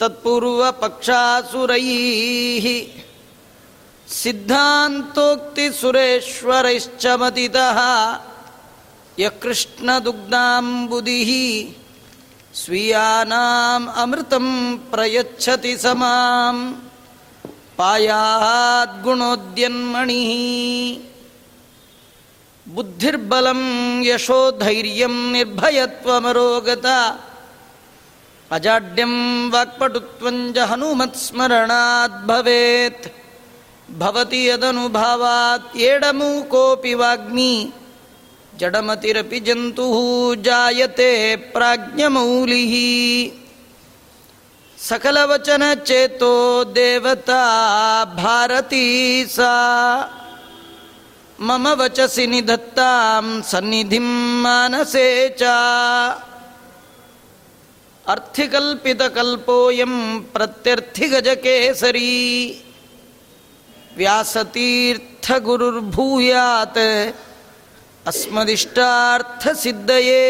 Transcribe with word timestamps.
तत्पूर्वपक्षासुरैः। 0.00 2.86
सिद्धान्तोक्तिसुरेश्वरैश्च 4.08 7.06
मतितः 7.06 7.78
यः 9.20 9.32
कृष्णदुग्धाम्बुधिः 9.42 11.30
स्वीयानाम् 12.60 13.86
अमृतं 14.02 14.46
प्रयच्छति 14.92 15.72
स 15.82 15.84
मां 16.00 16.56
पायाद्गुणोद्यन्मणिः 17.78 20.30
बुद्धिर्बलं 22.74 23.62
यशोधैर्यं 24.08 25.16
निर्भयत्वमरोगता 25.34 26.98
अजाड्यं 28.56 29.14
वाक्पटुत्वं 29.54 30.36
च 30.54 30.56
हनुमत्स्मरणात् 30.70 32.24
भवेत्। 32.30 33.04
भवति 34.00 34.40
यदनुभावात् 34.48 35.76
एडमूकोऽपि 35.90 36.94
वाग्मी 37.02 37.52
जडमतिरपि 38.62 39.40
जन्तुः 39.40 40.42
जायते 40.42 41.36
प्राज्ञमौलिः। 41.36 43.30
सकलवचनचेतो 44.78 46.64
देवता 46.64 48.04
भारती 48.04 49.26
सा। 49.26 49.54
मम 51.40 51.68
वचसि 51.68 52.26
निधत्तां 52.26 53.42
सन्निधिं 53.42 54.42
मानसे 54.42 55.36
च। 55.40 55.42
अर्थिकल्पितकल्पोऽयं 58.08 60.20
प्रत्यर्थिगजकेसरी। 60.20 62.64
व्यासतीर्थगुरुर्भूयात्। 63.96 66.78
अस्मदिष्टार्थसिद्धये। 68.06 70.22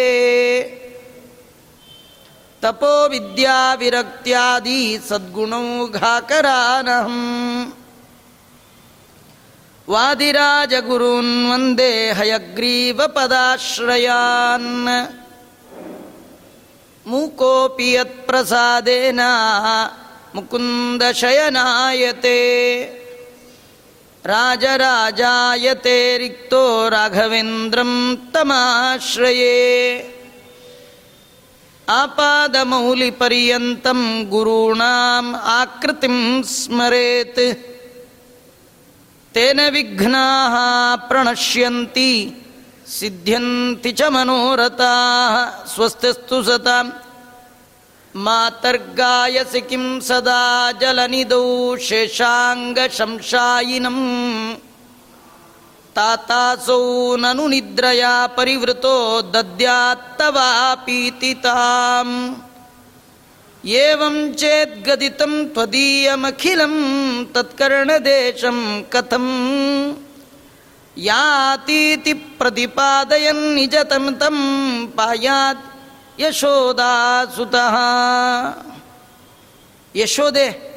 तपोविद्याविरक्त्यादि 2.62 5.00
सद्गुणौ 5.08 5.86
घाकरानहम्। 5.86 7.70
वादिराजगुरून् 9.88 11.50
वन्दे 11.50 12.12
हयग्रीवपदाश्रयान्। 12.12 15.06
मूकोऽपि 17.06 17.96
यत्प्रसादेन 17.96 19.20
मुकुन्दशयनायते 20.34 22.38
राजराजायते 24.26 26.18
रिक्तो 26.18 26.88
राघवेन्द्रं 26.88 28.14
तमाश्रये। 28.34 30.10
आपादमौलिपर्यन्तं 31.88 34.30
गुरूणाम् 34.30 35.34
आकृतिं 35.34 36.42
स्मरेत्। 36.42 37.40
तेन 39.34 39.70
विघ्नाः 39.70 40.54
प्रणश्यन्ति 41.08 42.32
सिद्ध्यन्ति 42.86 43.92
च 43.92 44.02
मनोरथाः 44.02 45.66
स्वस्तिस्तु 45.66 46.42
सतां 46.42 46.90
मातर्गायसि 48.14 49.60
किं 49.68 49.84
सदा 50.08 50.42
जलनिधौ 50.80 51.46
शेषाङ्गशंशायिनम्। 51.86 54.02
तातासौ 55.96 56.82
ननु 57.22 57.44
निद्रया 57.48 58.14
परिवृतो 58.36 58.96
दद्यात्तवापीति 59.32 61.32
ताम् 61.44 62.14
एवं 63.80 64.16
चेद्गदितं 64.40 65.32
त्वदीयमखिलं 65.54 66.74
तत्कर्णदेशं 67.34 68.58
कथं 68.92 69.26
यातीति 71.08 72.12
प्रतिपादयन् 72.38 73.44
निजतं 73.54 74.04
तं 74.20 74.36
पायात् 74.96 75.71
ಯಶೋದಾಸುತಃ 76.22 77.76
ಯಶೋದೆ, 79.96 80.72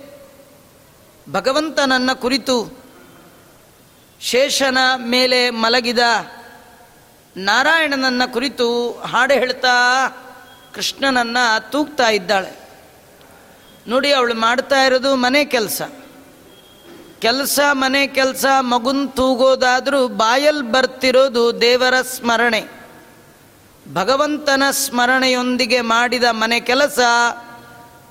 ಭಗವಂತನನ್ನ 1.31 2.13
ಕುರಿತು 2.13 2.85
ಶೇಷನ 4.22 4.78
ಮೇಲೆ 4.95 5.50
ಮಲಗಿದ 5.50 6.00
ನಾರಾಯಣನನ್ನ 7.38 8.22
ಕುರಿತು 8.25 8.91
ಹಾಡು 8.91 9.33
ಹೇಳ್ತಾ 9.33 10.07
ಕೃಷ್ಣನನ್ನ 10.73 11.38
ತೂಗ್ತಾ 11.72 12.09
ಇದ್ದಾಳೆ. 12.09 12.69
ನೋಡಿ 13.88 14.13
ಅವಳು 14.13 14.33
ಮಾಡ್ತಾ 14.33 14.83
ಇರೋದು 14.83 15.16
ಮನೆ 15.16 15.45
ಕೆಲಸ. 15.45 15.81
ಕೆಲಸ, 17.19 17.59
ಮನೆ 17.72 18.07
ಕೆಲಸ, 18.07 18.45
ಮಗುನ್ 18.59 19.12
ತೂಗೋದಾದರೂ 19.12 20.07
ಬಾಯಲ್ಲಿ 20.07 20.72
ಬರ್ತಿರೋದು 20.72 21.62
ದೇವರ 21.62 22.01
ಸ್ಮರಣೆ. 22.01 22.75
ಭಗವಂತನ 23.95 24.63
ಸ್ಮರಣೆಯೊಂದಿಗೆ 24.72 25.81
ಮಾಡಿದ 25.81 26.23
ಮನೆ 26.31 26.59
ಕೆಲಸ, 26.59 27.00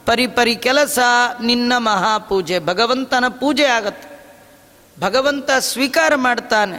ಪರಿಪರಿ 0.07 0.57
ಕೆಲಸ, 0.57 0.99
ನಿನ್ನ 1.43 1.73
ಮಹಾಪೂಜೆ. 1.77 2.59
ಭಗವಂತನ 2.59 3.29
ಪೂಜೆ 3.29 3.65
ಆಗತ್ತೆ. 3.65 4.09
ಭಗವಂತ 5.01 5.51
ಸ್ವೀಕಾರ 5.51 6.15
ಮಾಡ್ತಾನೆ. 6.15 6.79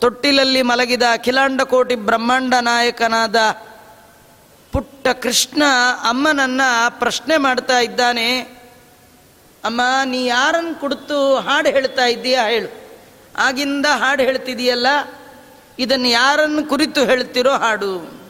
ತೊಟ್ಟಿಲಲ್ಲಿ 0.00 0.62
ಮಲಗಿದ 0.62 1.02
ಅಖಿಲಾಂಡ 1.12 1.62
ಕೋಟಿ 1.62 1.94
ಬ್ರಹ್ಮಾಂಡ 1.94 2.54
ನಾಯಕನಾದ 2.54 3.36
ಪುಟ್ಟ 4.72 5.08
ಕೃಷ್ಣ 5.08 5.62
ಅಮ್ಮನನ್ನು 6.08 6.98
ಪ್ರಶ್ನೆ 6.98 7.36
ಮಾಡ್ತಾ 7.36 7.78
ಇದ್ದಾನೆ. 7.78 8.40
ಅಮ್ಮ, 9.64 9.80
ನೀ 10.04 10.26
ಯಾರನ್ನು 10.26 10.80
ಕುಡಿತು 10.80 11.36
ಹಾಡು 11.36 11.68
ಹೇಳ್ತಾ 11.68 12.06
ಇದ್ದೀಯಾ 12.06 12.46
ಹೇಳು. 12.46 12.90
ಆಗಿಂದ 13.38 13.86
ಹಾಡು 13.86 14.22
ಹೇಳ್ತಿದೀಯಲ್ಲ? 14.22 14.86
ಇದನ್ನು 15.78 16.08
ಯಾರನ್ನು 16.08 16.68
ಕುರಿತು 16.68 17.04
ಹೇಳ್ತಿರೋ 17.04 17.52
ಹಾಡು. 17.52 18.20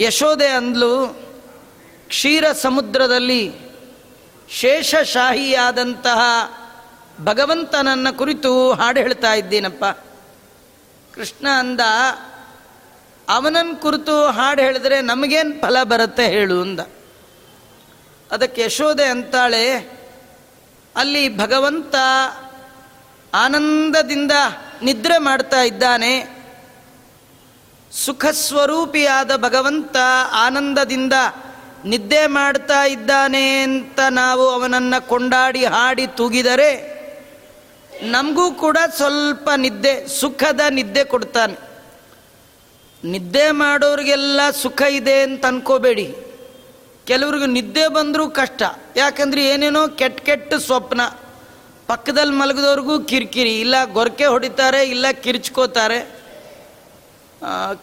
ಯಶೋದೆ 0.00 0.46
ಅಂದ್ಲು, 0.46 1.06
ಕ್ಷೀರ 2.08 2.52
ಸಮುದ್ರದಲ್ಲಿ 2.52 3.54
ಶೇಷಶಾಹಿಯಾದಂತಹ 4.48 6.20
ಭಗವಂತನನ್ನ 7.20 8.10
ಕುರಿತು 8.10 8.72
ಹಾಡು 8.72 9.00
ಹೇಳ್ತಾ 9.00 9.34
ಇದ್ದೀನಪ್ಪ. 9.34 9.84
ಕೃಷ್ಣ 11.14 11.48
ಅಂದ 11.48 11.80
ಅವನನ್ನು 13.28 13.76
ಕುರಿತು 13.76 14.26
ಹಾಡು 14.26 14.62
ಹೇಳಿದ್ರೆ 14.62 15.00
ನಮಗೇನು 15.00 15.60
ಫಲ 15.60 15.82
ಬರುತ್ತೆ 15.82 16.26
ಹೇಳು 16.26 16.60
ಅಂದ. 16.60 16.80
ಅದಕ್ಕೆ 18.32 18.62
ಯಶೋದೆ 18.62 19.04
ಅಂತಾಳೆ, 19.04 19.74
ಅಲ್ಲಿ 20.96 21.36
ಭಗವಂತ 21.36 21.94
ಆನಂದದಿಂದ 23.34 24.32
ನಿದ್ರೆ 24.82 25.18
ಮಾಡ್ತಾ 25.18 25.62
ಇದ್ದಾನೆ. 25.62 26.44
ಸುಖ 27.92 28.26
ಸ್ವರೂಪಿಯಾದ 28.26 29.36
ಭಗವಂತ 29.36 29.96
ಆನಂದದಿಂದ 30.32 31.12
ನಿದ್ದೆ 31.84 32.26
ಮಾಡ್ತಾ 32.26 32.84
ಇದ್ದಾನೆ 32.84 33.62
ಅಂತ 33.62 34.00
ನಾವು 34.10 34.48
ಅವನನ್ನು 34.48 35.08
ಕೊಂಡಾಡಿ 35.08 35.64
ಹಾಡಿ 35.64 36.06
ತೂಗಿದರೆ 36.06 36.94
ನಮಗೂ 38.02 38.50
ಕೂಡ 38.50 38.78
ಸ್ವಲ್ಪ 38.96 39.50
ನಿದ್ದೆ, 39.56 40.08
ಸುಖದ 40.08 40.60
ನಿದ್ದೆ 40.70 41.04
ಕೊಡ್ತಾನೆ. 41.04 41.56
ನಿದ್ದೆ 43.04 43.50
ಮಾಡೋರಿಗೆಲ್ಲ 43.50 44.40
ಸುಖ 44.50 44.82
ಇದೆ 44.82 45.22
ಅಂತ 45.22 45.46
ಅನ್ಕೋಬೇಡಿ. 45.46 46.14
ಕೆಲವ್ರಿಗೆ 47.06 47.46
ನಿದ್ದೆ 47.46 47.88
ಬಂದರೂ 47.88 48.30
ಕಷ್ಟ. 48.30 48.62
ಯಾಕಂದ್ರೆ 48.96 49.44
ಏನೇನೋ 49.44 49.88
ಕೆಟ್ಟ 49.88 50.20
ಕೆಟ್ಟ 50.20 50.54
ಸ್ವಪ್ನ. 50.54 51.00
ಪಕ್ಕದಲ್ಲಿ 51.86 52.32
ಮಲಗಿದವ್ರಿಗೂ 52.32 53.00
ಕಿರಿಕಿರಿ, 53.00 53.60
ಇಲ್ಲ 53.60 53.74
ಗೊರಕೆ 53.92 54.26
ಹೊಡಿತಾರೆ, 54.26 54.84
ಇಲ್ಲ 54.84 55.10
ಕಿರ್ಚ್ಕೋತಾರೆ. 55.10 55.98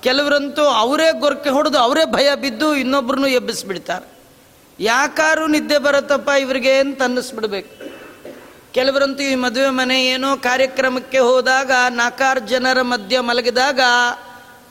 ಕೆಲವರಂತೂ 0.04 0.64
ಅವರೇ 0.64 1.08
ಗೊರಕೆ 1.20 1.50
ಹೊಡೆದು 1.50 1.78
ಅವರೇ 1.78 2.06
ಭಯ 2.06 2.36
ಬಿದ್ದು 2.36 2.76
ಇನ್ನೊಬ್ರನ್ನೂ 2.76 3.28
ಎಬ್ಬಿಸ್ಬಿಡ್ತಾರೆ. 3.28 4.08
ಯಾಕಾರು 4.80 5.48
ನಿದ್ದೆ 5.48 5.78
ಬರುತ್ತಪ್ಪ 5.78 6.30
ಇವರಿಗೆ 6.30 6.74
ಅಂತ 6.74 7.02
ಅನ್ನಿಸ್ಬಿಡ್ಬೇಕು. 7.02 7.72
ಕೆಲವರಂತೂ 8.74 9.24
ಈ 9.24 9.36
ಮದುವೆ 9.36 9.70
ಮನೆ 9.70 10.06
ಏನೋ 10.06 10.38
ಕಾರ್ಯಕ್ರಮಕ್ಕೆ 10.38 11.20
ಹೋದಾಗ 11.20 11.72
ನಾಲ್ಕಾರು 11.90 12.40
ಜನರ 12.48 12.82
ಮಧ್ಯ 12.82 13.20
ಮಲಗಿದಾಗ 13.20 13.80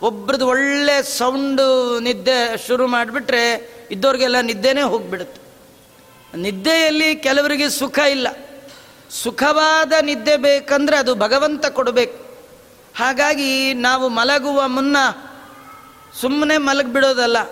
ಒಬ್ರದ್ದು 0.03 0.47
ಒಳ್ಳೆ 0.47 1.03
ಸೌಂಡು 1.03 1.99
ನಿದ್ದೆ 1.99 2.67
ಶುರು 2.67 2.87
ಮಾಡಿಬಿಟ್ರೆ 2.87 3.45
ಇದ್ದವ್ರಿಗೆಲ್ಲ 3.91 4.41
ನಿದ್ದೆನೇ 4.41 4.83
ಹೋಗ್ಬಿಡುತ್ತೆ. 4.83 5.41
ನಿದ್ದೆಯಲ್ಲಿ 6.37 7.17
ಕೆಲವರಿಗೆ 7.17 7.69
ಸುಖ 7.69 7.99
ಇಲ್ಲ. 7.99 8.29
ಸುಖವಾದ 9.11 9.93
ನಿದ್ದೆ 10.03 10.37
ಬೇಕಂದ್ರೆ 10.37 10.97
ಅದು 10.97 11.15
ಭಗವಂತ 11.15 11.67
ಕೊಡಬೇಕು. 11.67 12.31
ಹಾಗಾಗಿ 12.99 13.75
ನಾವು 13.75 14.09
ಮಲಗುವ 14.09 14.69
ಮುನ್ನ 14.69 14.97
ಸುಮ್ಮನೆ 16.21 16.57
ಮಲಗಿಬಿಡೋದಲ್ಲ. 16.59 17.43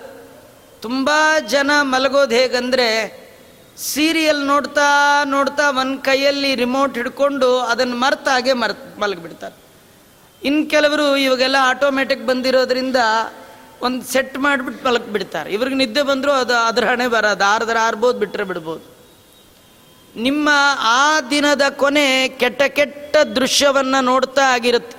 ತುಂಬ 0.80 1.10
ಜನ 1.46 1.70
ಮಲಗೋದು 1.80 2.34
ಹೇಗಂದರೆ 2.34 3.18
ಸೀರಿಯಲ್ 3.76 4.46
ನೋಡ್ತಾ 4.46 5.24
ನೋಡ್ತಾ 5.24 5.70
ಒಂದು 5.70 5.98
ಕೈಯಲ್ಲಿ 5.98 6.54
ರಿಮೋಟ್ 6.54 6.94
ಹಿಡ್ಕೊಂಡು 6.94 7.58
ಅದನ್ನು 7.58 7.96
ಮರ್ತ್ 7.96 8.98
ಮಲಗಿಬಿಡ್ತಾರೆ. 8.98 9.54
ಇನ್ನು 10.42 10.70
ಕೆಲವರು 10.70 11.16
ಇವಾಗೆಲ್ಲ 11.16 11.56
ಆಟೋಮೆಟಿಕ್ 11.60 12.26
ಬಂದಿರೋದ್ರಿಂದ 12.26 12.96
ಒಂದು 13.82 14.12
ಸೆಟ್ 14.12 14.38
ಮಾಡಿಬಿಟ್ಟು 14.38 14.88
ಮಲಗಿಬಿಡ್ತಾರೆ. 14.88 15.52
ಇವ್ರಿಗೆ 15.52 15.76
ನಿದ್ದೆ 15.76 16.02
ಬಂದರೂ 16.02 16.32
ಅದು 16.32 16.54
ಅದ್ರ 16.54 16.84
ಹಣೆ 16.84 17.08
ಬರೋದು, 17.08 17.44
ಆರ್ದ್ರ 17.44 17.76
ಆರ್ಬೋದು 17.82 18.18
ಬಿಟ್ಟರೆ 18.18 18.44
ಬಿಡ್ಬೋದು. 18.44 18.97
ನಿಮ್ಮ 20.16 20.48
ಆ 20.78 21.20
ದಿನದ 21.20 21.62
ಕೊನೆ 21.76 22.28
ಕೆಟ್ಟ 22.28 22.62
ಕೆಟ್ಟ 22.62 23.16
ದೃಶ್ಯವನ್ನು 23.16 24.04
ನೋಡ್ತಾ 24.04 24.54
ಆಗಿರುತ್ತೆ. 24.54 24.98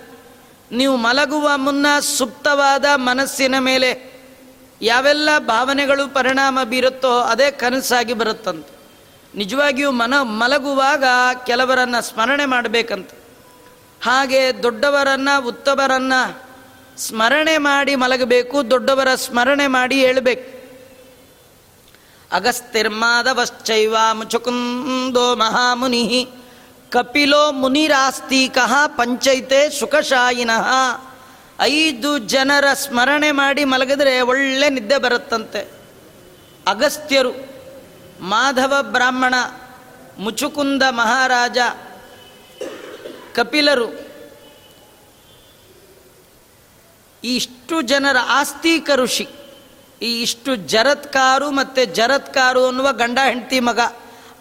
ನೀವು 0.76 0.96
ಮಲಗುವ 0.96 1.52
ಮುನ್ನ 1.56 1.86
ಸುಪ್ತವಾದ 2.00 2.86
ಮನಸ್ಸಿನ 2.96 3.56
ಮೇಲೆ 3.60 4.20
ಯಾವೆಲ್ಲ 4.82 5.30
ಭಾವನೆಗಳು 5.38 6.14
ಪರಿಣಾಮ 6.14 6.60
ಬೀರುತ್ತೋ 6.64 7.20
ಅದೇ 7.20 7.52
ಕನಸಾಗಿ 7.52 8.14
ಬರುತ್ತಂತೆ. 8.14 8.80
ನಿಜವಾಗಿಯೂ 9.36 9.92
ಮನ 9.92 10.14
ಮಲಗುವಾಗ 10.22 11.04
ಕೆಲವರನ್ನು 11.46 12.02
ಸ್ಮರಣೆ 12.02 12.46
ಮಾಡಬೇಕಂತ. 12.46 13.10
ಹಾಗೆ 14.04 14.64
ದೊಡ್ಡವರನ್ನ, 14.64 15.30
ಉತ್ತಮರನ್ನ 15.48 16.14
ಸ್ಮರಣೆ 16.98 17.58
ಮಾಡಿ 17.58 17.96
ಮಲಗಬೇಕು, 17.96 18.70
ದೊಡ್ಡವರ 18.70 19.16
ಸ್ಮರಣೆ 19.16 19.68
ಮಾಡಿ 19.68 19.96
ಹೇಳಬೇಕು. 19.96 20.59
ಅಗಸ್ತಿರ್ಮಾದವಶ್ಚೈವ 22.32 23.96
ಮುಚುಕುಂದೋ 24.14 25.36
ಮಹಾಮುನಿ. 25.36 26.30
ಕಪಿಲೋ 26.90 27.52
ಮುನಿರಾಸ್ತಿಕಃ 27.52 28.88
ಪಂಚೈತೆ 28.88 29.80
ಸುಖಶಾಯಿನಃ. 29.80 30.68
ಐದು 31.62 32.18
ಜನರ 32.18 32.74
ಸ್ಮರಣೆ 32.74 33.32
ಮಾಡಿ 33.32 33.66
ಮಲಗಿದ್ರೆ 33.66 34.22
ಒಳ್ಳೆ 34.22 34.70
ನಿದ್ದೆ 34.70 34.98
ಬರುತ್ತಂತೆ. 34.98 35.72
ಅಗಸ್ತ್ಯರು, 36.68 37.32
ಮಾಧವ 38.22 38.74
ಬ್ರಾಹ್ಮಣ, 38.82 39.34
ಮುಚುಕುಂದ 40.20 40.84
ಮಹಾರಾಜ, 40.90 41.58
ಕಪಿಲರು, 43.36 43.88
ಇಷ್ಟು 47.24 47.82
ಜನರ 47.82 48.18
ಆಸ್ತಿಕ 48.28 48.90
ಋಷಿ. 48.96 49.28
ಈ 50.02 50.22
ಇಷ್ಟು 50.22 50.56
ಜರತ್ಕಾರು 50.56 51.52
ಮತ್ತು 51.52 51.86
ಜರತ್ಕಾರು 51.86 52.68
ಅನ್ನುವ 52.68 52.92
ಗಂಡ 52.92 53.20
ಹೆಂಡತಿ 53.24 53.60
ಮಗ. 53.60 53.80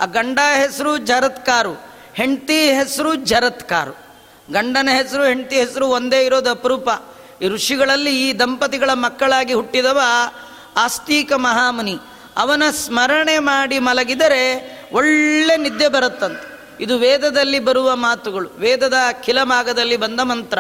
ಆ 0.01 0.05
ಗಂಡ 0.05 0.39
ಹೆಸರು 0.55 0.99
ಜರತ್ಕಾರು, 0.99 1.73
ಹೆಂಡತಿ 2.15 2.73
ಹೆಸರು 2.73 3.15
ಜರತ್ಕಾರು. 3.15 4.09
ಗಂಡನ 4.53 4.89
ಹೆಸರು, 4.93 5.25
ಹೆಂಡತಿ 5.25 5.57
ಹೆಸರು 5.57 5.87
ಒಂದೇ 5.87 6.25
ಇರೋದು 6.25 6.51
ಅಪರೂಪ. 6.51 6.89
ಈ 7.43 7.49
ಋಷಿಗಳಲ್ಲಿ 7.49 8.29
ಈ 8.29 8.39
ದಂಪತಿಗಳ 8.39 8.91
ಮಕ್ಕಳಾಗಿ 8.93 9.53
ಹುಟ್ಟಿದವ 9.53 10.01
ಆಸ್ತಿಕ 10.77 11.33
ಮಹಾಮುನಿ. 11.33 11.99
ಅವನ 12.37 12.63
ಸ್ಮರಣೆ 12.71 13.39
ಮಾಡಿ 13.39 13.79
ಮಲಗಿದರೆ 13.79 14.79
ಒಳ್ಳೆ 14.93 15.57
ನಿದ್ದೆ 15.57 15.89
ಬರುತ್ತಂತೆ. 15.89 16.59
ಇದು 16.81 16.99
ವೇದದಲ್ಲಿ 16.99 17.59
ಬರುವ 17.59 17.97
ಮಾತುಗಳು, 17.97 18.49
ವೇದದ 18.49 18.95
ಅಖಿಲಮಾಗದಲ್ಲಿ 19.09 19.97
ಬಂದ 19.97 20.21
ಮಂತ್ರ. 20.21 20.59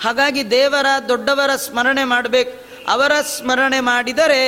ಹಾಗಾಗಿ 0.00 0.50
ದೇವರ 0.50 0.86
ದೊಡ್ಡವರ 1.08 1.56
ಸ್ಮರಣೆ 1.56 2.04
ಮಾಡಬೇಕು. 2.04 2.67
ಅವರ 2.88 3.12
ಸ್ಮರಣೆ 3.20 3.80
ಮಾಡಿದರೆ 3.80 4.42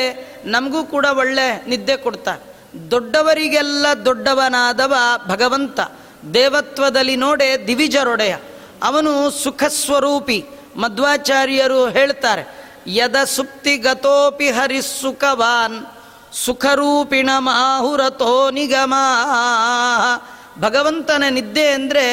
ನಮಗೂ 0.44 0.84
ಕೂಡ 0.84 1.06
ಒಳ್ಳೆ 1.16 1.64
ನಿದ್ದೆ 1.68 1.96
ಕೊಡ್ತಾರೆ 1.96 2.50
ದೊಡ್ಡವರಿಗೆಲ್ಲ 2.90 3.86
ದೊಡ್ಡವನಾದವ 4.04 4.94
ಭಗವಂತ. 5.26 5.80
ದೇವತ್ವದಲ್ಲಿ 6.34 7.16
ನೋಡೆ 7.16 7.66
ದಿವಿಜರೊಡೆಯ. 7.66 8.36
ಅವನು 8.82 9.30
ಸುಖ 9.30 9.64
ಸ್ವರೂಪಿ 9.68 10.44
ಮಧ್ವಾಚಾರ್ಯರು 10.76 11.88
ಹೇಳ್ತಾರೆ, 11.88 12.44
ಯದ 12.86 13.16
ಸುಪ್ತಿ 13.24 13.76
ಗತೋಪಿ 13.76 14.50
ಹರಿಸುಖವಾನ್, 14.50 15.86
ಸುಖರೂಪಿಣ 16.34 17.30
ಮಾಹುರತೋ 17.38 18.50
ನಿಗಮ. 18.50 18.94
ಭಗವಂತನ 20.60 21.24
ನಿದ್ದೆ 21.30 21.66
ಅಂದರೆ 21.68 22.06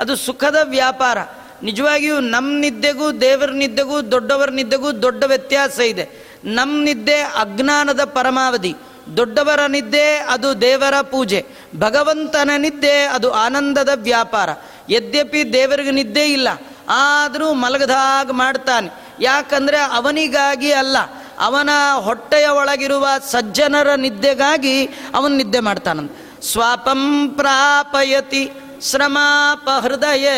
ಅದು 0.00 0.16
ಸುಖದ 0.16 0.56
ವ್ಯಾಪಾರ. 0.62 1.18
ನಿಜವಾಗಿಯೂ 1.64 2.16
ನಮ್ಮ 2.20 2.60
ನಿದ್ದೆಗೂ, 2.60 3.06
ದೇವರ 3.20 3.50
ನಿದ್ದೆಗೂ, 3.52 3.96
ದೊಡ್ಡವರ 4.12 4.50
ನಿದ್ದೆಗೂ 4.50 4.88
ದೊಡ್ಡ 5.02 5.22
ವ್ಯತ್ಯಾಸ 5.24 5.78
ಇದೆ. 5.80 6.04
ನಮ್ಮ 6.44 6.82
ನಿದ್ದೆ 6.84 7.18
ಅಜ್ಞಾನದ 7.20 8.04
ಪರಮಾವಧಿ. 8.16 8.74
ದೊಡ್ಡವರ 9.16 9.60
ನಿದ್ದೆ 9.66 10.06
ಅದು 10.16 10.60
ದೇವರ 10.60 10.96
ಪೂಜೆ. 11.00 11.40
ಭಗವಂತನ 11.78 12.50
ನಿದ್ದೆ 12.56 12.96
ಅದು 13.06 13.28
ಆನಂದದ 13.32 13.92
ವ್ಯಾಪಾರ. 13.94 14.50
ಯದ್ಯಪಿ 14.90 15.40
ದೇವರಿಗೆ 15.52 15.90
ನಿದ್ದೆ 15.90 16.24
ಇಲ್ಲ, 16.26 16.48
ಆದರೂ 16.88 17.52
ಮಲಗದಾಗ 17.54 18.30
ಮಾಡ್ತಾನೆ. 18.30 18.88
ಯಾಕಂದರೆ 19.20 19.78
ಅವನಿಗಾಗಿ 19.78 20.72
ಅಲ್ಲ, 20.72 20.96
ಅವನ 21.38 21.70
ಹೊಟ್ಟೆಯ 21.96 22.46
ಒಳಗಿರುವ 22.48 23.06
ಸಜ್ಜನರ 23.30 23.90
ನಿದ್ದೆಗಾಗಿ 23.94 24.76
ಅವನು 25.14 25.34
ನಿದ್ದೆ 25.36 25.60
ಮಾಡ್ತಾನಂತ. 25.60 26.12
ಸ್ವಾಪಂ 26.42 27.02
ಪ್ರಾಪಯತಿ, 27.36 28.42
ಶ್ರಮಾಪ 28.90 29.68
ಹೃದಯ. 29.82 30.28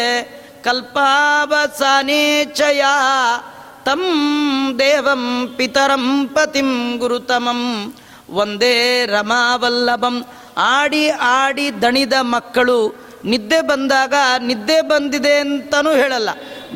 ಕಲ್ಪಾವಸಾನೇಚಯ 0.66 2.84
ತಂ 3.84 4.00
ದೇವಂ 4.78 5.54
ಪಿತರಂ 5.56 6.30
ಪತಿಂ 6.34 6.96
ಗುರುತಮಂ. 6.96 7.94
ಒಂದೇ 8.30 9.06
ರಮಾವಲ್ಲಭಂ. 9.06 10.24
ಆಡಿ 10.56 11.08
ಆಡಿ 11.08 11.82
ದಣಿದ 11.82 12.12
ಮಕ್ಕಳು, 12.20 13.06
ನಿದ್ದೆ 13.24 13.60
ಬಂದಾಗ 13.60 14.14
ನಿದ್ದೆ 14.42 14.80
ಬಂದಿದೆ 14.80 15.38
ಅಂತಲೂ 15.38 15.94
ಹೇಳಲ್ಲ. 15.94 16.28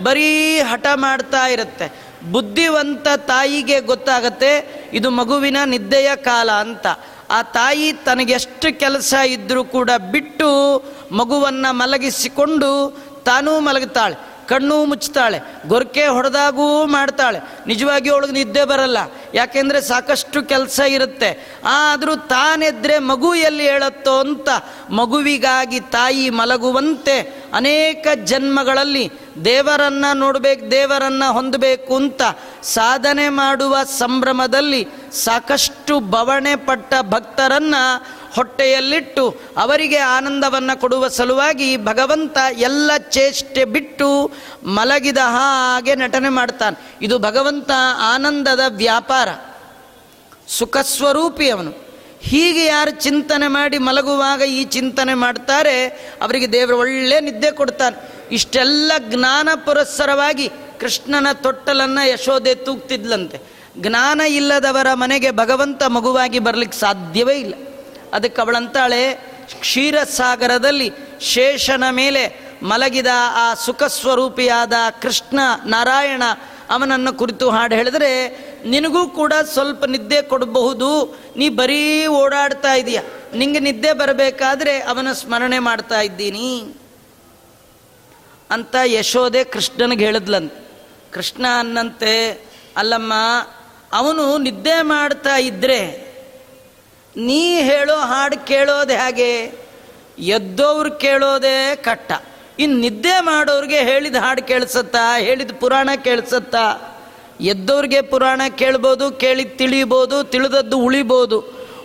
ಬರೀ 0.02 0.60
ಹಠ 0.60 0.86
ಮಾಡ್ತಾ 0.94 1.48
ಇರುತ್ತೆ. 1.48 2.10
ಬುದ್ಧಿವಂತ 2.32 3.08
ತಾಯಿಗೆ 3.26 3.80
ಗೊತ್ತಾಗತ್ತೆ, 3.80 4.84
ಇದು 4.92 5.10
ಮಗುವಿನ 5.10 5.56
ನಿದ್ದೆಯ 5.64 6.16
ಕಾಲ 6.16 6.50
ಅಂತ. 6.64 6.86
ಆ 7.30 7.42
ತಾಯಿ 7.42 7.92
ತನಗೆಷ್ಟು 7.92 8.78
ಕೆಲಸ 8.78 9.14
ಇದ್ದರೂ 9.26 9.64
ಕೂಡ 9.64 9.90
ಬಿಟ್ಟು 10.12 10.82
ಮಗುವನ್ನು 11.12 11.72
ಮಲಗಿಸಿಕೊಂಡು 11.72 13.00
ತಾನೂ 13.24 13.60
ಮಲಗುತ್ತಾಳೆ, 13.60 14.16
ಕಣ್ಣು 14.48 14.84
ಮುಚ್ಚುತ್ತಾಳೆ, 14.84 15.38
ಗೊರಕೆ 15.66 16.06
ಹೊಡೆದಾಗೂ 16.06 16.86
ಮಾಡ್ತಾಳೆ. 16.86 17.40
ನಿಜವಾಗಿ 17.66 18.10
ಅವಳಿಗೆ 18.10 18.32
ನಿದ್ದೆ 18.32 18.64
ಬರಲ್ಲ. 18.64 18.98
ಯಾಕೆಂದರೆ 19.34 19.80
ಸಾಕಷ್ಟು 19.80 20.42
ಕೆಲಸ 20.42 20.80
ಇರುತ್ತೆ. 20.88 21.30
ಆದರೂ 21.64 22.16
ತಾನೆದ್ರೆ 22.16 22.98
ಮಗು 22.98 23.34
ಎಲ್ಲಿ 23.34 23.70
ಹೇಳತ್ತೋ 23.70 24.18
ಅಂತ 24.18 24.48
ಮಗುವಿಗಾಗಿ 24.90 25.80
ತಾಯಿ 25.80 26.30
ಮಲಗುವಂತೆ 26.30 27.16
ಅನೇಕ 27.54 28.06
ಜನ್ಮಗಳಲ್ಲಿ 28.24 29.12
ದೇವರನ್ನು 29.44 30.16
ನೋಡಬೇಕು, 30.16 30.70
ದೇವರನ್ನು 30.70 31.32
ಹೊಂದಬೇಕು 31.32 31.96
ಅಂತ 31.96 32.22
ಸಾಧನೆ 32.62 33.28
ಮಾಡುವ 33.28 33.76
ಸಂಭ್ರಮದಲ್ಲಿ 33.98 34.88
ಸಾಕಷ್ಟು 35.24 36.00
ಬವಣೆ 36.00 36.56
ಪಟ್ಟ 36.56 36.94
ಭಕ್ತರನ್ನ 37.00 37.74
ಹೊಟ್ಟೆಯಲ್ಲಿಟ್ಟು 38.34 39.40
ಅವರಿಗೆ 39.56 39.98
ಆನಂದವನ್ನು 39.98 40.80
ಕೊಡುವ 40.80 41.08
ಸಲುವಾಗಿ 41.08 41.76
ಭಗವಂತ 41.76 42.38
ಎಲ್ಲ 42.58 42.90
ಚೇಷ್ಟೆ 42.96 43.64
ಬಿಟ್ಟು 43.64 44.32
ಮಲಗಿದ 44.64 45.18
ಹಾಗೆ 45.24 45.94
ನಟನೆ 45.94 46.28
ಮಾಡ್ತಾನೆ. 46.28 46.96
ಇದು 47.02 47.18
ಭಗವಂತ 47.18 47.70
ಆನಂದದ 48.14 48.60
ವ್ಯಾಪಾರ. 48.68 49.28
ಸುಖಸ್ವರೂಪಿ 50.48 51.50
ಅವನು. 51.50 51.90
ಹೀಗೆ 52.20 52.64
ಯಾರು 52.64 52.90
ಚಿಂತನೆ 52.90 53.48
ಮಾಡಿ 53.48 53.78
ಮಲಗುವಾಗ 53.78 54.40
ಈ 54.40 54.64
ಚಿಂತನೆ 54.64 55.14
ಮಾಡ್ತಾರೆ, 55.14 55.86
ಅವರಿಗೆ 56.22 56.52
ದೇವರು 56.52 56.78
ಒಳ್ಳೆ 56.78 57.20
ನಿದ್ದೆ 57.20 57.50
ಕೊಡ್ತಾನೆ. 57.50 58.12
ಇಷ್ಟೆಲ್ಲ 58.32 58.92
ಜ್ಞಾನ 58.98 59.48
ಪುರಸ್ಸರವಾಗಿ 59.54 60.48
ಕೃಷ್ಣನ 60.80 61.26
ತೊಟ್ಟಲನ್ನು 61.32 62.08
ಯಶೋದೆ 62.08 62.54
ತೂಗ್ತಿದ್ಲಂತೆ. 62.54 63.40
ಜ್ಞಾನ 63.78 64.20
ಇಲ್ಲದವರ 64.20 64.86
ಮನೆಗೆ 64.92 65.30
ಭಗವಂತ 65.30 65.82
ಮಗುವಾಗಿ 65.82 66.38
ಬರಲಿಕ್ಕೆ 66.38 66.78
ಸಾಧ್ಯವೇ 66.78 67.34
ಇಲ್ಲ. 67.34 67.54
ಅದಕ್ಕೆ 68.12 68.42
ಅವಳಂತಾಳೆ, 68.42 69.14
ಕ್ಷೀರಸಾಗರದಲ್ಲಿ 69.60 70.92
ಶೇಷನ 71.20 71.84
ಮೇಲೆ 71.90 72.50
ಮಲಗಿದ 72.62 73.06
ಆ 73.34 73.54
ಸುಖ 73.54 73.82
ಸ್ವರೂಪಿಯಾದ 73.82 74.72
ಕೃಷ್ಣ 75.02 75.38
ನಾರಾಯಣ 75.66 76.22
ಅವನನ್ನು 76.70 77.18
ಕುರಿತು 77.18 77.50
ಹಾಡು 77.50 77.74
ಹೇಳಿದ್ರೆ, 77.74 78.28
ನಿನಗೂ 78.66 79.08
ಕೂಡ 79.08 79.32
ಸ್ವಲ್ಪ 79.52 79.84
ನಿದ್ದೆ 79.84 80.22
ಕೊಡಬಹುದು, 80.22 81.18
ನೀ 81.36 81.48
ಬರೀ 81.48 82.06
ಓಡಾಡ್ತಾ 82.06 82.74
ಇದೀಯ, 82.74 83.00
ನಿಂಗೆ 83.34 83.60
ನಿದ್ದೆ 83.60 83.92
ಬರಬೇಕಾದ್ರೆ 83.92 84.82
ಅವನ 84.82 85.12
ಸ್ಮರಣೆ 85.12 85.58
ಮಾಡ್ತಾ 85.58 86.00
ಇದ್ದೀನಿ. 86.00 86.74
ಅಂತ 88.50 88.76
ಯಶೋದೆ 88.84 89.44
ಕೃಷ್ಣನಿಗೆ 89.44 90.04
ಹೇಳಿದ್ಲಂತ. 90.04 90.54
ಕೃಷ್ಣ 91.12 91.46
ಅನ್ನಂತೆ, 91.58 92.30
ಅಲ್ಲಮ್ಮ, 92.76 93.12
ಅವನು 93.92 94.38
ನಿದ್ದೆ 94.38 94.82
ಮಾಡ್ತಾ 94.82 95.36
ಇದ್ರೆ 95.36 96.09
ನೀ 97.26 97.60
ಹೇಳೋ 97.60 97.96
ಹಾಡು 97.96 98.46
ಕೇಳೋದು 98.46 98.92
ಹೇಗೆ 98.92 99.52
ಎದ್ದೋರು 100.18 100.90
ಕೇಳೋದೇ 100.90 101.76
ಕಟ್ಟ. 101.76 102.12
ಇನ್ನು 102.58 102.78
ನಿದ್ದೆ 102.78 103.20
ಮಾಡೋರಿಗೆ 103.20 103.78
ಹೇಳಿದ 103.78 104.16
ಹಾಡು 104.16 104.42
ಕೇಳಿಸತ್ತಾ, 104.42 105.18
ಹೇಳಿದ 105.18 105.50
ಪುರಾಣ 105.60 105.90
ಕೇಳಿಸತ್ತಾ. 106.04 106.64
ಎದ್ದವ್ರಿಗೆ 107.40 108.00
ಪುರಾಣ 108.00 108.40
ಕೇಳ್ಬೋದು 108.58 109.10
ಕೇಳಿ 109.10 109.44
ತಿಳಿಬೋದು, 109.44 110.24
ತಿಳಿದದ್ದು 110.24 110.78
ಉಳಿಬೋದು, 110.78 111.38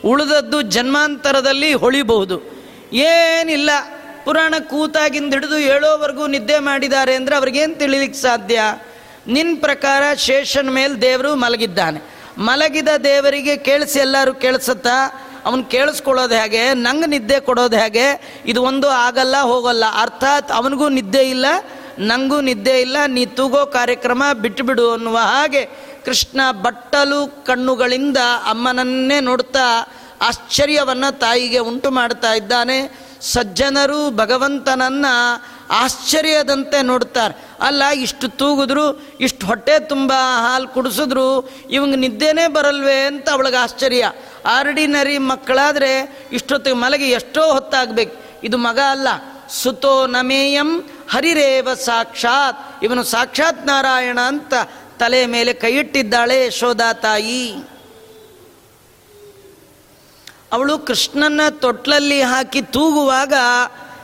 ಉಳಿದದ್ದು 0.05 0.61
ಜನ್ಮಾಂತರದಲ್ಲಿ 0.61 1.73
ಹೊಳಿಬಹುದು 1.73 2.41
ಏನಿಲ್ಲ, 2.93 3.69
ಪುರಾಣ 4.25 4.53
ಕೂತಾಗಿಂದ 4.59 5.33
ಹಿಡಿದು 5.33 5.57
ಹೇಳೋವರೆಗೂ 5.57 6.27
ನಿದ್ದೆ 6.27 6.59
ಮಾಡಿದ್ದಾರೆ 6.59 7.15
ಅಂದರೆ 7.15 7.35
ಅವ್ರಿಗೇನು 7.35 7.75
ತಿಳಿಲಿಕ್ಕೆ 7.75 8.19
ಸಾಧ್ಯ? 8.19 8.61
ನಿನ್ನ 9.27 9.57
ಪ್ರಕಾರ 9.59 10.03
ಶೇಷನ್ 10.17 10.71
ಮೇಲೆ 10.71 11.01
ದೇವರು 11.01 11.35
ಮಲಗಿದ್ದಾನೆ. 11.35 12.14
ಮಲಗಿದ 12.37 12.87
ದೇವರಿಗೆ 13.03 13.57
ಕೇಳಿಸಿ 13.57 13.99
ಎಲ್ಲರೂ 13.99 14.33
ಕೇಳಿಸುತ್ತಾ, 14.33 14.95
ಅವನು 15.45 15.63
ಕೇಳಿಸ್ಕೊಳ್ಳೋದು 15.63 16.35
ಹೇಗೆ, 16.35 16.73
ನಂಗೆ 16.73 17.07
ನಿದ್ದೆ 17.07 17.39
ಕೊಡೋದು 17.39 17.77
ಹೇಗೆ, 17.77 18.05
ಇದು 18.45 18.63
ಒಂದು 18.63 18.87
ಆಗಲ್ಲ, 18.89 19.41
ಹೋಗಲ್ಲ. 19.41 19.83
ಅರ್ಥಾತ್ 20.01 20.51
ಅವನಿಗೂ 20.51 20.89
ನಿದ್ದೆ 20.89 21.29
ಇಲ್ಲ 21.29 21.45
ನನಗೂ 21.99 22.41
ನಿದ್ದೆ 22.41 22.81
ಇಲ್ಲ, 22.81 22.97
ನೀ 23.05 23.25
ತೂಗೋ 23.25 23.65
ಕಾರ್ಯಕ್ರಮ 23.65 24.23
ಬಿಟ್ಟುಬಿಡು 24.33 24.91
ಅನ್ನುವ 24.91 25.17
ಹಾಗೆ 25.17 25.65
ಕೃಷ್ಣ 26.05 26.41
ಬಟ್ಟಲು 26.51 27.43
ಕಣ್ಣುಗಳಿಂದ 27.45 28.17
ಅಮ್ಮನನ್ನೇ 28.49 29.19
ನೋಡ್ತಾ 29.19 29.93
ಆಶ್ಚರ್ಯವನ್ನು 30.21 31.19
ತಾಯಿಗೆ 31.19 31.59
ಉಂಟು 31.59 31.91
ಮಾಡ್ತಾ 31.91 32.33
ಇದ್ದಾನೆ. 32.33 33.05
ಸಜ್ಜನರು 33.21 34.09
ಭಗವಂತನನ್ನ 34.11 35.05
ಆಶ್ಚರ್ಯದಂತೆ 35.71 36.81
ನೋಡ್ತಾರೆ 36.81 37.45
ಅಲ್ಲ, 37.61 37.83
ಇಷ್ಟು 37.83 38.29
ತೂಗಿದ್ರು, 38.29 39.01
ಇಷ್ಟು 39.19 39.45
ಹೊಟ್ಟೆ 39.45 39.79
ತುಂಬ, 39.79 40.13
ಹಾಲು 40.41 40.67
ಕುಡಿಸಿದ್ರು, 40.67 41.49
ಇವಂಗೆ 41.69 41.95
ನಿದ್ದೆನೇ 41.95 42.47
ಬರಲ್ವೇ 42.47 42.99
ಅಂತ 42.99 43.29
ಅವಳಿಗೆ 43.29 43.57
ಆಶ್ಚರ್ಯ. 43.57 44.11
ಆರ್ಡಿನರಿ 44.45 45.17
ಮಕ್ಕಳಾದರೆ 45.17 46.19
ಇಷ್ಟೊತ್ತಿಗೆ 46.31 46.75
ಮಲಗಿ 46.75 47.09
ಎಷ್ಟೋ 47.09 47.51
ಹೊತ್ತಾಗಬೇಕು. 47.51 48.25
ಇದು 48.43 48.57
ಮಗ 48.57 48.79
ಅಲ್ಲ. 48.89 49.07
ಸುತೋ 49.49 50.05
ನಮೇಯಂ 50.05 50.83
ಹರಿರೇವ 51.09 51.73
ಸಾಕ್ಷಾತ್. 51.73 52.83
ಇವನು 52.83 53.03
ಸಾಕ್ಷಾತ್ 53.03 53.67
ನಾರಾಯಣ 53.67 54.19
ಅಂತ 54.19 54.53
ತಲೆ 54.99 55.25
ಮೇಲೆ 55.25 55.53
ಕೈ 55.53 55.73
ಇಟ್ಟಿದ್ದಾಳೆ 55.73 56.45
ಯಶೋದಾ 56.45 56.93
ತಾಯಿ. 56.93 57.55
ಅವಳು 60.51 60.79
ಕೃಷ್ಣನ 60.79 61.41
ತೊಟ್ಲಲ್ಲಿ 61.49 62.21
ಹಾಕಿ 62.21 62.61
ತೂಗುವಾಗ 62.61 63.33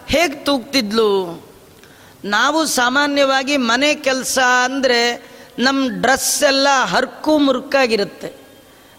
ಹೇಗೆ 0.08 0.34
ತೂಗ್ತಿದ್ಲು? 0.34 1.51
ನಾವು 2.26 2.66
ಸಾಮಾನ್ಯವಾಗಿ 2.66 3.58
ಮನೆ 3.58 3.96
ಕೆಲಸ 3.96 4.40
ಅಂದರೆ 4.64 5.32
ನಮ್ಮ 5.60 5.88
ಡ್ರೆಸ್ 6.02 6.44
ಎಲ್ಲ 6.44 6.68
ಹರ್ಕು 6.84 7.38
ಮುರುಕಾಗಿರುತ್ತೆ. 7.38 8.42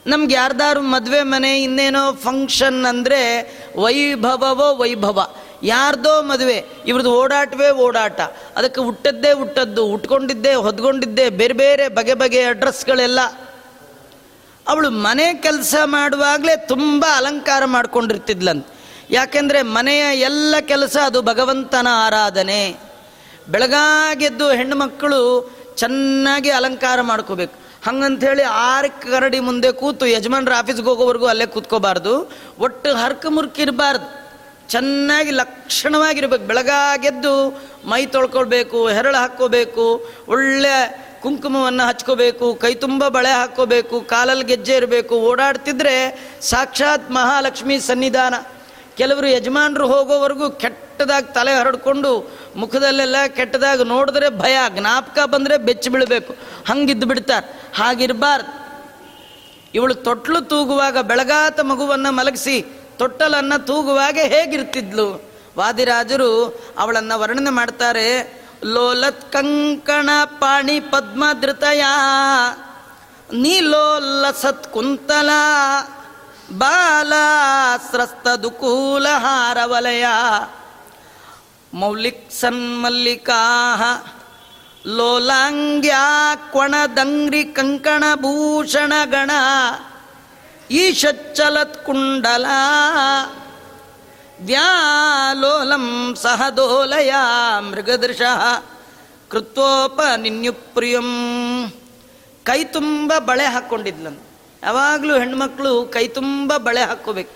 ನಮ್ಗೆ 0.07 0.35
ಯಾರ್ದಾರು 0.35 0.81
ಮದುವೆ 0.81 1.23
ಮನೆ 1.23 1.63
ಇನ್ನೇನೋ 1.63 2.13
ಫಂಕ್ಷನ್ 2.13 2.87
ಅಂದರೆ 2.87 3.21
ವೈಭವವೋ 3.77 4.75
ವೈಭವ. 4.75 5.35
ಯಾರ್ದೋ 5.63 6.23
ಮದುವೆ 6.23 6.65
ಇವ್ರದ್ದು 6.87 7.13
ಓಡಾಟವೇ 7.13 7.71
ಓಡಾಟ. 7.71 8.21
ಅದಕ್ಕೆ 8.57 8.81
ಹುಟ್ಟದ್ದೇ 8.81 9.33
ಹುಟ್ಟದ್ದು, 9.33 9.87
ಉಟ್ಕೊಂಡಿದ್ದೇ 9.87 10.55
ಹೊದ್ಕೊಂಡಿದ್ದೆ, 10.55 11.31
ಬೇರೆ 11.31 11.53
ಬೇರೆ 11.53 11.89
ಬಗೆ 11.89 12.15
ಬಗೆಯ 12.15 12.53
ಡ್ರೆಸ್ಗಳೆಲ್ಲ 12.53 13.21
ಅವಳು 14.69 14.91
ಮನೆ 14.91 15.35
ಕೆಲಸ 15.35 15.75
ಮಾಡುವಾಗಲೇ 15.85 16.57
ತುಂಬ 16.57 17.05
ಅಲಂಕಾರ 17.17 17.65
ಮಾಡ್ಕೊಂಡಿರ್ತಿದ್ಲಂತ. 17.65 18.67
ಯಾಕೆಂದರೆ 19.11 19.63
ಮನೆಯ 19.63 20.21
ಎಲ್ಲ 20.21 20.55
ಕೆಲಸ 20.61 20.97
ಅದು 21.05 21.23
ಭಗವಂತನ 21.23 21.87
ಆರಾಧನೆ. 21.91 22.92
ಬೆಳಗಾಗೆದ್ದು 23.49 24.51
ಹೆಣ್ಣುಮಕ್ಕಳು 24.51 25.21
ಚೆನ್ನಾಗಿ 25.77 26.51
ಅಲಂಕಾರ 26.51 27.01
ಮಾಡ್ಕೋಬೇಕು. 27.01 27.55
ಹಂಗಂಥೇಳಿ 27.85 28.43
ಆರು 28.43 29.11
ಕರಡಿ 29.11 29.41
ಮುಂದೆ 29.41 29.73
ಕೂತು 29.73 30.07
ಯಜಮಾನ್ರ 30.07 30.53
ಆಫೀಸ್ಗೆ 30.59 30.83
ಹೋಗೋವರೆಗೂ 30.83 31.27
ಅಲ್ಲೇ 31.27 31.47
ಕೂತ್ಕೋಬಾರ್ದು. 31.47 32.31
ಒಟ್ಟು 32.59 32.95
ಹರ್ಕ 32.95 33.27
ಮುರ್ಕಿರಬಾರ್ದು 33.29 34.23
ಚೆನ್ನಾಗಿ 34.69 35.31
ಲಕ್ಷಣವಾಗಿರ್ಬೇಕು. 35.31 36.45
ಬೆಳಗಾಗೆದ್ದು 36.45 37.51
ಮೈ 37.87 38.07
ತೊಳ್ಕೊಳ್ಬೇಕು, 38.07 38.89
ಹೆರಳು 38.89 39.17
ಹಾಕ್ಕೋಬೇಕು, 39.17 40.05
ಒಳ್ಳೆ 40.29 41.03
ಕುಂಕುಮವನ್ನು 41.23 41.89
ಹಚ್ಕೋಬೇಕು, 41.89 42.55
ಕೈ 42.55 42.75
ತುಂಬ 42.75 43.09
ಬಳೆ 43.09 43.31
ಹಾಕ್ಕೋಬೇಕು, 43.31 44.01
ಕಾಲಲ್ಲಿ 44.01 44.45
ಗೆಜ್ಜೆ 44.45 44.75
ಇರಬೇಕು. 44.75 45.15
ಓಡಾಡ್ತಿದ್ರೆ 45.15 45.97
ಸಾಕ್ಷಾತ್ 46.41 47.11
ಮಹಾಲಕ್ಷ್ಮಿ 47.11 47.81
ಸನ್ನಿಧಾನ. 47.81 48.35
ಕೆಲವರು 48.97 49.27
ಯಜಮಾನರು 49.27 49.87
ಹೋಗೋವರೆಗೂ 49.87 50.51
ಕೆಟ್ಟದಾಗಿ 50.51 51.35
ತಲೆ 51.35 51.55
ಹರಡ್ಕೊಂಡು 51.55 52.31
ಮುಖದಲ್ಲೆಲ್ಲ 52.57 53.17
ಕೆಟ್ಟದಾಗಿ 53.29 53.85
ನೋಡಿದ್ರೆ 53.85 54.29
ಭಯ, 54.29 54.57
ಜ್ಞಾಪಕ 54.69 55.19
ಬಂದರೆ 55.25 55.57
ಬೆಚ್ಚಿ 55.57 55.91
ಬೀಳಬೇಕು. 55.91 56.37
ಹಂಗಿದ್ದು 56.69 57.07
ಬಿಡ್ತಾರೆ. 57.07 57.63
ಹಾಗಿರಬಾರ್ದು. 57.77 58.63
ಇವಳು 59.75 59.95
ತೊಟ್ಲು 59.95 60.41
ತೂಗುವಾಗ 60.41 60.99
ಬೆಳಗಾತ 60.99 61.61
ಮಗುವನ್ನು 61.61 62.13
ಮಲಗಿಸಿ 62.13 62.63
ತೊಟ್ಟಲನ್ನು 62.99 63.67
ತೂಗುವಾಗ 63.67 64.19
ಹೇಗಿರ್ತಿದ್ಲು? 64.23 65.33
ವಾದಿರಾಜರು 65.59 66.61
ಅವಳನ್ನು 66.79 67.21
ವರ್ಣನೆ 67.21 67.51
ಮಾಡ್ತಾರೆ, 67.51 68.43
ಲೋಲತ್ 68.65 69.33
ಕಂಕಣ 69.33 70.11
ಪಾಣಿ 70.25 70.81
ಪದ್ಮಧೃತಯ, 70.81 71.83
ನೀಲೋಲ್ಲಸತ್ 73.33 74.43
ಸತ್ಕುಂತಲ 74.43 75.31
ಬಾಲ 76.51 77.13
ಸ್ರಸ್ತದುಕೂಲ 77.91 79.07
ಹಾರವಲಯ 79.09 80.07
ಮೌಲಿಕ್ 81.75 82.33
ಸನ್ಮಲ್ಲಿಕಾ 82.33 83.41
ಲೋಲಾಂಗ್ಯಾ 84.87 86.35
ಕ್ವಣದಂಗ್ರಿ 86.35 87.45
ಕಂಕಣ 87.45 88.05
ಭೂಷಣ 88.15 88.93
ಗಣ 89.05 89.31
ಈಶಚ್ಚಲತ್ 90.71 91.85
ಕುಂಡಲ 91.85 92.47
ವ್ಯಾಲೋಲಂ 94.45 96.17
ಸಹ 96.23 96.49
ದೋಲಯ 96.49 97.13
ಮೃಗದೃಶ 97.61 98.23
ಕೃತ್ವೋಪ 99.29 100.01
ನಿನ್ಯುಪ್ರಿಯಂ 100.17 101.11
ಕೈ 102.43 102.65
ತುಂಬ 102.65 103.13
ಬಳೆ 103.19 103.45
ಹಾಕ್ಕೊಂಡಿದ್ಲಂತ 103.45 104.21
ಯಾವಾಗಲೂ 104.63 105.15
ಹೆಣ್ಮಕ್ಳು 105.19 105.71
ಕೈ 105.95 106.05
ತುಂಬ 106.19 106.57
ಬಳೆ 106.67 106.83
ಹಾಕ್ಕೋಬೇಕು. 106.91 107.35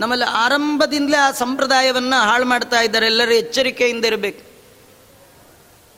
ನಮ್ಮಲ್ಲಿ 0.00 0.26
ಆರಂಭದಿಂದಲೇ 0.44 1.18
ಆ 1.26 1.30
ಸಂಪ್ರದಾಯವನ್ನು 1.42 2.18
ಹಾಳು 2.28 2.44
ಮಾಡ್ತಾ 2.44 2.80
ಇದ್ದಾರೆ, 2.80 3.06
ಎಲ್ಲರೂ 3.06 3.34
ಎಚ್ಚರಿಕೆಯಿಂದ 3.34 4.04
ಇರಬೇಕು. 4.04 4.42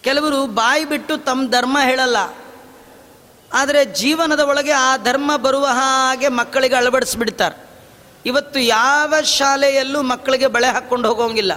ಕೆಲವರು 0.04 0.38
ಬಾಯಿ 0.60 0.84
ಬಿಟ್ಟು 0.84 1.14
ತಮ್ಮ 1.28 1.50
ಧರ್ಮ 1.50 1.78
ಹೇಳಲ್ಲ, 1.82 2.18
ಆದರೆ 3.50 3.80
ಜೀವನದ 4.00 4.42
ಒಳಗೆ 4.50 4.74
ಆ 4.86 4.90
ಧರ್ಮ 5.08 5.30
ಬರುವ 5.36 5.66
ಹಾಗೆ 5.80 6.28
ಮಕ್ಕಳಿಗೆ 6.40 6.74
ಅಳವಡಿಸ್ಬಿಡ್ತಾರೆ. 6.74 7.56
ಇವತ್ತು 8.26 8.58
ಯಾವ 8.58 9.14
ಶಾಲೆಯಲ್ಲೂ 9.38 10.00
ಮಕ್ಕಳಿಗೆ 10.02 10.48
ಬಳೆ 10.56 10.68
ಹಾಕ್ಕೊಂಡು 10.76 11.08
ಹೋಗೋಂಗಿಲ್ಲ. 11.08 11.52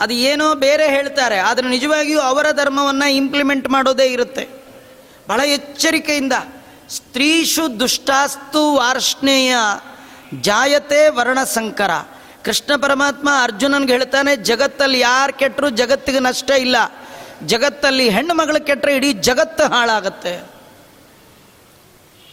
ಅದು 0.00 0.14
ಏನೋ 0.14 0.46
ಬೇರೆ 0.54 0.86
ಹೇಳ್ತಾರೆ, 0.88 1.38
ಆದರೆ 1.38 1.66
ನಿಜವಾಗಿಯೂ 1.68 2.20
ಅವರ 2.20 2.46
ಧರ್ಮವನ್ನು 2.52 3.08
ಇಂಪ್ಲಿಮೆಂಟ್ 3.12 3.68
ಮಾಡೋದೇ 3.68 4.06
ಇರುತ್ತೆ. 4.06 4.44
ಬಹಳ 5.28 5.40
ಎಚ್ಚರಿಕೆಯಿಂದ, 5.40 6.32
ಸ್ತ್ರೀಷು 6.90 7.64
ದುಷ್ಟಾಸ್ತು 7.80 8.62
ವಾರ್ಷ್ಣೇಯ 8.74 9.56
ಜಾಯತೆ 10.40 11.08
ವರ್ಣಸಂಕರ. 11.08 11.92
ಕೃಷ್ಣ 12.44 12.76
ಪರಮಾತ್ಮ 12.76 13.28
ಅರ್ಜುನನ್ಗೆ 13.42 13.92
ಹೇಳ್ತಾನೆ, 13.92 14.36
ಜಗತ್ತಲ್ಲಿ 14.36 15.00
ಯಾರು 15.00 15.32
ಕೆಟ್ಟರು 15.32 15.70
ಜಗತ್ತಿಗೆ 15.70 16.20
ನಷ್ಟ 16.20 16.50
ಇಲ್ಲ. 16.50 16.76
ಜಗತ್ತಲ್ಲಿ 17.46 18.06
ಹೆಣ್ಣು 18.08 18.34
ಮಗಳು 18.34 18.66
ಕೆಟ್ಟರೆ 18.66 18.96
ಇಡೀ 18.96 19.12
ಜಗತ್ತು 19.12 19.64
ಹಾಳಾಗತ್ತೆ. 19.64 20.32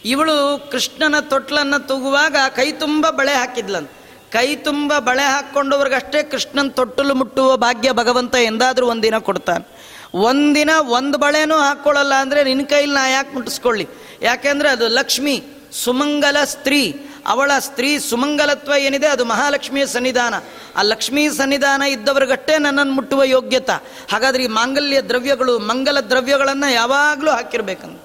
ಇವಳು 0.04 0.34
ಕೃಷ್ಣನ 0.72 1.20
ತೊಟ್ಲನ್ನು 1.20 1.78
ತೂಗುವಾಗ 1.86 2.36
ಕೈ 2.56 2.66
ತುಂಬ 2.72 3.06
ಬಳೆ 3.10 3.32
ಹಾಕಿದ್ಲಂತ. 3.32 3.90
ಕೈ 4.30 4.56
ತುಂಬ 4.56 4.98
ಬಳೆ 4.98 5.22
ಹಾಕ್ಕೊಂಡವ್ರಿಗಷ್ಟೇ 5.22 6.22
ಕೃಷ್ಣನ್ 6.22 6.70
ತೊಟ್ಟಲು 6.70 7.14
ಮುಟ್ಟುವ 7.14 7.56
ಭಾಗ್ಯ 7.56 7.92
ಭಗವಂತ 7.92 8.34
ಎಂದಾದರೂ 8.34 8.86
ಒಂದಿನ 8.86 9.18
ಕೊಡ್ತಾನೆ. 9.18 9.78
ಒಂದಿನ 10.14 10.70
ಒಂದು 10.88 11.18
ಬಳೆನೂ 11.18 11.56
ಹಾಕ್ಕೊಳ್ಳಲ್ಲ 11.56 12.14
ಅಂದರೆ 12.14 12.44
ನಿನ್ನ 12.44 12.64
ಕೈಲಿ 12.64 12.94
ನಾ 12.94 13.08
ಯಾಕೆ 13.08 13.34
ಮುಟ್ಟಿಸ್ಕೊಳ್ಳಿ? 13.34 13.88
ಯಾಕೆಂದರೆ 14.22 14.68
ಅದು 14.68 14.88
ಲಕ್ಷ್ಮಿ, 14.88 15.42
ಸುಮಂಗಲ 15.72 16.36
ಸ್ತ್ರೀ. 16.44 17.00
ಅವಳ 17.26 17.50
ಸ್ತ್ರೀ 17.58 17.98
ಸುಮಂಗಲತ್ವ 17.98 18.72
ಏನಿದೆ 18.78 19.06
ಅದು 19.06 19.24
ಮಹಾಲಕ್ಷ್ಮಿಯ 19.24 19.86
ಸನ್ನಿಧಾನ. 19.86 20.34
ಆ 20.76 20.82
ಲಕ್ಷ್ಮೀ 20.82 21.28
ಸನ್ನಿಧಾನ 21.28 21.82
ಇದ್ದವ್ರಿಗಷ್ಟೇ 21.82 22.58
ನನ್ನನ್ನು 22.58 22.92
ಮುಟ್ಟುವ 22.92 23.24
ಯೋಗ್ಯತ. 23.24 23.70
ಹಾಗಾದ್ರೆ 24.12 24.44
ಈ 24.44 24.46
ಮಾಂಗಲ್ಯ 24.46 25.02
ದ್ರವ್ಯಗಳು, 25.02 25.58
ಮಂಗಲ 25.58 26.00
ದ್ರವ್ಯಗಳನ್ನು 26.00 26.72
ಯಾವಾಗಲೂ 26.72 27.30
ಹಾಕಿರ್ಬೇಕಂತ. 27.30 28.00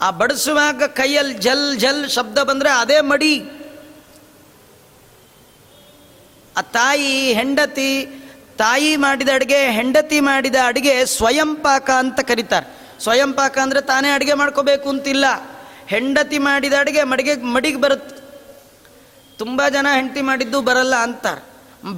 ಆ 0.00 0.10
ಬಡಿಸುವಾಗ 0.10 0.82
ಕೈಯಲ್ಲಿ 0.82 1.34
ಜಲ್ 1.34 1.78
ಜಲ್ 1.78 2.10
ಶಬ್ದ 2.10 2.38
ಬಂದರೆ 2.38 2.68
ಅದೇ 2.68 3.00
ಮಡಿ. 3.00 3.55
ಆ 6.56 6.60
ತಾಯಿ 6.60 7.32
ಹೆಂಡತಿ, 7.32 8.06
ತಾಯಿ 8.58 8.96
ಮಾಡಿದ 8.96 9.28
ಅಡುಗೆ, 9.34 9.70
ಹೆಂಡತಿ 9.70 10.20
ಮಾಡಿದ 10.20 10.54
ಅಡುಗೆ 10.66 11.04
ಸ್ವಯಂ 11.04 11.56
ಪಾಕ 11.56 11.90
ಅಂತ 11.90 12.20
ಕರೀತಾರೆ. 12.20 12.66
ಸ್ವಯಂ 13.02 13.32
ಪಾಕ 13.32 13.58
ಅಂದರೆ 13.58 13.80
ತಾನೇ 13.80 14.10
ಅಡುಗೆ 14.10 14.34
ಮಾಡ್ಕೋಬೇಕು 14.34 14.88
ಅಂತಿಲ್ಲ. 14.88 15.24
ಹೆಂಡತಿ 15.88 16.38
ಮಾಡಿದ 16.38 16.72
ಅಡುಗೆ 16.78 17.02
ಮಡಿಗೆ 17.02 17.34
ಮಡಿಗೆ 17.34 17.76
ಬರುತ್ತೆ. 17.76 18.16
ತುಂಬ 19.38 19.68
ಜನ 19.68 19.86
ಹೆಂಡತಿ 19.94 20.20
ಮಾಡಿದ್ದು 20.20 20.60
ಬರಲ್ಲ 20.60 20.94
ಅಂತಾರೆ. 20.94 21.44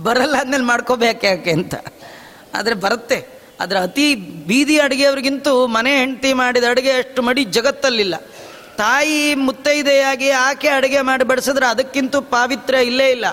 ಬರಲ್ಲ 0.03 0.37
ಅಂದಮೇಲೆ 0.37 0.63
ಮಾಡ್ಕೋಬೇಕು 0.63 1.27
ಯಾಕೆ 1.27 1.51
ಅಂತ. 1.51 1.75
ಆದರೆ 2.55 2.75
ಬರುತ್ತೆ. 2.75 3.27
ಅದರ 3.61 3.77
ಅತಿ 3.77 4.15
ಬೀದಿ 4.47 4.79
ಅಡುಗೆಯವ್ರಿಗಿಂತೂ 4.79 5.67
ಮನೆ 5.67 5.99
ಹೆಂಡತಿ 5.99 6.33
ಮಾಡಿದ 6.33 6.65
ಅಡುಗೆ 6.71 6.91
ಅಷ್ಟು 6.91 7.23
ಮಡಿ 7.23 7.45
ಜಗತ್ತಲ್ಲಿಲ್ಲ. 7.45 8.17
ತಾಯಿ 8.77 9.35
ಮುತ್ತೈದೆಯಾಗಿ 9.35 10.31
ಆಕೆ 10.31 10.69
ಅಡುಗೆ 10.69 11.01
ಮಾಡಿ 11.01 11.25
ಬಡಿಸಿದ್ರೆ 11.25 11.67
ಅದಕ್ಕಿಂತೂ 11.67 12.21
ಪಾವಿತ್ರ್ಯ 12.21 12.83
ಇಲ್ಲೇ 12.83 13.11
ಇಲ್ಲ. 13.11 13.25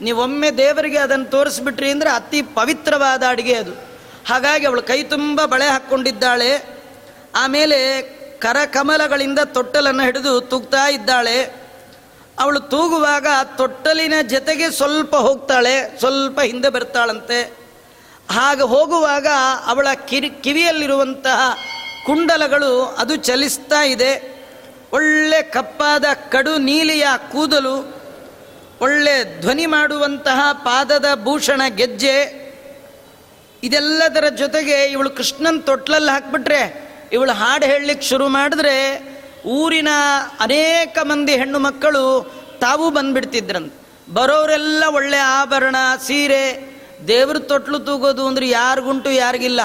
ನೀವೊಮ್ಮೆ 0.00 0.50
ದೇವರಿಗೆ 0.50 0.98
ಅದನ್ನು 0.98 1.24
ತೋರಿಸ್ಬಿಟ್ರಿ 1.24 1.90
ಅಂದರೆ 1.90 2.10
ಅತಿ 2.10 2.42
ಪವಿತ್ರವಾದ 2.42 3.22
ಅಡುಗೆ 3.28 3.54
ಅದು. 3.54 3.70
ಹಾಗಾಗಿ 4.28 4.66
ಅವಳು 4.66 4.82
ಕೈ 4.82 5.02
ತುಂಬ 5.02 5.44
ಬಳೆ 5.44 5.66
ಹಾಕ್ಕೊಂಡಿದ್ದಾಳೆ. 5.66 6.78
ಆಮೇಲೆ 7.36 8.02
ಕರಕಮಲಗಳಿಂದ 8.38 9.38
ತೊಟ್ಟಲನ್ನು 9.44 10.02
ಹಿಡಿದು 10.02 10.40
ತೂಗ್ತಾ 10.40 10.88
ಇದ್ದಾಳೆ. 10.88 11.68
ಅವಳು 12.40 12.60
ತೂಗುವಾಗ 12.60 13.26
ತೊಟ್ಟಲಿನ 13.56 14.12
ಜೊತೆಗೆ 14.22 14.70
ಸ್ವಲ್ಪ 14.70 15.16
ಹೋಗ್ತಾಳೆ, 15.16 15.98
ಸ್ವಲ್ಪ 15.98 16.40
ಹಿಂದೆ 16.40 16.68
ಬರ್ತಾಳಂತೆ. 16.68 17.52
ಹಾಗೆ 18.30 18.62
ಹೋಗುವಾಗ 18.62 19.26
ಅವಳ 19.66 19.86
ಕಿರಿ, 20.06 20.30
ಕಿವಿಯಲ್ಲಿರುವಂತಹ 20.30 21.58
ಕುಂಡಲಗಳು 22.06 22.84
ಅದು 22.84 23.16
ಚಲಿಸ್ತಾ 23.16 23.84
ಇದೆ. 23.84 24.38
ಒಳ್ಳೆ 24.92 25.42
ಕಪ್ಪಾದ 25.42 26.04
ಕಡು 26.30 26.58
ನೀಲಿಯ 26.58 27.06
ಕೂದಲು 27.32 27.97
ಒಳ್ಳೆ 28.80 29.40
ಧ್ವನಿ 29.40 29.66
ಮಾಡುವಂತಹ 29.66 30.40
ಪಾದದ 30.52 31.08
ಭೂಷಣ 31.24 31.62
ಗೆಜ್ಜೆ, 31.68 32.16
ಇದೆಲ್ಲದರ 33.62 34.26
ಜೊತೆಗೆ 34.38 34.84
ಇವಳು 34.84 35.10
ಕೃಷ್ಣನ್ 35.10 35.62
ತೊಟ್ಲಲ್ಲಿ 35.62 36.10
ಹಾಕ್ಬಿಟ್ರೆ, 36.10 36.60
ಇವಳು 37.12 37.32
ಹಾಡು 37.32 37.66
ಹೇಳಲಿಕ್ಕೆ 37.66 38.06
ಶುರು 38.06 38.28
ಮಾಡಿದ್ರೆ 38.28 38.76
ಊರಿನ 39.46 39.88
ಅನೇಕ 40.40 40.98
ಮಂದಿ 41.02 41.34
ಹೆಣ್ಣು 41.36 41.58
ಮಕ್ಕಳು 41.58 42.04
ತಾವು 42.60 42.90
ಬಂದ್ಬಿಡ್ತಿದ್ರಂತ. 42.90 43.72
ಬರೋರೆಲ್ಲ 44.12 44.84
ಒಳ್ಳೆ 44.94 45.18
ಆಭರಣ, 45.18 45.76
ಸೀರೆ, 46.06 46.44
ದೇವ್ರ 47.08 47.38
ತೊಟ್ಲು 47.38 47.78
ತೂಗೋದು 47.78 48.26
ಅಂದ್ರೆ 48.26 48.48
ಯಾರಿಗುಂಟು 48.48 49.10
ಯಾರಿಗಿಲ್ಲ. 49.10 49.60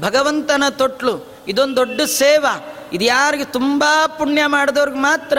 ಭಗವಂತನ 0.00 0.64
ತೊಟ್ಲು, 0.70 1.14
ಇದೊಂದು 1.48 1.76
ದೊಡ್ಡ 1.76 2.00
ಸೇವಾ. 2.00 2.54
ಇದು 2.92 3.04
ಯಾರಿಗೆ 3.04 3.44
ತುಂಬ 3.44 3.84
ಪುಣ್ಯ 4.18 4.42
ಮಾಡಿದವ್ರಿಗೆ 4.46 5.00
ಮಾತ್ರ 5.00 5.38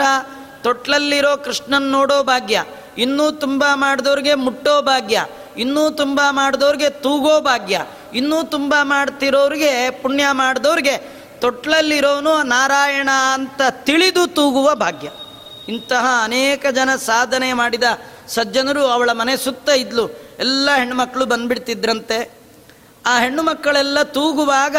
ತೊಟ್ಲಲ್ಲಿರೋ 0.62 1.36
ಕೃಷ್ಣನ್ 1.36 1.90
ನೋಡೋ 1.90 2.22
ಭಾಗ್ಯ. 2.22 2.64
ಇನ್ನೂ 2.98 3.30
ತುಂಬ 3.30 3.64
ಮಾಡಿದವ್ರಿಗೆ 3.74 4.34
ಮುಟ್ಟೋ 4.34 4.82
ಭಾಗ್ಯ, 4.82 5.24
ಇನ್ನೂ 5.58 5.90
ತುಂಬ 5.90 6.20
ಮಾಡಿದವ್ರಿಗೆ 6.30 6.90
ತೂಗೋ 6.90 7.40
ಭಾಗ್ಯ, 7.40 7.86
ಇನ್ನೂ 8.14 8.42
ತುಂಬ 8.42 8.74
ಮಾಡ್ತಿರೋರಿಗೆ 8.82 9.90
ಪುಣ್ಯ 9.90 10.24
ಮಾಡಿದವ್ರಿಗೆ 10.32 11.18
ತೊಟ್ಲಲ್ಲಿರೋನು 11.40 12.42
ನಾರಾಯಣ 12.42 13.08
ಅಂತ 13.32 13.60
ತಿಳಿದು 13.70 14.26
ತೂಗುವ 14.26 14.74
ಭಾಗ್ಯ. 14.74 15.10
ಇಂತಹ 15.68 16.06
ಅನೇಕ 16.22 16.66
ಜನ 16.66 16.96
ಸಾಧನೆ 16.96 17.52
ಮಾಡಿದ 17.52 17.82
ಸಜ್ಜನರು 18.28 18.86
ಅವಳ 18.86 19.10
ಮನೆ 19.12 19.36
ಸುತ್ತ 19.36 19.68
ಇದ್ಲು. 19.68 20.08
ಎಲ್ಲ 20.38 20.70
ಹೆಣ್ಣುಮಕ್ಕಳು 20.76 21.26
ಬಂದ್ಬಿಡ್ತಿದ್ರಂತೆ. 21.26 22.38
ಆ 23.06 23.20
ಹೆಣ್ಣು 23.20 23.42
ಮಕ್ಕಳೆಲ್ಲ 23.42 24.02
ತೂಗುವಾಗ 24.02 24.76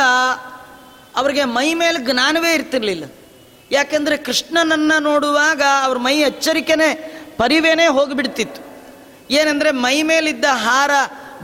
ಅವ್ರಿಗೆ 1.16 1.44
ಮೈ 1.44 1.74
ಮೇಲೆ 1.74 2.12
ಜ್ಞಾನವೇ 2.12 2.54
ಇರ್ತಿರ್ಲಿಲ್ಲ. 2.54 3.04
ಯಾಕೆಂದರೆ 3.72 4.18
ಕೃಷ್ಣನನ್ನು 4.18 5.02
ನೋಡುವಾಗ 5.02 5.62
ಅವ್ರ 5.84 5.98
ಮೈ 5.98 6.16
ಎಚ್ಚರಿಕೆನೇ 6.16 7.19
ಪರಿವೇನೇ 7.40 7.88
ಹೋಗಿಬಿಡ್ತಿತ್ತು. 7.88 8.62
ಏನಂದರೆ 9.32 9.72
ಮೈ 9.72 10.02
ಮೇಲಿದ್ದ 10.02 10.46
ಹಾರ 10.52 10.92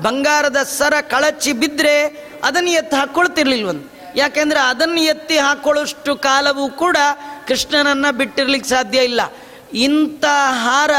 ಬಂಗಾರದ 0.01 0.57
ಸರ 0.77 0.93
ಕಳಚಿ 1.01 1.51
ಬಿದ್ದರೆ 1.53 1.95
ಅದನ್ನು 2.43 2.69
ಎತ್ತಿ 2.69 2.95
ಹಾಕ್ಕೊಳ್ತಿರ್ಲಿಲ್ವಂದು 2.95 3.85
ಯಾಕೆಂದರೆ 4.15 4.59
ಅದನ್ನು 4.59 5.01
ಎತ್ತಿ 5.01 5.37
ಹಾಕೊಳ್ಳೋಷ್ಟು 5.37 6.15
ಕಾಲವೂ 6.15 6.69
ಕೂಡ 6.69 6.97
ಕೃಷ್ಣನನ್ನು 7.47 8.17
ಬಿಟ್ಟಿರ್ಲಿಕ್ಕೆ 8.17 8.69
ಸಾಧ್ಯ 8.69 8.99
ಇಲ್ಲ. 8.99 9.21
ಇಂಥ 9.73 10.25
ಹಾರ 10.49 10.91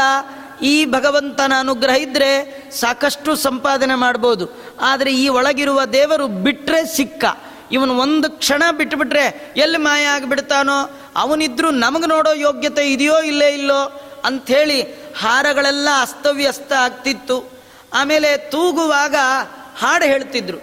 ಈ 0.61 0.85
ಭಗವಂತನ 0.85 1.53
ಅನುಗ್ರಹ 1.59 1.95
ಇದ್ದರೆ 1.95 2.29
ಸಾಕಷ್ಟು 2.71 3.35
ಸಂಪಾದನೆ 3.35 3.95
ಮಾಡ್ಬೋದು. 3.95 4.45
ಆದರೆ 4.81 5.11
ಈ 5.13 5.27
ಒಳಗಿರುವ 5.27 5.85
ದೇವರು 5.85 6.27
ಬಿಟ್ಟರೆ 6.27 6.95
ಸಿಕ್ಕ. 6.95 7.25
ಇವನು 7.71 7.93
ಒಂದು 7.97 8.29
ಕ್ಷಣ 8.31 8.63
ಬಿಟ್ಟುಬಿಟ್ರೆ 8.71 9.53
ಎಲ್ಲಿ 9.57 9.77
ಮಾಯ 9.77 10.05
ಆಗಿಬಿಡ್ತಾನೋ, 10.05 10.77
ಅವನಿದ್ರೂ 11.15 11.69
ನಮಗೆ 11.71 12.05
ನೋಡೋ 12.05 12.33
ಯೋಗ್ಯತೆ 12.33 12.83
ಇದೆಯೋ 12.91 13.21
ಇಲ್ಲೇ 13.21 13.49
ಇಲ್ಲೋ 13.49 14.01
ಅಂಥೇಳಿ 14.27 14.81
ಹಾರಗಳೆಲ್ಲ 15.17 15.87
ಅಸ್ತವ್ಯಸ್ತ 16.01 16.73
ಆಗ್ತಿತ್ತು. 16.73 17.51
ಆಮೇಲೆ 17.93 18.37
ತೂಗುವಾಗ 18.37 19.15
ಹಾಡು 19.77 20.05
ಹೇಳ್ತಿದ್ರು. 20.05 20.57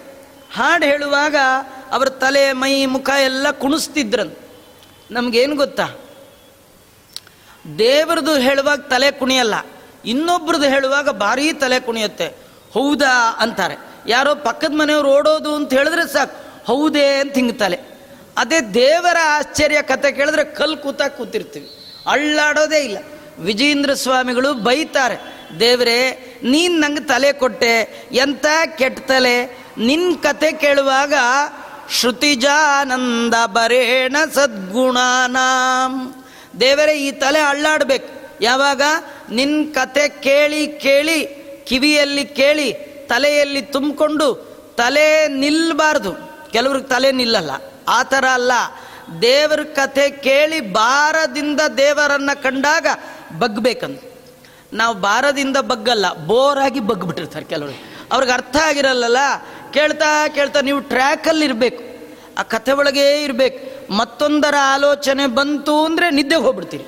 ಹಾಡು 0.53 0.85
ಹೇಳುವಾಗ 0.85 1.35
ಅವರ 1.91 2.09
ತಲೆ, 2.09 2.53
ಮೈ, 2.53 2.85
ಮುಖ 2.85 3.09
ಎಲ್ಲ 3.09 3.51
ಕುಣಿಸ್ತಿದ್ರಂತ 3.51 4.37
ನಮಗೇನು 5.11 5.55
ಗೊತ್ತಾ? 5.55 5.87
ದೇವರದು 7.79 8.35
ಹೇಳುವಾಗ 8.35 8.79
ತಲೆ 8.79 9.11
ಕುಣಿಯಲ್ಲ 9.11 9.53
ಇನ್ನೊಬ್ರದ್ದು 10.05 10.67
ಹೇಳುವಾಗ 10.67 11.09
ಭಾರೀ 11.09 11.53
ತಲೆ 11.53 11.79
ಕುಣಿಯುತ್ತೆ. 11.79 12.27
ಹೌದಾ 12.73 13.37
ಅಂತಾರೆ. 13.39 13.75
ಯಾರೋ 14.07 14.35
ಪಕ್ಕದ 14.35 14.73
ಮನೆಯವ್ರು 14.73 15.09
ಓಡೋದು 15.09 15.55
ಅಂತ 15.55 15.73
ಹೇಳಿದ್ರೆ 15.73 16.13
ಸಾಕು. 16.13 16.65
ಹೌದೇ 16.65 17.19
ಅಂತ 17.19 17.33
ಹಿಂಗೆ 17.33 17.53
ತಲೆ 17.53 17.79
ಅದೇ 18.37 18.61
ದೇವರ 18.61 19.17
ಆಶ್ಚರ್ಯ 19.23 19.81
ಕತೆ 19.81 20.11
ಕೇಳಿದ್ರೆ 20.11 20.43
ಕಲ್ 20.43 20.77
ಕೂತ 20.77 21.01
ಕೂತಿರ್ತೀವಿ. 21.01 21.69
ಅಳ್ಳಾಡೋದೇ 22.07 22.79
ಇಲ್ಲ. 22.79 22.97
ವಿಜೇಂದ್ರ 23.39 23.93
ಸ್ವಾಮಿಗಳು 23.93 24.53
ಬೈತಾರೆ, 24.53 25.47
ದೇವರೇ, 25.59 26.35
ನೀನು 26.43 26.79
ನಂಗೆ 26.79 26.99
ತಲೆ 26.99 27.33
ಕೊಟ್ಟೆ 27.33 28.03
ಎಂಥ 28.11 28.45
ಕೆಟ್ಟ 28.77 29.11
ತಲೆ? 29.11 29.65
ನಿನ್ನ 29.77 30.15
ಕತೆ 30.15 30.51
ಕೇಳುವಾಗ, 30.51 31.13
ಶ್ರುತಿಜಾನಂದ 31.91 33.33
ಬರೇಣ 33.45 34.15
ಸದ್ಗುಣಾನಾಂ 34.33 36.25
ದೇವರೇ, 36.59 36.93
ಈ 36.93 37.11
ತಲೆ 37.11 37.39
ಅಳ್ಳಾಡ್ಬೇಕು. 37.39 38.43
ಯಾವಾಗ? 38.43 38.81
ನಿನ್ನ 39.31 39.73
ಕತೆ 39.73 40.09
ಕೇಳಿ 40.09 40.67
ಕೇಳಿ, 40.67 41.45
ಕಿವಿಯಲ್ಲಿ 41.67 42.25
ಕೇಳಿ, 42.25 42.73
ತಲೆಯಲ್ಲಿ 43.07 43.61
ತುಂಬಿಕೊಂಡು 43.61 44.55
ತಲೆ 44.77 45.27
ನಿಲ್ಲಬಾರ್ದು 45.27 46.13
ಕೆಲವ್ರಿಗೆ 46.51 46.87
ತಲೆ 46.87 47.11
ನಿಲ್ಲಲ್ಲ. 47.11 47.51
ಆ 47.87 48.03
ಥರ 48.03 48.25
ಅಲ್ಲ. 48.33 48.51
ದೇವರ 49.21 49.59
ಕಥೆ 49.63 50.09
ಕೇಳಿ 50.09 50.61
ಬಾರದಿಂದ 50.61 51.61
ದೇವರನ್ನ 51.77 52.29
ಕಂಡಾಗ 52.43 52.87
ಬಗ್ಬೇಕಂತ. 53.39 54.01
ನಾವು 54.73 54.95
ಬಾರದಿಂದ 54.95 55.57
ಬಗ್ಗಲ್ಲ 55.57 56.13
ಬೋರಾಗಿ 56.13 56.79
ಬಗ್ಬಿಟ್ಟಿರ್ತಾರೆ 56.79 57.45
ಕೆಲವರು. 57.45 57.95
ಅವ್ರಿಗೆ 58.11 58.33
ಅರ್ಥ 58.33 58.55
ಆಗಿರಲ್ಲಲ್ಲ? 58.55 59.17
ಕೇಳ್ತಾ 59.73 60.27
ಕೇಳ್ತಾ 60.27 60.61
ನೀವು 60.61 60.79
ಟ್ರ್ಯಾಕಲ್ಲಿ 60.79 61.45
ಇರಬೇಕು. 61.45 61.83
ಆ 62.37 62.43
ಕಥೆ 62.43 62.71
ಒಳಗೇ 62.71 63.23
ಇರಬೇಕು. 63.23 63.93
ಮತ್ತೊಂದರ 63.93 64.55
ಆಲೋಚನೆ 64.73 65.27
ಬಂತು 65.27 65.85
ಅಂದರೆ 65.85 66.11
ನಿದ್ದೆ 66.11 66.35
ಹೋಗ್ಬಿಡ್ತೀರಿ. 66.35 66.83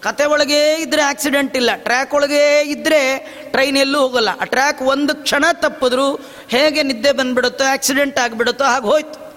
ಕತೆ 0.00 0.24
ಒಳಗೇ 0.24 0.76
ಇದ್ರೆ 0.76 1.02
ಆಕ್ಸಿಡೆಂಟ್ 1.02 1.56
ಇಲ್ಲ 1.56 1.70
ಟ್ರ್ಯಾಕ್ 1.74 2.14
ಒಳಗೇ 2.14 2.62
ಇದ್ದರೆ 2.62 3.18
ಟ್ರೈನ್ 3.50 3.76
ಎಲ್ಲೂ 3.76 4.00
ಹೋಗಲ್ಲ. 4.00 4.28
ಆ 4.40 4.44
ಟ್ರ್ಯಾಕ್ 4.44 4.82
ಒಂದು 4.82 5.14
ಕ್ಷಣ 5.14 5.44
ತಪ್ಪಿದ್ರು 5.52 6.14
ಹೇಗೆ 6.48 6.82
ನಿದ್ದೆ 6.82 7.12
ಬಂದ್ಬಿಡುತ್ತೋ 7.12 7.64
ಆಕ್ಸಿಡೆಂಟ್ 7.64 8.18
ಆಗಿಬಿಡುತ್ತೋ 8.18 8.64
ಹಾಗೆ 8.64 8.84
ಹೋಯ್ತು. 8.84 9.27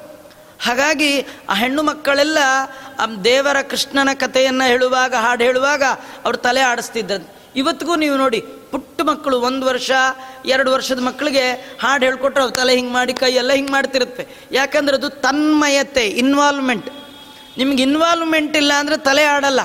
ಹಾಗಾಗಿ 0.66 1.12
ಆ 1.52 1.56
ಹೆಣ್ಣು 1.62 1.82
ಮಕ್ಕಳೆಲ್ಲ 1.90 2.40
ದೇವರ 3.26 3.58
ಕೃಷ್ಣನ 3.72 4.10
ಕಥೆಯನ್ನು 4.24 4.66
ಹೇಳುವಾಗ, 4.72 5.14
ಹಾಡು 5.26 5.44
ಹೇಳುವಾಗ 5.48 5.84
ಅವ್ರು 6.26 6.38
ತಲೆ 6.48 6.62
ಆಡಿಸ್ತಿದ್ದಂತೆ 6.72 7.30
ಇವತ್ತಿಗೂ 7.62 7.94
ನೀವು 8.04 8.16
ನೋಡಿ, 8.24 8.40
ಪುಟ್ಟ 8.72 8.98
ಮಕ್ಕಳು 9.10 9.38
ಒಂದು 9.48 9.64
ವರ್ಷ, 9.70 9.92
ಎರಡು 10.54 10.70
ವರ್ಷದ 10.76 11.00
ಮಕ್ಕಳಿಗೆ 11.08 11.46
ಹಾಡು 11.84 12.04
ಹೇಳ್ಕೊಟ್ರೆ 12.08 12.42
ಅವ್ರು 12.44 12.56
ತಲೆ 12.60 12.74
ಹಿಂಗೆ 12.78 12.94
ಮಾಡಿ, 12.98 13.14
ಕೈ 13.22 13.32
ಎಲ್ಲ 13.42 13.52
ಹಿಂಗೆ 13.60 13.74
ಮಾಡ್ತಿರುತ್ತೆ. 13.78 14.24
ಯಾಕಂದ್ರೆ 14.60 14.98
ಅದು 15.00 15.10
ತನ್ಮಯತೆ 15.26 16.06
ಇನ್ವಾಲ್ವ್ಮೆಂಟ್ 16.24 16.90
ನಿಮ್ಗೆ 17.60 17.82
ಇನ್ವಾಲ್ವ್ಮೆಂಟ್ 17.88 18.56
ಇಲ್ಲ 18.62 18.72
ಅಂದರೆ 18.82 18.98
ತಲೆ 19.10 19.24
ಆಡಲ್ಲ. 19.36 19.62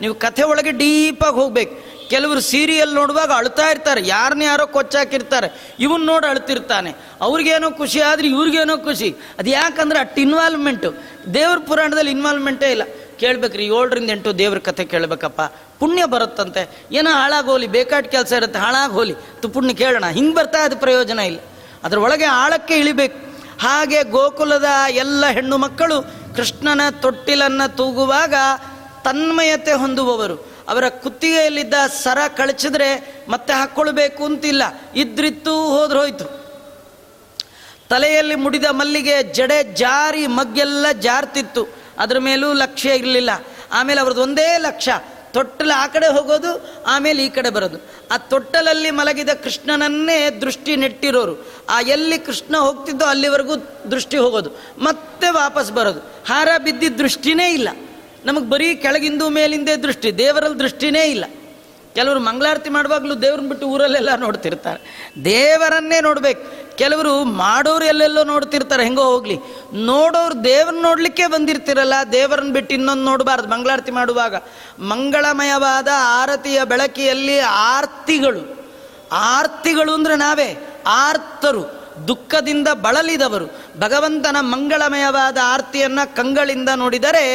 ನೀವು 0.00 0.14
ಕಥೆ 0.24 0.42
ಒಳಗೆ 0.52 0.72
ಡೀಪಾಗಿ 0.80 1.36
ಹೋಗ್ಬೇಕು. 1.42 1.74
ಕೆಲವರು 2.10 2.40
ಸೀರಿಯಲ್ 2.40 2.94
ನೋಡುವಾಗ 2.94 3.32
ಅಳ್ತಾ 3.36 3.70
ಇರ್ತಾರೆ. 3.70 4.00
ಯಾರನ್ನ 4.06 4.42
ಯಾರೋ 4.42 4.66
ಕೊಚ್ಚಾಕಿರ್ತಾರೆ. 4.66 5.74
ಇವನ್ 5.80 6.06
ನೋಡಿ 6.06 6.26
ಅಳ್ತಿರ್ತಾನೆ. 6.26 6.94
ಅವ್ರಿಗೇನೋ 7.20 7.70
ಖುಷಿ 7.70 8.00
ಆದ್ರೆ 8.00 8.28
ಇವ್ರಿಗೇನೋ 8.28 8.76
ಖುಷಿ. 8.76 9.16
ಅದು 9.38 9.50
ಯಾಕಂದ್ರೆ 9.50 10.00
ಅಷ್ಟು 10.00 10.20
ಇನ್ವಾಲ್ವ್ಮೆಂಟು 10.20 10.94
ದೇವ್ರ 11.34 11.58
ಪುರಾಣದಲ್ಲಿ 11.58 12.10
ಇನ್ವಾಲ್ವ್ಮೆಂಟೇ 12.10 12.70
ಇಲ್ಲ. 12.70 12.82
ಕೇಳ್ಬೇಕ್ರಿ, 13.20 13.64
ಏಳರಿಂದ 13.66 14.10
ಎಂಟು 14.10 14.38
ದೇವ್ರ 14.38 14.58
ಕಥೆ 14.58 14.84
ಕೇಳಬೇಕಪ್ಪ. 14.84 15.40
ಪುಣ್ಯ 15.78 16.04
ಬರುತ್ತಂತೆ. 16.04 16.86
ಏನೋ 16.92 17.10
ಹಾಳಾಗೋಲಿ 17.10 17.66
ಬೇಕಾಟ್ 17.66 18.10
ಕೆಲಸ 18.10 18.32
ಇರುತ್ತೆ 18.32 18.58
ಹಾಳಾಗಿ 18.58 18.92
ಹೋಲಿ 18.92 19.14
ತು 19.42 19.48
ಪುಣ್ಯ 19.48 19.74
ಕೇಳೋಣ. 19.74 20.04
ಹಿಂಗೆ 20.06 20.34
ಬರ್ತಾ 20.34 20.64
ಅದು 20.64 20.76
ಪ್ರಯೋಜನ 20.76 21.18
ಇಲ್ಲ. 21.18 21.38
ಅದ್ರ 21.84 21.98
ಒಳಗೆ 21.98 22.24
ಆಳಕ್ಕೆ 22.24 22.74
ಇಳಿಬೇಕು. 22.74 23.28
ಹಾಗೆ 23.60 24.02
ಗೋಕುಲದ 24.02 24.66
ಎಲ್ಲ 24.88 25.26
ಹೆಣ್ಣು 25.26 25.58
ಮಕ್ಕಳು 25.58 26.02
ಕೃಷ್ಣನ 26.36 26.80
ತೊಟ್ಟಿಲನ್ನು 26.90 27.76
ತೂಗುವಾಗ 27.76 28.34
ತನ್ಮಯತೆ 29.04 29.72
ಹೊಂದುವವರು. 29.72 30.47
ಅವರ 30.68 30.88
ಕುತ್ತಿಗೆಯಲ್ಲಿದ್ದ 30.88 31.74
ಸರ 32.02 32.18
ಕಳಚಿದ್ರೆ 32.36 33.14
ಮತ್ತೆ 33.28 33.52
ಹಾಕ್ಕೊಳ್ಬೇಕು 33.52 34.24
ಅಂತಿಲ್ಲ. 34.24 34.62
ಇದ್ರಿತ್ತು 34.94 35.54
ಹೋದ್ರೋಯ್ತು. 35.54 36.38
ತಲೆಯಲ್ಲಿ 37.88 38.34
ಮುಡಿದ 38.34 38.64
ಮಲ್ಲಿಗೆ 38.70 39.22
ಜಡೆ 39.22 39.74
ಜಾರಿ 39.74 40.26
ಮಗ್ಗೆಲ್ಲ 40.26 40.86
ಜಾರ್ತಿತ್ತು. 40.92 41.66
ಅದ್ರ 41.98 42.18
ಮೇಲೂ 42.18 42.52
ಲಕ್ಷ್ಯ 42.52 42.94
ಇರಲಿಲ್ಲ. 42.94 43.30
ಆಮೇಲೆ 43.72 44.00
ಅವ್ರದ್ದು 44.00 44.22
ಒಂದೇ 44.22 44.58
ಲಕ್ಷ್ಯ 44.58 45.00
ತೊಟ್ಟಲು 45.32 45.78
ಆ 45.78 45.86
ಕಡೆ 45.86 46.06
ಹೋಗೋದು, 46.06 46.84
ಆಮೇಲೆ 46.84 47.24
ಈ 47.24 47.28
ಕಡೆ 47.28 47.50
ಬರೋದು. 47.50 47.78
ಆ 48.10 48.16
ತೊಟ್ಟಲಲ್ಲಿ 48.16 48.90
ಮಲಗಿದ 48.90 49.28
ಕೃಷ್ಣನನ್ನೇ 49.28 50.30
ದೃಷ್ಟಿ 50.30 50.76
ನೆಟ್ಟಿರೋರು. 50.76 51.64
ಆ 51.68 51.80
ಎಲ್ಲಿ 51.80 52.18
ಕೃಷ್ಣ 52.18 52.56
ಹೋಗ್ತಿದ್ದೋ 52.56 53.04
ಅಲ್ಲಿವರೆಗೂ 53.04 53.56
ದೃಷ್ಟಿ 53.90 54.16
ಹೋಗೋದು. 54.16 54.50
ಮತ್ತೆ 54.78 55.30
ವಾಪಸ್ 55.30 55.72
ಬರೋದು. 55.72 56.00
ಹಾರ 56.00 56.48
ಬಿದ್ದಿದ್ದ 56.64 57.00
ದೃಷ್ಟಿನೇ 57.00 57.52
ಇಲ್ಲ. 57.52 57.68
ನಮಗೆ 58.28 58.50
ಬರೀ 58.50 58.74
ಕೆಳಗಿಂದು 58.74 59.28
ಮೇಲಿಂದೇ 59.28 59.76
ದೃಷ್ಟಿ 59.76 60.18
ದೇವರಲ್ಲಿ 60.18 60.58
ದೃಷ್ಟಿನೇ 60.58 61.04
ಇಲ್ಲ. 61.04 61.24
ಕೆಲವರು 61.94 62.20
ಮಂಗಳಾರತಿ 62.20 62.70
ಮಾಡುವಾಗಲೂ 62.70 63.14
ದೇವ್ರನ್ನ 63.14 63.48
ಬಿಟ್ಟು 63.48 63.66
ಊರಲ್ಲೆಲ್ಲ 63.66 64.08
ನೋಡ್ತಿರ್ತಾರೆ. 64.16 65.12
ದೇವರನ್ನೇ 65.24 66.00
ನೋಡ್ಬೇಕು. 66.00 66.76
ಕೆಲವರು 66.76 67.24
ಮಾಡೋರು 67.24 67.84
ಎಲ್ಲೆಲ್ಲೋ 67.84 68.24
ನೋಡ್ತಿರ್ತಾರೆ, 68.24 68.84
ಹೆಂಗೋ 68.84 69.02
ಹೋಗ್ಲಿ. 69.02 69.38
ನೋಡೋರು 69.74 70.44
ದೇವ್ರನ್ನ 70.44 70.82
ನೋಡಲಿಕ್ಕೆ 70.82 71.26
ಬಂದಿರ್ತಿರಲ್ಲ 71.26 71.94
ದೇವರನ್ನ 72.12 72.52
ಬಿಟ್ಟು 72.52 72.74
ಇನ್ನೊಂದು 72.74 73.02
ನೋಡಬಾರ್ದು. 73.02 73.48
ಮಂಗಳಾರತಿ 73.48 73.90
ಮಾಡುವಾಗ 73.90 74.34
ಮಂಗಳಮಯವಾದ 74.78 75.88
ಆರತಿಯ 75.96 76.64
ಬೆಳಕಿಯಲ್ಲಿ 76.64 77.40
ಆರ್ತಿಗಳು. 77.40 78.70
ಆರ್ತಿಗಳು 79.12 79.94
ಅಂದರೆ 79.94 80.16
ನಾವೇ? 80.16 80.82
ಆರ್ತರು. 80.86 81.77
ದುಃಖದಿಂದ 82.06 82.68
ಬಳಲಿದವರು. 82.68 83.46
ಭಗವಂತನ 83.78 84.36
ಮಂಗಳಮಯವಾದ 84.40 85.38
ಆರ್ತಿಯನ್ನು 85.44 86.16
ಕಂಗಳಿಂದ 86.16 86.68
ನೋಡಿದರೆ 86.76 87.26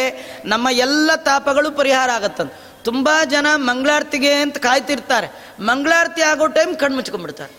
ನಮ್ಮ 0.45 0.67
ಎಲ್ಲ 0.71 1.15
ತಾಪಗಳು 1.15 1.71
ಪರಿಹಾರ 1.71 2.09
ಆಗತ್ತಂತ. 2.09 2.53
ತುಂಬ 2.83 3.09
ಜನ 3.25 3.47
ಮಂಗಳಾರ್ತಿಗೆ 3.55 4.33
ಅಂತ 4.33 4.57
ಕಾಯ್ತಿರ್ತಾರೆ. 4.57 5.27
ಮಂಗಳಾರತಿ 5.59 6.21
ಆಗೋ 6.21 6.47
ಟೈಮ್ 6.47 6.75
ಕಣ್ಣು 6.75 6.95
ಮುಚ್ಕೊಂಡ್ಬಿಡ್ತಾರೆ. 6.95 7.53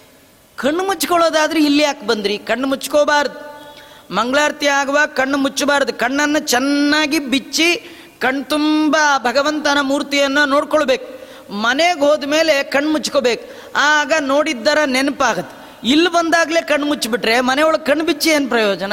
ಕಣ್ಣು 0.56 0.82
ಮುಚ್ಕೊಳ್ಳೋದಾದ್ರೆ 0.82 1.64
ಇಲ್ಲಿ 1.64 1.82
ಯಾಕೆ 1.82 2.06
ಬಂದ್ರಿ? 2.06 2.38
ಕಣ್ಣು 2.38 2.68
ಮುಚ್ಕೋಬಾರ್ದು. 2.68 3.54
ಮಂಗಳಾರತಿ 4.14 4.66
ಆಗುವಾಗ 4.66 5.06
ಕಣ್ಣು 5.06 5.38
ಮುಚ್ಚಬಾರ್ದು. 5.38 5.92
ಕಣ್ಣನ್ನು 5.92 6.38
ಚೆನ್ನಾಗಿ 6.38 7.18
ಬಿಚ್ಚಿ 7.18 7.90
ಕಣ್ತುಂಬ 8.20 8.96
ಭಗವಂತನ 9.18 9.78
ಮೂರ್ತಿಯನ್ನು 9.82 10.44
ನೋಡ್ಕೊಳ್ಬೇಕು. 10.44 11.24
ಮನೆಗೆ 11.52 12.00
ಹೋದ 12.00 12.24
ಮೇಲೆ 12.24 12.62
ಕಣ್ಣು 12.62 12.92
ಮುಚ್ಕೋಬೇಕು. 12.92 13.72
ಆಗ 13.76 14.12
ನೋಡಿದ್ದರ 14.20 14.78
ನೆನಪಾಗತ್ತೆ. 14.86 15.63
ಇಲ್ಲಿ 15.84 16.08
ಬಂದಾಗಲೇ 16.08 16.62
ಕಣ್ಣು 16.62 16.86
ಮುಚ್ಚಿಬಿಟ್ರೆ 16.86 17.40
ಮನೆಯೊಳಗೆ 17.40 17.84
ಕಣ್ಣು 17.84 18.04
ಬಿಚ್ಚಿ 18.04 18.30
ಏನು 18.30 18.48
ಪ್ರಯೋಜನ? 18.48 18.92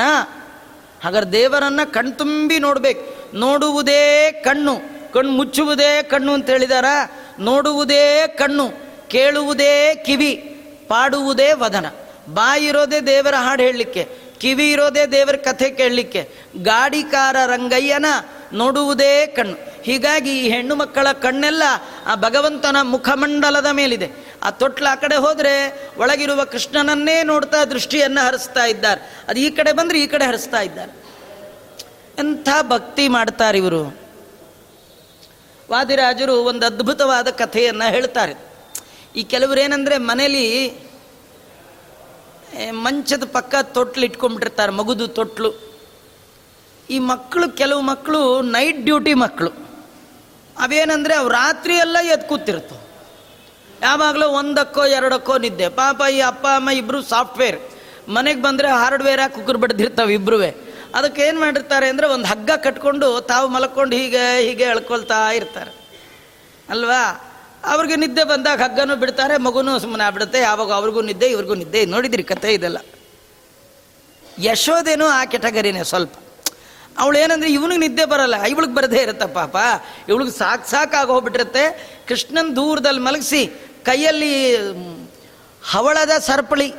ಹಾಗಾದ್ರೆ 1.04 1.32
ದೇವರನ್ನ 1.32 1.80
ಕಣ್ತುಂಬಿ 1.84 2.60
ನೋಡ್ಬೇಕು. 2.60 3.36
ನೋಡುವುದೇ 3.38 4.32
ಕಣ್ಣು. 4.32 5.01
ಕಣ್ಣು 5.13 5.32
ಮುಚ್ಚುವುದೇ 5.32 6.04
ಕಣ್ಣು 6.04 6.34
ಅಂತ 6.34 6.49
ಹೇಳಿದಾರ? 6.49 6.86
ನೋಡುವುದೇ 7.39 8.27
ಕಣ್ಣು, 8.27 8.69
ಕೇಳುವುದೇ 9.08 9.95
ಕಿವಿ, 10.06 10.36
ಪಾಡುವುದೇ 10.88 11.51
ವದನ. 11.54 11.86
ಬಾಯಿರೋದೇ 12.34 12.99
ದೇವರ 12.99 13.36
ಹಾಡು 13.36 13.63
ಹೇಳಲಿಕ್ಕೆ, 13.63 14.08
ಕಿವಿ 14.39 14.71
ಇರೋದೇ 14.71 15.06
ದೇವರ 15.06 15.36
ಕಥೆ 15.36 15.69
ಕೇಳಲಿಕ್ಕೆ, 15.69 16.30
ಗಾಡಿಕಾರ 16.63 17.36
ರಂಗಯ್ಯನ 17.45 18.06
ನೋಡುವುದೇ 18.54 19.27
ಕಣ್ಣು. 19.27 19.84
ಹೀಗಾಗಿ 19.84 20.39
ಈ 20.39 20.49
ಹೆಣ್ಣು 20.49 20.75
ಮಕ್ಕಳ 20.75 21.12
ಕಣ್ಣೆಲ್ಲ 21.12 21.63
ಆ 22.06 22.15
ಭಗವಂತನ 22.15 22.77
ಮುಖಮಂಡಲದ 22.82 23.65
ಮೇಲಿದೆ. 23.65 24.31
ಆ 24.43 24.49
ತೊಟ್ಲ 24.49 24.88
ಆ 24.91 24.95
ಕಡೆ 24.95 25.15
ಹೋದರೆ 25.15 25.54
ಒಳಗಿರುವ 25.97 26.43
ಕೃಷ್ಣನನ್ನೇ 26.43 27.23
ನೋಡ್ತಾ 27.23 27.65
ದೃಷ್ಟಿಯನ್ನು 27.65 28.25
ಹರಿಸ್ತಾ 28.25 28.65
ಇದ್ದಾರೆ. 28.65 29.23
ಅದು 29.27 29.39
ಈ 29.39 29.49
ಕಡೆ 29.49 29.71
ಬಂದರೆ 29.71 30.01
ಈ 30.01 30.08
ಕಡೆ 30.08 30.25
ಹರಿಸ್ತಾ 30.25 30.62
ಇದ್ದಾರೆ. 30.62 30.91
ಎಂಥ 32.19 32.49
ಭಕ್ತಿ 32.62 33.08
ಮಾಡ್ತಾರೆ 33.08 33.58
ಇವರು. 33.58 33.97
ವಾದಿರಾಜರು 35.71 36.36
ಒಂದು 36.36 36.65
ಅದ್ಭುತವಾದ 36.65 37.27
ಕಥೆಯನ್ನು 37.27 37.91
ಹೇಳ್ತಾರೆ. 37.91 38.34
ಈ 39.15 39.23
ಕೆಲವರು 39.23 39.60
ಏನಂದರೆ 39.60 39.97
ಮನೇಲಿ 39.97 40.73
ಮಂಚದ 42.71 43.23
ಪಕ್ಕ 43.32 43.56
ತೊಟ್ಲು 43.62 44.06
ಇಟ್ಕೊಂಡ್ಬಿಟ್ಟಿರ್ತಾರೆ, 44.06 44.71
ಮಗುದು 44.71 45.08
ತೊಟ್ಲು. 45.08 45.71
ಈ 46.89 46.99
ಮಕ್ಕಳು, 46.99 47.49
ಕೆಲವು 47.49 47.82
ಮಕ್ಕಳು 47.82 48.41
ನೈಟ್ 48.41 48.86
ಡ್ಯೂಟಿ 48.86 49.13
ಮಕ್ಕಳು. 49.13 49.49
ಅವೇನಂದರೆ 50.60 51.15
ಅವು 51.15 51.30
ರಾತ್ರಿ 51.30 51.75
ಎಲ್ಲ 51.75 51.97
ಯಾವಾಗಲೂ 53.82 54.28
ಒಂದಕ್ಕೋ 54.28 54.86
ಎರಡಕ್ಕೋ 54.86 55.38
ನಿದ್ದೆ. 55.38 55.70
ಪಾಪ 55.70 56.02
ಈ 56.13 56.20
ಅಪ್ಪ, 56.22 56.46
ಅಮ್ಮ 56.56 56.70
ಇಬ್ಬರು 56.70 57.02
ಸಾಫ್ಟ್ವೇರ್. 57.02 57.60
ಮನೆಗೆ 58.10 58.41
ಬಂದರೆ 58.41 58.67
ಹಾರ್ಡ್ವೇರ್ 58.67 59.30
ಕುಕ್ಕರ್ 59.30 59.58
ಬಡ್ದಿರ್ತಾವೆ 59.58 60.13
ಇಬ್ಬರೂ 60.13 60.38
ಅದಕ್ಕೆ 60.96 61.22
ಏನು 61.22 61.39
ಮಾಡಿರ್ತಾರೆ 61.39 61.88
ಅಂದರೆ 61.89 62.08
ಒಂದು 62.08 62.26
ಹಗ್ಗ 62.26 62.52
ಕಟ್ಕೊಂಡು 62.58 63.22
ತಾವು 63.22 63.48
ಮಲ್ಕೊಂಡು 63.48 63.96
ಹೀಗೆ 63.96 64.24
ಹೀಗೆ 64.48 64.63
ಎಳ್ಕೊಳ್ತಾ 64.63 65.32
ಇರ್ತಾರೆ. 65.32 65.72
ಅಲ್ವಾ? 66.70 67.02
ಅವ್ರಿಗೆ 67.65 67.96
ನಿದ್ದೆ 67.96 68.24
ಬಂದಾಗ 68.24 68.62
ಹಗ್ಗನೂ 68.62 68.96
ಬಿಡ್ತಾರೆ, 68.96 69.38
ಮಗುನೂ 69.38 69.80
ಸುಮ್ಮನೆ 69.80 70.04
ಆಗ್ಬಿಡುತ್ತೆ. 70.04 70.39
ಯಾವಾಗ 70.39 70.72
ಅವ್ರಿಗೂ 70.74 71.02
ನಿದ್ದೆ, 71.02 71.28
ಇವ್ರಿಗೂ 71.28 71.56
ನಿದ್ದೆ. 71.56 71.86
ನೋಡಿದ್ರಿ 71.86 72.24
ಕತೆ 72.24 72.54
ಇದೆಲ್ಲ. 72.54 72.78
ಯಶೋದೇನೂ 74.39 75.06
ಆ 75.08 75.26
ಕೆಟಗರಿನೇ 75.26 75.84
ಸ್ವಲ್ಪ. 75.84 76.13
ಅವಳು 77.00 77.17
ಏನಂದ್ರೆ 77.17 77.50
ಇವನಿಗೆ 77.54 77.80
ನಿದ್ದೆ 77.80 78.06
ಬರಲ್ಲ, 78.06 78.41
ಇವಳಿಗೆ 78.44 78.76
ಬರದೇ 78.76 79.02
ಇರುತ್ತೆ 79.02 79.34
ಪಾಪ. 79.34 79.56
ಇವಳಿಗೆ 80.10 80.32
ಸಾಕು 80.32 80.70
ಸಾಕಾಗಿ 80.72 81.12
ಹೋಗ್ಬಿಟ್ಟಿರುತ್ತೆ. 81.12 81.63
ಕೃಷ್ಣನ್ 82.08 82.56
ದೂರದಲ್ಲಿ 82.56 83.00
ಮಲಗಿಸಿ 83.00 83.41
ಕೈಯಲ್ಲಿ 83.86 84.34
ಹವಳದ 85.72 86.13
ಸರ್ಪಳಿ. 86.20 86.74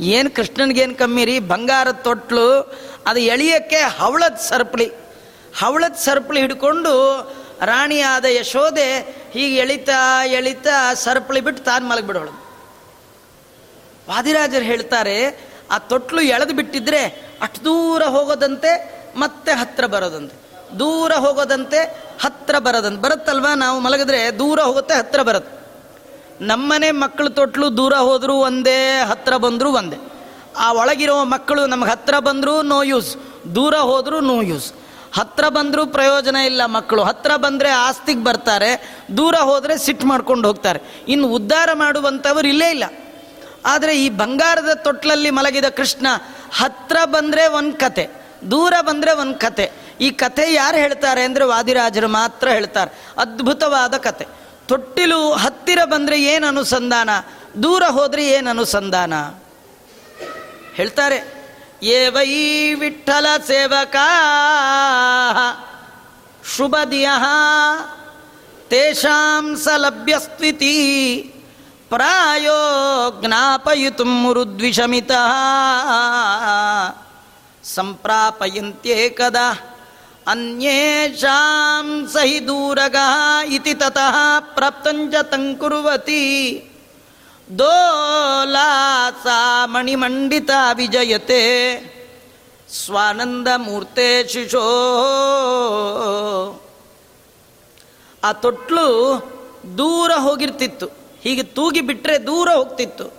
ಏನು 0.00 0.30
ಕೃಷ್ಣನಿಗೇನು 0.30 0.94
ಕಮ್ಮಿ 0.94 1.24
ರೀ 1.24 1.38
ಬಂಗಾರದ 1.38 1.98
ತೊಟ್ಲು, 2.08 2.46
ಅದು 3.06 3.20
ಎಳಿಯೋಕ್ಕೆ 3.20 3.80
ಹವಳದ 3.98 4.36
ಸರ್ಪಳಿ. 4.50 4.88
ಹವಳದ 5.60 5.96
ಸರ್ಪಳಿ 6.04 6.40
ಹಿಡ್ಕೊಂಡು 6.40 6.92
ರಾಣಿಯಾದ 7.66 8.24
ಯಶೋದೆ 8.24 8.88
ಹೀಗೆ 9.34 9.56
ಎಳಿತಾ 9.56 10.24
ಎಳಿತಾ 10.24 10.94
ಸರ್ಪಳಿ 10.94 11.40
ಬಿಟ್ಟು 11.40 11.64
ತಾನು 11.64 11.88
ಮಲಗಿಬಿಡೋಳು 11.88 12.32
ವಾದಿರಾಜರು 14.08 14.64
ಹೇಳ್ತಾರೆ, 14.64 15.16
ಆ 15.70 15.78
ತೊಟ್ಲು 15.78 16.22
ಎಳೆದು 16.22 16.54
ಬಿಟ್ಟಿದ್ರೆ 16.54 17.02
ಅಷ್ಟು 17.42 17.64
ದೂರ 17.64 18.02
ಹೋಗೋದಂತೆ, 18.02 18.72
ಮತ್ತೆ 19.16 19.52
ಹತ್ತಿರ 19.52 19.86
ಬರೋದಂತೆ. 19.86 20.36
ದೂರ 20.78 21.12
ಹೋಗೋದಂತೆ 21.12 21.80
ಹತ್ತಿರ 22.20 22.58
ಬರೋದಂತೆ. 22.58 23.00
ಬರುತ್ತಲ್ವಾ? 23.02 23.54
ನಾವು 23.54 23.80
ಮಲಗಿದ್ರೆ 23.80 24.38
ದೂರ 24.38 24.60
ಹೋಗುತ್ತೆ 24.60 24.94
ಹತ್ತಿರ 24.94 25.22
ಬರುತ್ತೆ. 25.22 25.63
ನಮ್ಮನೆ 26.40 26.90
ಮಕ್ಕಳು 26.90 27.30
ತೊಟ್ಲು 27.30 27.76
ದೂರ 27.76 27.94
ಹೋದರೂ 27.94 28.34
ಒಂದೇ 28.34 29.00
ಹತ್ತಿರ 29.00 29.36
ಬಂದರೂ 29.36 29.70
ಒಂದೇ. 29.70 29.96
ಆ 30.58 30.72
ಒಳಗಿರೋ 30.72 31.24
ಮಕ್ಕಳು 31.24 31.66
ನಮ್ಗೆ 31.66 31.90
ಹತ್ತಿರ 31.90 32.18
ಬಂದರೂ 32.18 32.62
ನೋ 32.62 32.82
ಯೂಸ್ 32.82 33.16
ದೂರ 33.54 33.74
ಹೋದರೂ 33.74 34.20
ನೋ 34.20 34.42
ಯೂಸ್ 34.42 34.72
ಹತ್ತಿರ 35.14 35.48
ಬಂದರೂ 35.48 35.86
ಪ್ರಯೋಜನ 35.86 36.36
ಇಲ್ಲ 36.36 36.66
ಮಕ್ಕಳು. 36.66 37.02
ಹತ್ತಿರ 37.02 37.36
ಬಂದರೆ 37.36 37.70
ಆಸ್ತಿಗೆ 37.70 38.24
ಬರ್ತಾರೆ, 38.24 38.98
ದೂರ 39.16 39.34
ಹೋದರೆ 39.34 39.78
ಸಿಟ್ಟು 39.78 40.06
ಮಾಡ್ಕೊಂಡು 40.06 40.48
ಹೋಗ್ತಾರೆ. 40.48 40.82
ಇನ್ನು 41.08 41.28
ಉದ್ಧಾರ 41.28 41.68
ಮಾಡುವಂಥವ್ರು 41.74 42.48
ಇಲ್ಲೇ 42.48 42.70
ಇಲ್ಲ. 42.70 42.84
ಆದರೆ 43.66 43.98
ಈ 43.98 44.08
ಬಂಗಾರದ 44.08 44.74
ತೊಟ್ಲಲ್ಲಿ 44.74 45.30
ಮಲಗಿದ 45.30 45.64
ಕೃಷ್ಣ 45.64 46.06
ಹತ್ತಿರ 46.52 46.96
ಬಂದರೆ 47.04 47.46
ಒಂದು 47.46 47.76
ಕತೆ, 47.78 48.10
ದೂರ 48.50 48.74
ಬಂದರೆ 48.80 49.12
ಒಂದು 49.12 49.34
ಕತೆ. 49.34 49.70
ಈ 50.00 50.10
ಕತೆ 50.10 50.54
ಯಾರು 50.54 50.76
ಹೇಳ್ತಾರೆ 50.76 51.22
ಅಂದರೆ 51.22 51.44
ವಾದಿರಾಜರು 51.44 52.08
ಮಾತ್ರ 52.08 52.48
ಹೇಳ್ತಾರೆ. 52.48 53.02
ಅದ್ಭುತವಾದ 53.18 53.94
ಕತೆ. 53.94 54.43
ತೊಟ್ಟಿಲು 54.68 55.32
ಹತ್ತಿರ 55.32 55.78
ಬಂದರೆ 55.84 56.22
ಏನು 56.22 56.46
ಅನುಸಂಧಾನ? 56.46 57.10
ದೂರ 57.62 57.84
ಹೋದರೆ 57.84 58.26
ಏನು 58.26 58.50
ಅನುಸಂಧಾನ? 58.50 59.14
ಹೇಳ್ತಾರೆ 60.74 61.44
ಏ 61.82 62.08
ವೈ 62.08 62.74
ವಿಠಲ 62.74 63.26
ಸೇವಕಾ 63.46 64.06
ಶುಭದಿಯ 66.56 67.08
ತೇಷಾಂ 68.68 69.56
ಸಲಭ್ಯಸ್ವಿತಿ 69.56 70.74
ಪ್ರಾಯೋ 71.88 72.58
ಜ್ಞಾಪಯಿತು 73.24 74.04
ಮರುದ್ವಿಷಮಿತ 74.04 75.10
ಸಂಪ್ರಾಪಯಂತ್ಯೇಕದಾ 77.64 79.73
ಅನ್ಯೇಷಾಂ 80.26 82.08
ಸಹಿ 82.12 82.46
ದೂರಗ 82.46 82.96
ಇತಿ 83.48 83.74
ತತಃ 83.74 84.40
ಪ್ರಾಪ್ತಂಚ 84.40 85.14
ತಂಕುರುವತಿ 85.14 86.64
ದೋಲಾಸಾ 87.58 89.66
ಮಣಿಮಂಡಿತ 89.66 90.50
ವಿಜಯತೆ 90.74 91.94
ಸ್ವಾನಂದ 92.68 93.48
ಮೂರ್ತೆ 93.56 94.28
ಶಿಶೋ 94.28 94.62
ಆ 98.24 98.32
ತೊಟ್ಲು 98.32 98.86
ದೂರ 99.78 100.10
ಹೋಗಿರ್ತಿತ್ತು. 100.10 100.88
ಹೀಗೆ 101.22 101.42
ತೂಗಿ 101.42 101.80
ಬಿಟ್ಟರೆ 101.80 102.26
ದೂರ 102.26 102.48
ಹೋಗ್ತಿತ್ತು. 102.48 103.12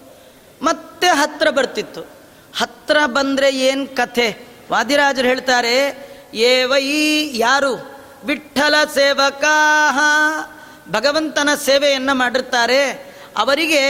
ಮತ್ತೆ 0.61 1.07
ಹತ್ರ 1.07 1.49
ಬರ್ತಿತ್ತು. 1.49 2.09
ಹತ್ರ 2.57 2.97
ಬಂದರೆ 3.05 3.55
ಏನು 3.55 3.95
ಕಥೆ? 3.95 4.47
ವಾದಿರಾಜರು 4.71 5.27
ಹೇಳ್ತಾರೆ 5.27 6.05
ಏ 6.35 6.63
ವೈ 6.63 6.85
ಯಾರು? 7.37 7.73
ವಿಠಲ 8.25 8.75
ಸೇವಕಾ 8.93 9.55
ಭಗವಂತನ 10.91 11.49
ಸೇವೆಯನ್ನು 11.65 12.15
ಮಾಡಿರ್ತಾರೆ. 12.15 12.91
ಅವರಿಗೆ 13.37 13.81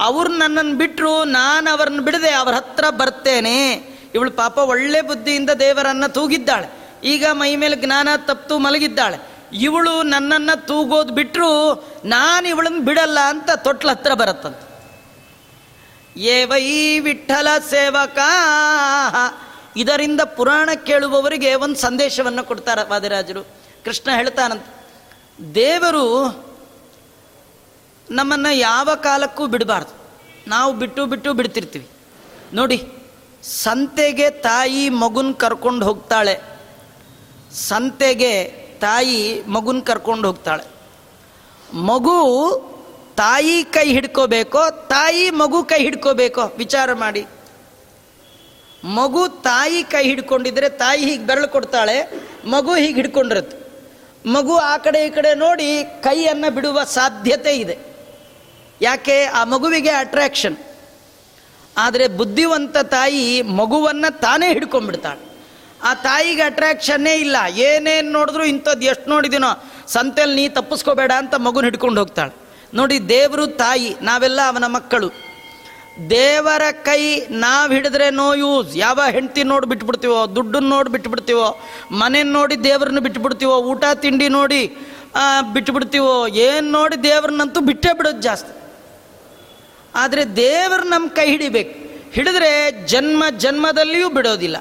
ಅವ್ರು 0.00 0.32
ನನ್ನನ್ನು 0.32 0.74
ಬಿಟ್ಟರು 0.74 1.24
ನಾನು 1.24 1.70
ಅವ್ರನ್ನ 1.70 2.00
ಬಿಡದೆ, 2.00 2.30
ಅವ್ರ 2.30 2.54
ಹತ್ರ 2.54 2.84
ಬರ್ತೇನೆ. 2.90 3.72
ಇವಳು 4.14 4.30
ಪಾಪ 4.30 4.58
ಒಳ್ಳೆ 4.58 5.00
ಬುದ್ಧಿಯಿಂದ 5.00 5.50
ದೇವರನ್ನ 5.50 6.06
ತೂಗಿದ್ದಾಳೆ. 6.06 6.90
ಈಗ 7.04 7.26
ಮೈ 7.32 7.56
ಮೇಲೆ 7.56 7.76
ಜ್ಞಾನ 7.76 8.08
ತಪ್ಪು 8.16 8.58
ಮಲಗಿದ್ದಾಳೆ. 8.58 9.18
ಇವಳು 9.52 10.02
ನನ್ನನ್ನು 10.02 10.66
ತೂಗೋದು 10.66 11.14
ಬಿಟ್ಟರು 11.14 11.74
ನಾನು 12.04 12.48
ಇವಳನ್ನು 12.48 12.80
ಬಿಡಲ್ಲ 12.80 13.18
ಅಂತ 13.20 13.50
ತೊಟ್ಲ 13.50 13.90
ಹತ್ರ 13.90 14.14
ಬರುತ್ತಂತ. 14.14 14.56
ಏ 16.16 16.44
ವೈ 16.44 16.98
ವಿಠಲ 16.98 17.48
ಸೇವಕಾ 17.70 18.30
ಇದರಿಂದ 19.76 20.20
ಪುರಾಣ 20.20 20.70
ಕೇಳುವವರಿಗೆ 20.86 21.54
ಒಂದು 21.54 21.76
ಸಂದೇಶವನ್ನು 21.76 22.44
ಕೊಡ್ತಾರೆ 22.44 22.90
ವಾದಿರಾಜರು. 22.90 23.42
ಕೃಷ್ಣ 23.84 24.10
ಹೇಳ್ತಾನಂತ, 24.16 24.66
ದೇವರು 25.54 26.04
ನಮ್ಮನ್ನು 28.10 28.54
ಯಾವ 28.54 28.88
ಕಾಲಕ್ಕೂ 28.94 29.46
ಬಿಡಬಾರ್ದು. 29.46 29.94
ನಾವು 30.48 30.72
ಬಿಟ್ಟು 30.72 31.06
ಬಿಟ್ಟು 31.06 31.32
ಬಿಡ್ತಿರ್ತೀವಿ. 31.32 31.88
ನೋಡಿ, 32.52 32.88
ಸಂತೆಗೆ 33.42 34.30
ತಾಯಿ 34.30 34.88
ಮಗುನ 34.88 35.32
ಕರ್ಕೊಂಡು 35.32 35.86
ಹೋಗ್ತಾಳೆ. 35.86 36.40
ಸಂತೆಗೆ 37.52 38.44
ತಾಯಿ 38.80 39.42
ಮಗುನ 39.46 39.80
ಕರ್ಕೊಂಡು 39.80 40.26
ಹೋಗ್ತಾಳೆ. 40.26 40.64
ಮಗು 41.74 42.74
ತಾಯಿ 43.16 43.64
ಕೈ 43.64 43.88
ಹಿಡ್ಕೋಬೇಕೋ, 43.88 44.70
ತಾಯಿ 44.70 45.30
ಮಗು 45.30 45.64
ಕೈ 45.64 45.78
ಹಿಡ್ಕೋಬೇಕೋ, 45.78 46.42
ವಿಚಾರ 46.58 46.92
ಮಾಡಿ. 46.92 47.26
ಮಗು 48.84 49.28
ತಾಯಿ 49.28 49.82
ಕೈ 49.82 50.04
ಹಿಡ್ಕೊಂಡಿದ್ರೆ 50.04 50.68
ತಾಯಿ 50.68 51.04
ಹೀಗೆ 51.04 51.24
ಬೆರಳು 51.26 51.48
ಕೊಡ್ತಾಳೆ, 51.48 51.96
ಮಗು 52.44 52.74
ಹೀಗೆ 52.74 52.94
ಹಿಡ್ಕೊಂಡಿರುತ್ತೆ. 52.94 53.56
ಮಗು 54.26 54.56
ಆ 54.56 54.76
ಕಡೆ 54.76 55.06
ಈ 55.06 55.10
ಕಡೆ 55.10 55.34
ನೋಡಿ 55.34 55.84
ಕೈಯನ್ನು 55.84 56.54
ಬಿಡುವ 56.54 56.84
ಸಾಧ್ಯತೆ 56.84 57.56
ಇದೆ. 57.56 57.78
ಯಾಕೆ? 58.80 59.24
ಆ 59.24 59.44
ಮಗುವಿಗೆ 59.44 59.90
ಅಟ್ರಾಕ್ಷನ್ 59.90 60.56
ಆದರೆ 61.78 62.08
ಬುದ್ಧಿವಂತ 62.08 62.76
ತಾಯಿ 62.76 63.42
ಮಗುವನ್ನು 63.42 64.20
ತಾನೇ 64.20 64.52
ಹಿಡ್ಕೊಂಡ್ಬಿಡ್ತಾಳೆ. 64.52 65.20
ಆ 65.82 65.94
ತಾಯಿಗೆ 65.94 66.42
ಅಟ್ರಾಕ್ಷನ್ನೇ 66.42 67.14
ಇಲ್ಲ. 67.14 67.36
ಏನೇನು 67.56 68.10
ನೋಡಿದ್ರು 68.10 68.44
ಇಂಥದ್ದು 68.44 68.84
ಎಷ್ಟು 68.86 69.10
ನೋಡಿದಿನೋ 69.10 69.50
ಸಂತೆಯಲ್ಲಿ 69.86 70.36
ನೀ 70.42 70.48
ತಪ್ಪಿಸ್ಕೋಬೇಡ 70.48 71.12
ಅಂತ 71.16 71.34
ಮಗುನ 71.34 71.64
ಹಿಡ್ಕೊಂಡು 71.64 72.00
ಹೋಗ್ತಾಳೆ. 72.00 72.34
ನೋಡಿ 72.74 73.08
ದೇವರು 73.08 73.46
ತಾಯಿ, 73.46 73.96
ನಾವೆಲ್ಲ 74.02 74.40
ಅವನ 74.48 74.66
ಮಕ್ಕಳು. 74.66 75.33
ದೇವರ 76.10 76.62
ಕೈ 76.82 77.20
ನಾವು 77.30 77.72
ಹಿಡಿದ್ರೆ 77.72 78.10
ನೋ 78.10 78.34
ಯೂಸ್ 78.34 78.76
ಯಾವ 78.76 79.00
ಹೆಂಡತಿ 79.10 79.42
ನೋಡಿ 79.42 79.66
ಬಿಟ್ಬಿಡ್ತೀವೋ 79.66 80.26
ದುಡ್ಡನ್ನು 80.26 80.68
ನೋಡಿ 80.68 80.90
ಬಿಟ್ಬಿಡ್ತೀವೋ 80.90 81.60
ಮನೆ 81.90 82.22
ನೋಡಿ 82.22 82.56
ದೇವ್ರನ್ನ 82.64 82.98
ಬಿಟ್ಬಿಡ್ತೀವೋ, 82.98 83.56
ಊಟ, 83.56 83.84
ತಿಂಡಿ 83.94 84.28
ನೋಡಿ 84.28 84.76
ಬಿಟ್ಬಿಡ್ತೀವೋ, 85.52 86.26
ಏನು 86.26 86.70
ನೋಡಿ 86.70 86.96
ದೇವ್ರನ್ನಂತೂ 87.02 87.60
ಬಿಟ್ಟೇ 87.60 87.96
ಬಿಡೋದು 87.96 88.22
ಜಾಸ್ತಿ. 88.22 88.72
ಆದರೆ 89.94 90.36
ದೇವರು 90.36 90.82
ನಮ್ಮ 90.82 91.08
ಕೈ 91.08 91.26
ಹಿಡಿಬೇಕು. 91.26 91.74
ಹಿಡಿದ್ರೆ 92.12 92.86
ಜನ್ಮ 92.86 93.24
ಜನ್ಮದಲ್ಲಿಯೂ 93.38 94.08
ಬಿಡೋದಿಲ್ಲ. 94.08 94.56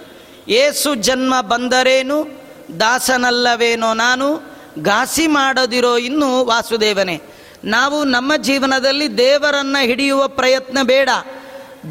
ಏಸು 0.48 0.96
ಜನ್ಮ 0.96 1.42
ಬಂದರೇನು? 1.42 2.44
ದಾಸನಲ್ಲವೇನೋ 2.80 3.94
ನಾನು? 3.94 4.54
ಘಾಸಿ 4.84 5.28
ಮಾಡೋದಿರೋ 5.28 5.98
ಇನ್ನು 5.98 6.46
ವಾಸುದೇವನೇ. 6.46 7.22
ನಾವು 7.64 8.04
ನಮ್ಮ 8.04 8.36
ಜೀವನದಲ್ಲಿ 8.36 9.18
ದೇವರನ್ನು 9.18 9.86
ಹಿಡಿಯುವ 9.86 10.28
ಪ್ರಯತ್ನ 10.28 10.78
ಬೇಡ. 10.84 11.10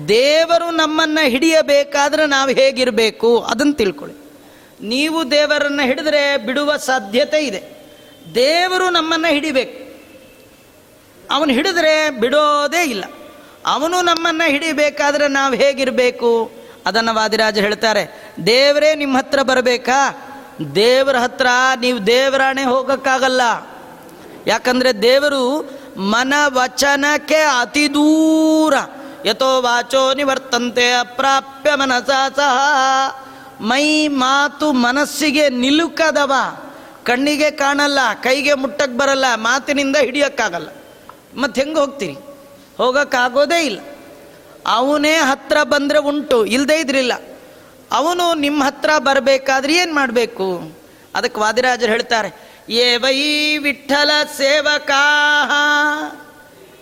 ದೇವರು 0.08 0.70
ನಮ್ಮನ್ನು 0.70 1.28
ಹಿಡಿಯಬೇಕಾದ್ರೆ 1.28 2.26
ನಾವು 2.26 2.50
ಹೇಗಿರಬೇಕು 2.50 3.40
ಅದನ್ನು 3.40 3.72
ತಿಳ್ಕೊಳ್ಳಿ. 3.72 4.16
ನೀವು 4.80 5.30
ದೇವರನ್ನು 5.30 5.82
ಹಿಡಿದ್ರೆ 5.82 6.36
ಬಿಡುವ 6.36 6.76
ಸಾಧ್ಯತೆ 6.76 7.46
ಇದೆ. 7.46 7.62
ದೇವರು 8.34 8.90
ನಮ್ಮನ್ನು 8.90 9.32
ಹಿಡಿಬೇಕು. 9.32 9.82
ಅವನು 11.34 11.52
ಹಿಡಿದ್ರೆ 11.52 12.10
ಬಿಡೋದೇ 12.10 12.84
ಇಲ್ಲ. 12.84 13.04
ಅವನು 13.66 14.00
ನಮ್ಮನ್ನು 14.00 14.50
ಹಿಡಿಬೇಕಾದ್ರೆ 14.50 15.28
ನಾವು 15.28 15.54
ಹೇಗಿರಬೇಕು? 15.54 16.52
ಅದನ್ನು 16.86 17.14
ವಾದಿರಾಜ 17.14 17.58
ಹೇಳ್ತಾರೆ, 17.58 18.32
ದೇವರೇ 18.46 18.94
ನಿಮ್ಮ 18.94 19.18
ಹತ್ರ 19.18 19.42
ಬರಬೇಕಾ? 19.42 20.28
ದೇವರ 20.74 21.16
ಹತ್ರ 21.16 21.46
ನೀವು 21.80 22.06
ದೇವರಾಣೆ 22.06 22.64
ಹೋಗೋಕ್ಕಾಗಲ್ಲ. 22.64 23.42
ಯಾಕಂದರೆ 24.46 25.02
ದೇವರು 25.02 25.70
ಮನ 25.96 26.34
ವಚನಕ್ಕೆ 26.46 27.34
ಅತಿ 27.34 27.94
ದೂರ. 27.94 28.74
ಯಥೋ 29.24 29.62
ವಾಚೋ 29.62 30.14
ನಿವರ್ತಂತೆ 30.14 30.92
ಅಪ್ರಾಪ್ಯ 30.92 31.74
ಮನಸ 31.74 32.10
ಸಹ. 32.36 32.58
ಮೈ 33.60 34.08
ಮಾತು 34.08 34.72
ಮನಸ್ಸಿಗೆ 34.72 35.48
ನಿಲುಕದವ. 35.48 36.32
ಕಣ್ಣಿಗೆ 37.04 37.50
ಕಾಣಲ್ಲ, 37.50 37.98
ಕೈಗೆ 38.22 38.54
ಮುಟ್ಟಕ್ಕೆ 38.54 38.98
ಬರಲ್ಲ, 38.98 39.24
ಮಾತಿನಿಂದ 39.34 39.96
ಹಿಡಿಯೋಕ್ಕಾಗಲ್ಲ. 39.96 40.68
ಮತ್ತೆ 41.36 41.62
ಹೆಂಗೆ 41.62 41.80
ಹೋಗ್ತೀರಿ? 41.80 42.12
ಹೋಗೋಕ್ಕಾಗೋದೇ 42.76 43.64
ಇಲ್ಲ. 43.64 43.80
ಅವನೇ 44.66 45.12
ಹತ್ರ 45.12 45.56
ಬಂದರೆ 45.62 45.98
ಉಂಟು 45.98 46.46
ಇಲ್ಲದೇ 46.46 46.80
ಇದ್ರಿಲ್ಲ. 46.80 47.12
ಅವನು 47.92 48.34
ನಿಮ್ಮ 48.34 48.64
ಹತ್ರ 48.64 48.90
ಬರಬೇಕಾದ್ರೆ 48.98 49.74
ಏನು 49.74 49.94
ಮಾಡಬೇಕು? 49.94 50.72
ಅದಕ್ಕೆ 51.14 51.40
ವಾದಿರಾಜರು 51.40 51.90
ಹೇಳ್ತಾರೆ 51.90 52.51
ಏ 52.68 52.96
ವೈ 52.96 53.56
ವಿಠಲ 53.56 54.10
ಸೇವಕಾ 54.36 55.02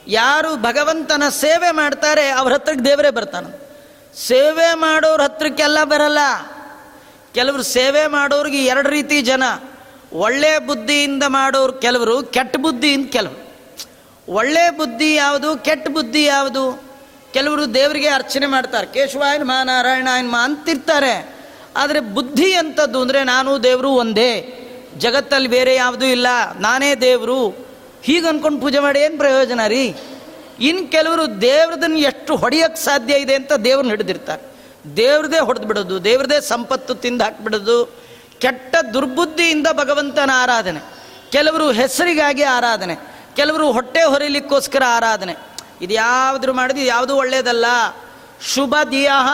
ಯಾರು 0.08 0.56
ಭಗವಂತನ 0.56 1.22
ಸೇವೆ 1.28 1.70
ಮಾಡ್ತಾರೆ, 1.70 2.30
ಅವ್ರ 2.30 2.52
ಹತ್ರಕ್ಕೆ 2.52 2.84
ದೇವರೇ 2.84 3.10
ಬರ್ತಾನೆ. 3.10 3.70
ಸೇವೆ 4.16 4.74
ಮಾಡೋರ 4.74 5.22
ಹತ್ರಕ್ಕೆಲ್ಲ 5.22 5.84
ಬರಲ್ಲ. 5.84 6.18
ಕೆಲವರು 7.34 7.62
ಸೇವೆ 7.62 8.06
ಮಾಡೋರಿಗೆ 8.06 8.64
ಎರಡು 8.64 8.88
ರೀತಿ 8.88 9.22
ಜನ. 9.22 9.42
ಒಳ್ಳೆ 10.12 10.58
ಬುದ್ಧಿಯಿಂದ 10.58 11.22
ಮಾಡೋರು 11.26 11.72
ಕೆಲವರು, 11.72 12.22
ಕೆಟ್ಟ 12.22 12.56
ಬುದ್ಧಿಯಿಂದ 12.56 13.08
ಕೆಲವರು. 13.08 13.54
ಒಳ್ಳೆ 14.28 14.70
ಬುದ್ಧಿ 14.70 15.14
ಯಾವುದು, 15.14 15.56
ಕೆಟ್ಟ 15.56 15.88
ಬುದ್ಧಿ 15.88 16.24
ಯಾವುದು? 16.24 16.84
ಕೆಲವರು 17.32 17.74
ದೇವರಿಗೆ 17.74 18.08
ಅರ್ಚನೆ 18.08 18.46
ಮಾಡ್ತಾರೆ. 18.46 18.86
ಕೇಶವಾಯನ್ 18.86 19.44
ಮಹಾನಾರಾಯಣ 19.44 20.08
ಮಾ 20.22 20.44
ಅಂತಿರ್ತಾರೆ. 20.44 21.34
ಆದರೆ 21.76 22.00
ಬುದ್ಧಿ 22.00 22.54
ಅಂಥದ್ದು 22.54 23.00
ಅಂದರೆ, 23.00 23.24
ನಾನು 23.24 23.62
ದೇವರು 23.62 23.90
ಒಂದೇ. 23.90 24.59
ಜಗತ್ತಲ್ಲಿ 24.98 25.48
ಬೇರೆ 25.48 25.74
ಯಾವುದೂ 25.74 26.07
ಇಲ್ಲ, 26.07 26.26
ನಾನೇ 26.61 26.94
ದೇವರು. 26.94 27.48
ಹೀಗೆ 28.03 28.29
ಅಂದ್ಕೊಂಡು 28.29 28.61
ಪೂಜೆ 28.61 28.79
ಮಾಡಿ 28.79 29.00
ಏನು 29.00 29.18
ಪ್ರಯೋಜನ 29.18 29.61
ರೀ? 29.66 29.94
ಇನ್ನು 30.61 30.90
ಕೆಲವರು 30.90 31.40
ದೇವ್ರದನ್ನು 31.40 31.98
ಎಷ್ಟು 31.98 32.37
ಹೊಡೆಯೋಕ್ಕೆ 32.37 32.83
ಸಾಧ್ಯ 32.83 33.14
ಇದೆ 33.14 33.35
ಅಂತ 33.35 33.53
ದೇವ್ರನ್ನ 33.53 33.90
ಹಿಡಿದಿರ್ತಾರೆ. 33.90 34.50
ದೇವ್ರದೇ 34.96 35.38
ಹೊಡೆದು 35.38 35.66
ಬಿಡೋದು, 35.66 36.05
ದೇವ್ರದೇ 36.05 36.40
ಸಂಪತ್ತು 36.40 36.94
ತಿಂದು 36.94 37.24
ಹಾಕ್ಬಿಡೋದು. 37.24 37.85
ಕೆಟ್ಟ 38.38 38.76
ದುರ್ಬುದ್ಧಿಯಿಂದ 38.94 39.66
ಭಗವಂತನ 39.72 40.31
ಆರಾಧನೆ. 40.35 40.81
ಕೆಲವರು 41.33 41.70
ಹೆಸರಿಗಾಗಿ 41.70 42.42
ಆರಾಧನೆ. 42.42 42.96
ಕೆಲವರು 43.37 43.72
ಹೊಟ್ಟೆ 43.72 44.03
ಹೊರಿಲಿಕ್ಕೋಸ್ಕರ 44.03 44.83
ಆರಾಧನೆ. 44.87 45.37
ಇದು 45.83 45.94
ಯಾವುದ್ರೂ 45.94 46.53
ಮಾಡಿದ್ರು 46.53 46.85
ಯಾವುದೂ 46.85 47.16
ಒಳ್ಳೇದಲ್ಲ. 47.16 47.64
ಶುಭ 48.46 48.74
ದಿಯಹ. 48.90 49.29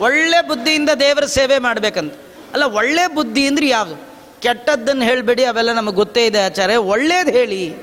ಒಳ್ಳೆ 0.00 0.48
ಬುದ್ಧಿಯಿಂದ 0.48 0.90
ದೇವರ 0.90 1.24
ಸೇವೆ 1.24 1.58
ಮಾಡಬೇಕಂತ. 1.58 2.14
ಅಲ್ಲ, 2.52 2.64
ಒಳ್ಳೆ 2.64 3.14
ಬುದ್ಧಿ 3.14 3.46
ಅಂದ್ರೆ 3.46 3.68
ಯಾವುದು? 3.68 4.09
ಕೆಟ್ಟದ್ದನ್ನು 4.40 5.02
ಹೇಳಬೇಡಿ, 5.02 5.44
ಅವೆಲ್ಲ 5.44 5.72
ನಮಗೆ 5.72 5.94
ಗೊತ್ತೇ 5.94 6.26
ಇದೆ 6.26 6.40
ಆಚಾರ್ಯ. 6.44 6.76
ಒಳ್ಳೇದು 6.76 7.30
ಹೇಳಿ. 7.30 7.76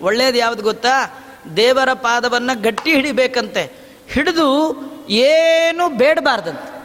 ಒಳ್ಳೇದು 0.00 0.38
ಯಾವ್ದು 0.38 0.62
ಗೊತ್ತಾ? 0.62 1.24
ದೇವರ 1.56 1.92
ಪಾದವನ್ನು 1.92 2.62
ಗಟ್ಟಿ 2.62 2.92
ಹಿಡಿಬೇಕಂತೆ. 2.92 3.72
ಹಿಡಿದು 4.12 4.48
ಏನು 5.08 5.88
ಬೇಡಬಾರ್ದಂತೆ. 5.88 6.78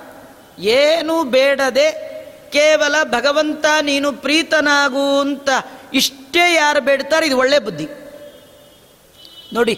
ಏನು 0.61 1.23
ಬೇಡದೆ 1.23 2.13
ಕೇವಲ 2.51 2.95
ಭಗವಂತ, 3.03 3.65
ನೀನು 3.81 4.11
ಪ್ರೀತನಾಗು 4.11 5.19
ಅಂತ 5.19 5.49
ಇಷ್ಟೇ 5.93 6.53
ಯಾರು 6.53 6.81
ಬೇಡ್ತಾರೆ, 6.81 7.25
ಇದು 7.25 7.37
ಒಳ್ಳೆ 7.37 7.59
ಬುದ್ಧಿ. 7.59 7.87
ನೋಡಿ, 9.53 9.75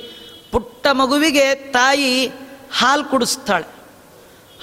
ಪುಟ್ಟ 0.51 0.87
ಮಗುವಿಗೆ 0.87 1.55
ತಾಯಿ 1.55 2.27
ಹಾಲು 2.73 3.03
ಕುಡಿಸ್ತಾಳೆ. 3.03 3.67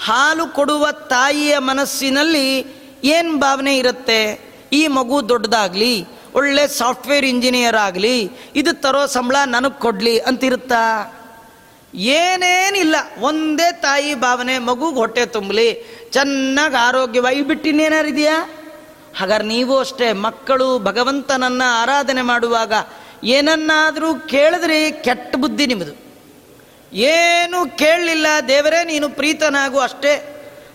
ಹಾಲು 0.04 0.46
ಕೊಡುವ 0.48 0.90
ತಾಯಿಯ 0.90 1.58
ಮನಸ್ಸಿನಲ್ಲಿ 1.58 2.66
ಏನು 3.04 3.36
ಭಾವನೆ 3.36 3.76
ಇರುತ್ತೆ? 3.76 4.51
ಈ 4.72 4.86
ಮಗು 4.86 5.28
ದೊಡ್ಡದಾಗಲಿ, 5.28 5.94
ಒಳ್ಳೆ 6.34 6.68
ಸಾಫ್ಟ್ವೇರ್ 6.68 7.24
ಇಂಜಿನಿಯರ್ 7.24 7.76
ಆಗಲಿ, 7.76 8.16
ಇದು 8.56 8.72
ತರೋ 8.72 9.06
ಸಂಬಳ 9.06 9.36
ನನಗೆ 9.46 9.80
ಕೊಡಲಿ 9.80 10.18
ಅಂತಿರುತ್ತಾ? 10.18 10.82
ಏನೇನಿಲ್ಲ, 11.94 12.96
ಒಂದೇ 13.20 13.72
ತಾಯಿ 13.72 14.14
ಭಾವನೆ 14.14 14.58
ಮಗುಗೆ 14.58 14.96
ಹೊಟ್ಟೆ 14.96 15.26
ತುಂಬಲಿ, 15.26 15.68
ಚೆನ್ನಾಗಿ 16.12 16.74
ಆರೋಗ್ಯವಾಗಿ 16.74 17.42
ಬಿಟ್ಟಿನ್ನೇನಾರಿದೆಯಾ 17.42 18.36
ಹಾಗಾದ್ರೆ 19.18 19.48
ನೀವು 19.48 19.78
ಅಷ್ಟೇ 19.78 20.12
ಮಕ್ಕಳು 20.12 20.78
ಭಗವಂತನನ್ನು 20.78 21.66
ಆರಾಧನೆ 21.82 22.22
ಮಾಡುವಾಗ 22.22 22.72
ಏನನ್ನಾದರೂ 23.24 24.14
ಕೇಳಿದ್ರಿ 24.14 24.92
ಕೆಟ್ಟ 24.92 25.36
ಬುದ್ಧಿ 25.36 25.66
ನಿಮ್ಮದು 25.66 25.94
ಏನು 26.92 27.78
ಕೇಳಲಿಲ್ಲ 27.78 28.26
ದೇವರೇ, 28.48 28.84
ನೀನು 28.84 29.08
ಪ್ರೀತನಾಗು 29.08 29.78
ಅಷ್ಟೇ. 29.78 30.14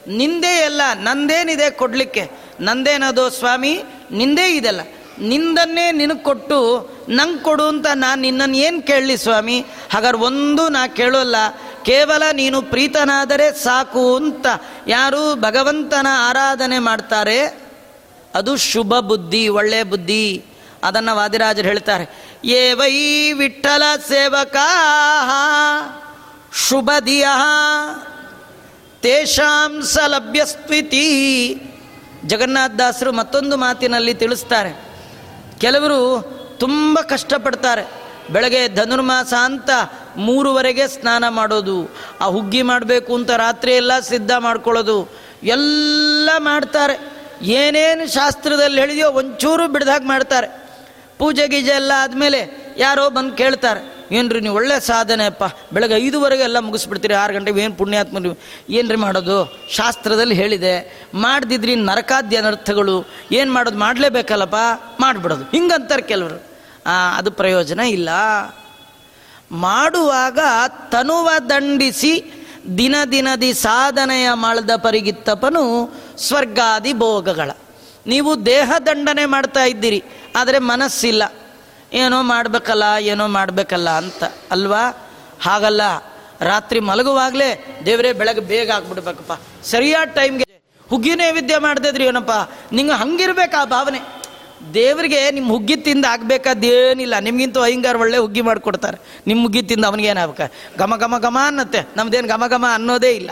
ನಿಂದೇ 0.08 0.52
ಎಲ್ಲ 0.66 0.82
ನಂದೇನಿದೆ 0.96 1.70
ಕೊಡಲಿಕ್ಕೆ? 1.70 2.32
ನಂದೇನದು 2.60 3.30
ಸ್ವಾಮಿ? 3.30 3.84
ನಿಂದೇ 4.12 4.56
ಇದೆಲ್ಲ. 4.56 4.82
ನಿಂದನ್ನೇ 5.20 5.92
ನಿನಗೆ 5.92 6.20
ಕೊಟ್ಟು 6.20 6.90
ನಂಗೆ 7.10 7.44
ಕೊಡು 7.44 7.64
ಅಂತ 7.64 7.88
ನಾನು 7.94 8.22
ನಿನ್ನನ್ನು 8.22 8.58
ಏನು 8.58 8.82
ಕೇಳಲಿ 8.82 9.18
ಸ್ವಾಮಿ? 9.18 9.66
ಹಾಗಾದ್ರೆ 9.94 10.22
ಒಂದು 10.22 10.70
ನಾ 10.70 10.88
ಕೇಳೋಲ್ಲ. 10.88 11.36
ಕೇವಲ 11.86 12.24
ನೀನು 12.34 12.62
ಪ್ರೀತನಾದರೆ 12.62 13.64
ಸಾಕು 13.64 14.16
ಅಂತ. 14.16 14.46
ಯಾರು 14.88 15.36
ಭಗವಂತನ 15.36 16.08
ಆರಾಧನೆ 16.12 16.80
ಮಾಡ್ತಾರೆ? 16.80 17.62
ಅದು 18.36 18.56
ಶುಭ 18.56 18.96
ಬುದ್ಧಿ, 18.96 19.48
ಒಳ್ಳೆ 19.48 19.84
ಬುದ್ಧಿ. 19.84 20.46
ಅದನ್ನು 20.84 21.16
ವಾದಿರಾಜರು 21.16 21.68
ಹೇಳ್ತಾರೆ. 21.68 22.28
ಏ 22.46 22.74
ವೈ 22.74 23.32
ವಿಠಲ 23.32 23.84
ಸೇವಕಾ 24.08 24.94
ತೇಷಾಂಸ 26.62 28.06
ತೇಷಾಂ 29.02 29.82
ಸಲಭ್ಯಸ್ತ್ವಿತಿ 29.84 31.62
ಜಗನ್ನಾಥದಾಸರು 32.26 33.12
ಮತ್ತೊಂದು 33.12 33.58
ಮಾತಿನಲ್ಲಿ 33.58 34.14
ತಿಳಿಸ್ತಾರೆ. 34.14 34.84
ಕೆಲವರು 35.60 36.22
ತುಂಬ 36.60 37.00
ಕಷ್ಟಪಡ್ತಾರೆ. 37.00 38.08
ಬೆಳಗ್ಗೆ 38.34 38.68
ಧನುರ್ಮಾಸ 38.68 39.34
ಅಂತ 39.34 39.70
ಮೂರುವರೆಗೆ 40.18 40.88
ಸ್ನಾನ 40.88 41.28
ಮಾಡೋದು, 41.30 41.92
ಆ 42.22 42.26
ಹುಗ್ಗಿ 42.26 42.62
ಮಾಡಬೇಕು 42.62 43.16
ಅಂತ 43.16 43.32
ರಾತ್ರಿ 43.32 43.76
ಎಲ್ಲ 43.76 44.00
ಸಿದ್ಧ 44.00 44.32
ಮಾಡ್ಕೊಳ್ಳೋದು, 44.40 45.10
ಎಲ್ಲ 45.44 46.30
ಮಾಡ್ತಾರೆ. 46.38 47.18
ಏನೇನು 47.42 48.14
ಶಾಸ್ತ್ರದಲ್ಲಿ 48.14 48.80
ಹೇಳಿದೆಯೋ 48.80 49.12
ಒಂಚೂರು 49.12 49.68
ಬಿಡ್ದಾಗ 49.68 50.02
ಮಾಡ್ತಾರೆ. 50.06 50.48
ಪೂಜೆ 51.18 51.48
ಗೀಜೆ 51.48 51.72
ಎಲ್ಲ 51.72 51.92
ಆದಮೇಲೆ 51.98 52.74
ಯಾರೋ 52.78 53.10
ಬಂದು 53.10 53.34
ಕೇಳ್ತಾರೆ. 53.34 53.97
ಏನ್ರಿ 54.12 54.40
ನೀವು 54.42 54.56
ಒಳ್ಳೆ 54.56 54.76
ಸಾಧನೆ 54.88 55.26
ಅಪ್ಪ. 55.26 55.46
ಬೆಳಗ್ಗೆ 55.74 55.96
ಐದುವರೆಗೆ 56.06 56.44
ಎಲ್ಲ 56.44 56.60
ಮುಗಿಸ್ಬಿಡ್ತೀರಿ, 56.68 57.14
ಆರು 57.14 57.34
ಗಂಟೆಗೆ 57.34 57.62
ಏನು 57.62 57.76
ಪುಣ್ಯಾತ್ಮ 57.82 58.18
ಏನ್ರಿ 58.80 58.98
ಮಾಡೋದು? 59.06 59.38
ಶಾಸ್ತ್ರದಲ್ಲಿ 59.76 60.36
ಹೇಳಿದೆ, 60.36 60.74
ಮಾಡ್ದಿದ್ರಿ 61.14 61.76
ನರಕಾದ್ಯ 61.76 62.38
ಅನರ್ಥಗಳು 62.38 62.96
ಏನು 63.32 63.52
ಮಾಡೋದು? 63.54 63.78
ಮಾಡಲೇಬೇಕಲ್ಲಪ್ಪ? 63.78 64.62
ಮಾಡಿಬಿಡೋದು. 65.00 65.46
ಹಿಂಗಂತಾರೆ 65.56 66.06
ಕೆಲವರು. 66.14 66.40
ಅದು 67.18 67.30
ಪ್ರಯೋಜನ 67.32 67.80
ಇಲ್ಲ. 67.80 68.10
ಮಾಡುವಾಗ 69.52 70.40
ತನುವ 70.92 71.30
ದಂಡಿಸಿ, 71.50 72.14
ದಿನ 72.78 72.96
ದಿನದಿ 73.12 73.50
ಸಾಧನೆಯ 73.54 74.28
ಮಾಡಿದ 74.34 74.74
ಪರಿಗಿತ್ತಪನು 74.84 75.64
ಸ್ವರ್ಗಾದಿ 76.28 76.94
ಭೋಗಗಳ. 76.94 77.52
ನೀವು 78.08 78.32
ದೇಹ 78.46 78.72
ದಂಡನೆ 78.86 79.26
ಮಾಡ್ತಾ 79.26 79.64
ಇದ್ದೀರಿ, 79.64 80.00
ಆದರೆ 80.36 80.60
ಮನಸ್ಸಿಲ್ಲ. 80.72 81.24
ಏನೋ 81.94 82.22
ಮಾಡಬೇಕಲ್ಲ 82.22 82.84
ಏನೋ 83.00 83.28
ಮಾಡಬೇಕಲ್ಲ 83.28 83.90
ಅಂತ. 83.90 84.24
ಅಲ್ವಾ? 84.52 85.12
ಹಾಗಲ್ಲ. 85.42 85.82
ರಾತ್ರಿ 86.42 86.80
ಮಲಗುವಾಗಲೇ 86.80 87.82
ದೇವರೇ 87.86 88.14
ಬೆಳಗ್ಗೆ 88.14 88.42
ಬೇಗ 88.42 88.72
ಆಗ್ಬಿಡ್ಬೇಕಪ್ಪ. 88.72 89.32
ಸರಿಯಾದ 89.66 90.08
ಟೈಮ್ಗೆ 90.08 90.48
ಹುಗ್ಗಿ 90.90 91.16
ನೈವೇದ್ಯ 91.16 91.58
ಮಾಡ್ದಿದ್ರಿ 91.58 92.06
ಏನಪ್ಪ? 92.06 92.32
ನಿಂಗೆ 92.72 92.94
ಹಂಗಿರ್ಬೇಕು 92.94 93.62
ಆ 93.62 93.66
ಭಾವನೆ. 93.66 94.18
ದೇವರಿಗೆ 94.74 95.32
ನಿಮ್ಮ 95.32 95.50
ಹುಗ್ಗಿ 95.50 95.76
ತಿಂದು 95.76 96.08
ಆಗ್ಬೇಕಾದೇನಿಲ್ಲ. 96.08 97.20
ನಿಮ್ಗಿಂತ 97.20 97.58
ಅಯ್ಯಂಗಾರ 97.58 97.96
ಒಳ್ಳೆ 97.96 98.18
ಹುಗ್ಗಿ 98.18 98.42
ಮಾಡಿಕೊಡ್ತಾರೆ. 98.42 98.98
ನಿಮ್ಮ 99.28 99.42
ಹುಗ್ಗಿ 99.42 99.62
ತಿಂದು 99.62 99.88
ಅವನಿಗೇನಾಗಬೇಕ? 99.88 100.52
ಘಮ 100.80 100.96
ಘಮ 100.96 101.18
ಘಮ 101.18 101.38
ಅನ್ನತ್ತೆ. 101.46 101.88
ನಮ್ದೇನು 101.96 102.28
ಘಮ 102.28 102.44
ಘಮ 102.48 102.66
ಅನ್ನೋದೇ 102.74 103.12
ಇಲ್ಲ. 103.12 103.30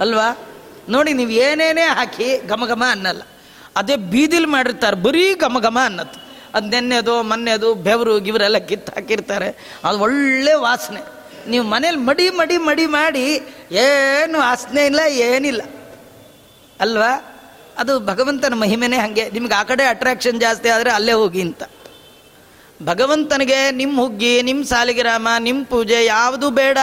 ಅಲ್ವಾ? 0.00 0.38
ನೋಡಿ, 0.88 1.12
ನೀವು 1.12 1.30
ಏನೇನೇ 1.30 1.82
ಹಾಕಿ 1.82 2.46
ಘಮ 2.46 2.66
ಘಮ 2.66 2.82
ಅನ್ನಲ್ಲ. 2.90 3.22
ಅದೇ 3.76 3.96
ಬೀದಿಲಿ 3.96 4.46
ಮಾಡಿರ್ತಾರೆ. 4.46 4.96
ಬರೀ 4.96 5.34
ಘಮ 5.34 5.58
ಘಮ 5.58 5.78
ಅನ್ನತ್ತೆ. 5.84 6.25
ಅದು 6.54 6.66
ನೆನ್ನೆದು 6.66 7.22
ಮೊನ್ನೆದು 7.22 7.74
ಬೆವರು, 7.74 8.20
ಗಿವರೆಲ್ಲ 8.20 8.58
ಕಿತ್ತು 8.58 8.92
ಹಾಕಿರ್ತಾರೆ. 8.92 9.78
ಅದು 9.84 10.00
ಒಳ್ಳೆ 10.00 10.54
ವಾಸನೆ. 10.54 11.00
ನೀವು 11.50 11.64
ಮನೇಲಿ 11.64 11.96
ಮಡಿ 11.96 12.30
ಮಡಿ 12.30 12.56
ಮಡಿ 12.56 12.86
ಮಾಡಿ, 12.86 13.42
ಏನು 13.70 14.38
ವಾಸನೆ 14.38 14.86
ಇಲ್ಲ, 14.86 15.00
ಏನಿಲ್ಲ. 15.08 15.62
ಅಲ್ವಾ? 16.80 17.32
ಅದು 17.78 18.00
ಭಗವಂತನ 18.00 18.54
ಮಹಿಮೆನೇ 18.54 18.96
ಹಾಗೆ. 18.96 19.30
ನಿಮ್ಗೆ 19.30 19.54
ಆ 19.54 19.62
ಕಡೆ 19.62 19.84
ಅಟ್ರಾಕ್ಷನ್ 19.84 20.40
ಜಾಸ್ತಿ 20.40 20.68
ಆದರೆ 20.68 20.90
ಅಲ್ಲೇ 20.90 21.12
ಹೋಗಿ 21.12 21.40
ಅಂತ. 21.40 21.62
ಭಗವಂತನಿಗೆ 22.82 23.70
ನಿಮ್ಮ 23.70 24.00
ಹುಗ್ಗಿ 24.00 24.42
ನಿಮ್ಮ 24.42 24.64
ಸಾಲಿಗ್ರಾಮ 24.64 25.28
ನಿಮ್ಮ 25.38 25.64
ಪೂಜೆ 25.64 26.04
ಯಾವುದು 26.04 26.50
ಬೇಡ. 26.50 26.78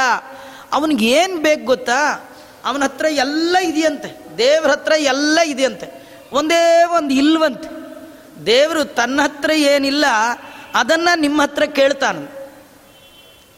ಅವನಿಗೆ 0.72 1.08
ಏನು 1.08 1.38
ಬೇಕು 1.38 1.66
ಗೊತ್ತಾ? 1.66 2.30
ಅವನ 2.66 2.84
ಹತ್ರ 2.84 3.06
ಎಲ್ಲ 3.06 3.58
ಇದೆಯಂತೆ. 3.64 4.38
ದೇವ್ರ 4.38 4.72
ಹತ್ರ 4.72 4.92
ಎಲ್ಲ 4.98 5.40
ಇದೆಯಂತೆ. 5.46 6.10
ಒಂದೇ 6.32 6.84
ಒಂದು 6.84 7.14
ಇಲ್ವಂತೆ. 7.14 7.83
ದೇವರು 8.46 8.84
ತನ್ನ 9.00 9.18
ಹತ್ರ 9.26 9.52
ಏನಿಲ್ಲ, 9.74 10.06
ಅದನ್ನು 10.82 11.14
ನಿಮ್ಮ 11.24 11.40
ಹತ್ರ 11.42 11.64
ಕೇಳ್ತಾನೆ. 11.80 12.24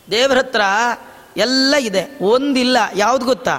ದೇವ್ರ 0.08 0.38
ಹತ್ರ 0.38 0.62
ಎಲ್ಲ 1.46 1.76
ಇದೆ, 1.90 2.04
ಒಂದಿಲ್ಲ, 2.34 2.78
ಯಾವ್ದು 2.96 3.26
ಗೊತ್ತಾ? 3.26 3.56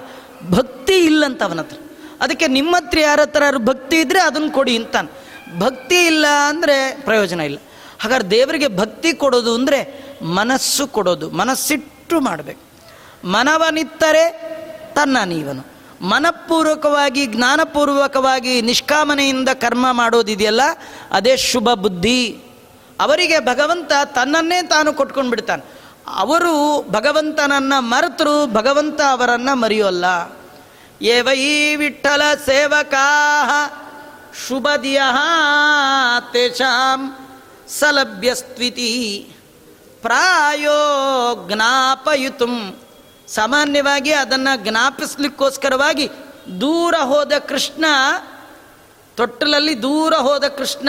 ಭಕ್ತಿ 0.56 0.96
ಇಲ್ಲಂತ 1.08 1.42
ಅವನ 1.42 1.60
ಹತ್ರ. 1.60 1.78
ಅದಕ್ಕೆ 2.24 2.46
ನಿಮ್ಮ 2.56 2.72
ಹತ್ರ 2.76 2.98
ಯಾರ 3.00 3.20
ಹತ್ರ 3.26 3.42
ಭಕ್ತಿ 3.70 3.96
ಇದ್ರೆ 4.00 4.20
ಅದನ್ನು 4.28 4.50
ಕೊಡಿ 4.58 4.74
ಅಂತಾನೆ. 4.80 5.10
ಭಕ್ತಿ 5.58 5.98
ಇಲ್ಲ 6.06 6.26
ಅಂದರೆ 6.50 6.76
ಪ್ರಯೋಜನ 7.04 7.40
ಇಲ್ಲ. 7.40 7.58
ಹಾಗಾದ್ರೆ 8.02 8.28
ದೇವರಿಗೆ 8.30 8.68
ಭಕ್ತಿ 8.80 9.10
ಕೊಡೋದು 9.22 9.52
ಅಂದರೆ 9.54 9.80
ಮನಸ್ಸು 10.38 10.84
ಕೊಡೋದು, 10.96 11.26
ಮನಸ್ಸಿಟ್ಟು 11.40 12.16
ಮಾಡಬೇಕು. 12.20 12.62
ಮನವನಿತ್ತರೆ 13.34 14.24
ತನ್ನ 14.94 15.16
ನೀವನು. 15.24 15.62
ಮನಪೂರ್ವಕವಾಗಿ, 16.02 17.26
ಜ್ಞಾನಪೂರ್ವಕವಾಗಿ 17.26 18.62
ನಿಷ್ಕಾಮನೆಯಿಂದ 18.62 19.48
ಕರ್ಮ 19.48 19.92
ಮಾಡೋದಿದೆಯಲ್ಲ, 19.92 20.60
ಅದೇ 21.10 21.36
ಶುಭ 21.36 21.68
ಬುದ್ಧಿ. 21.70 22.38
ಅವರಿಗೆ 23.00 23.38
ಭಗವಂತ 23.38 23.92
ತನ್ನನ್ನೇ 24.04 24.62
ತಾನು 24.62 24.92
ಕೊಟ್ಕೊಂಡು 24.92 25.30
ಬಿಡ್ತಾನೆ. 25.30 25.76
ಅವರು 26.14 26.82
ಭಗವಂತನನ್ನು 26.90 27.80
ಮರೆತರು 27.80 28.46
ಭಗವಂತ 28.46 29.00
ಅವರನ್ನು 29.00 29.56
ಮರೆಯೋಲ್ಲ. 29.56 30.04
ಏವೈ 31.02 31.74
ವಿಠಲ 31.74 32.22
ಸೇವಕಾ 32.46 33.06
ಶುಭದಿಯ 34.48 35.02
ತೇಷಾಂ 36.32 37.18
ಸಲಭ್ಯಸ್ತ್ವಿತಿ 37.68 39.32
ಪ್ರಾಯೋ 40.02 40.78
ಜ್ಞಾಪಯುತು. 41.48 42.85
ಸಾಮಾನ್ಯವಾಗಿ 43.28 44.12
ಅದನ್ನು 44.12 44.70
ಜ್ಞಾಪಿಸ್ಲಿಕ್ಕೋಸ್ಕರವಾಗಿ 44.70 46.10
ದೂರ 46.60 46.94
ಹೋದ 46.94 47.32
ಕೃಷ್ಣ, 47.48 47.84
ತೊಟ್ಟಲಲ್ಲಿ 49.16 49.82
ದೂರ 49.82 50.14
ಹೋದ 50.14 50.44
ಕೃಷ್ಣ 50.44 50.88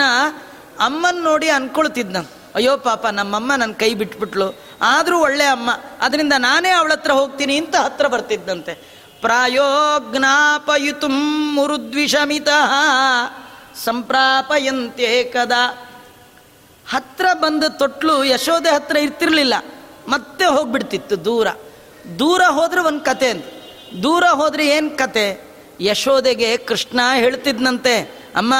ಅಮ್ಮನ 0.80 1.18
ನೋಡಿ 1.22 1.48
ಅಂದ್ಕೊಳ್ತಿದ್ನ 1.48 2.16
ಅಯ್ಯೋ 2.54 2.76
ಪಾಪ, 2.76 3.06
ನಮ್ಮಮ್ಮ 3.06 3.54
ನನ್ನ 3.54 3.72
ಕೈ 3.72 3.94
ಬಿಟ್ಬಿಟ್ಲು. 3.94 4.54
ಆದರೂ 4.82 5.20
ಒಳ್ಳೆ 5.20 5.44
ಅಮ್ಮ. 5.44 5.70
ಅದರಿಂದ 6.00 6.32
ನಾನೇ 6.38 6.68
ಅವಳ 6.68 6.92
ಹತ್ರ 6.92 7.10
ಹೋಗ್ತೀನಿ 7.10 7.56
ಅಂತ 7.56 7.76
ಹತ್ರ 7.76 8.06
ಬರ್ತಿದ್ದಂತೆ 8.06 8.74
ಪ್ರಾಯೋ 9.20 9.64
ಜ್ಞಾಪಯುತು 10.16 11.08
ಮುರುದ್ವಿಷಮಿತ 11.54 12.48
ಸಂಪ್ರಾಪಯಂತೆ 13.84 15.24
ಕದಾ. 15.24 15.90
ಹತ್ರ 16.90 17.26
ಬಂದ 17.32 17.64
ತೊಟ್ಲು 17.64 18.24
ಯಶೋದೆ 18.24 18.70
ಹತ್ರ 18.70 18.96
ಇರ್ತಿರ್ಲಿಲ್ಲ. 18.96 19.54
ಮತ್ತೆ 20.08 20.44
ಹೋಗ್ಬಿಡ್ತಿತ್ತು 20.44 21.24
ದೂರ. 21.24 21.46
ದೂರ 22.18 22.42
ಹೋದ್ರೆ 22.48 22.80
ಒಂದು 22.80 23.00
ಕತೆ 23.00 23.30
ಅಂತ 23.30 23.44
ದೂರ 24.02 24.24
ಹೋದ್ರೆ 24.24 24.66
ಏನು 24.66 24.90
ಕತೆ? 24.90 25.48
ಯಶೋದೆಗೆ 25.80 26.56
ಕೃಷ್ಣ 26.56 27.00
ಹೇಳ್ತಿದ್ನಂತೆ, 27.14 28.00
ಅಮ್ಮ, 28.36 28.54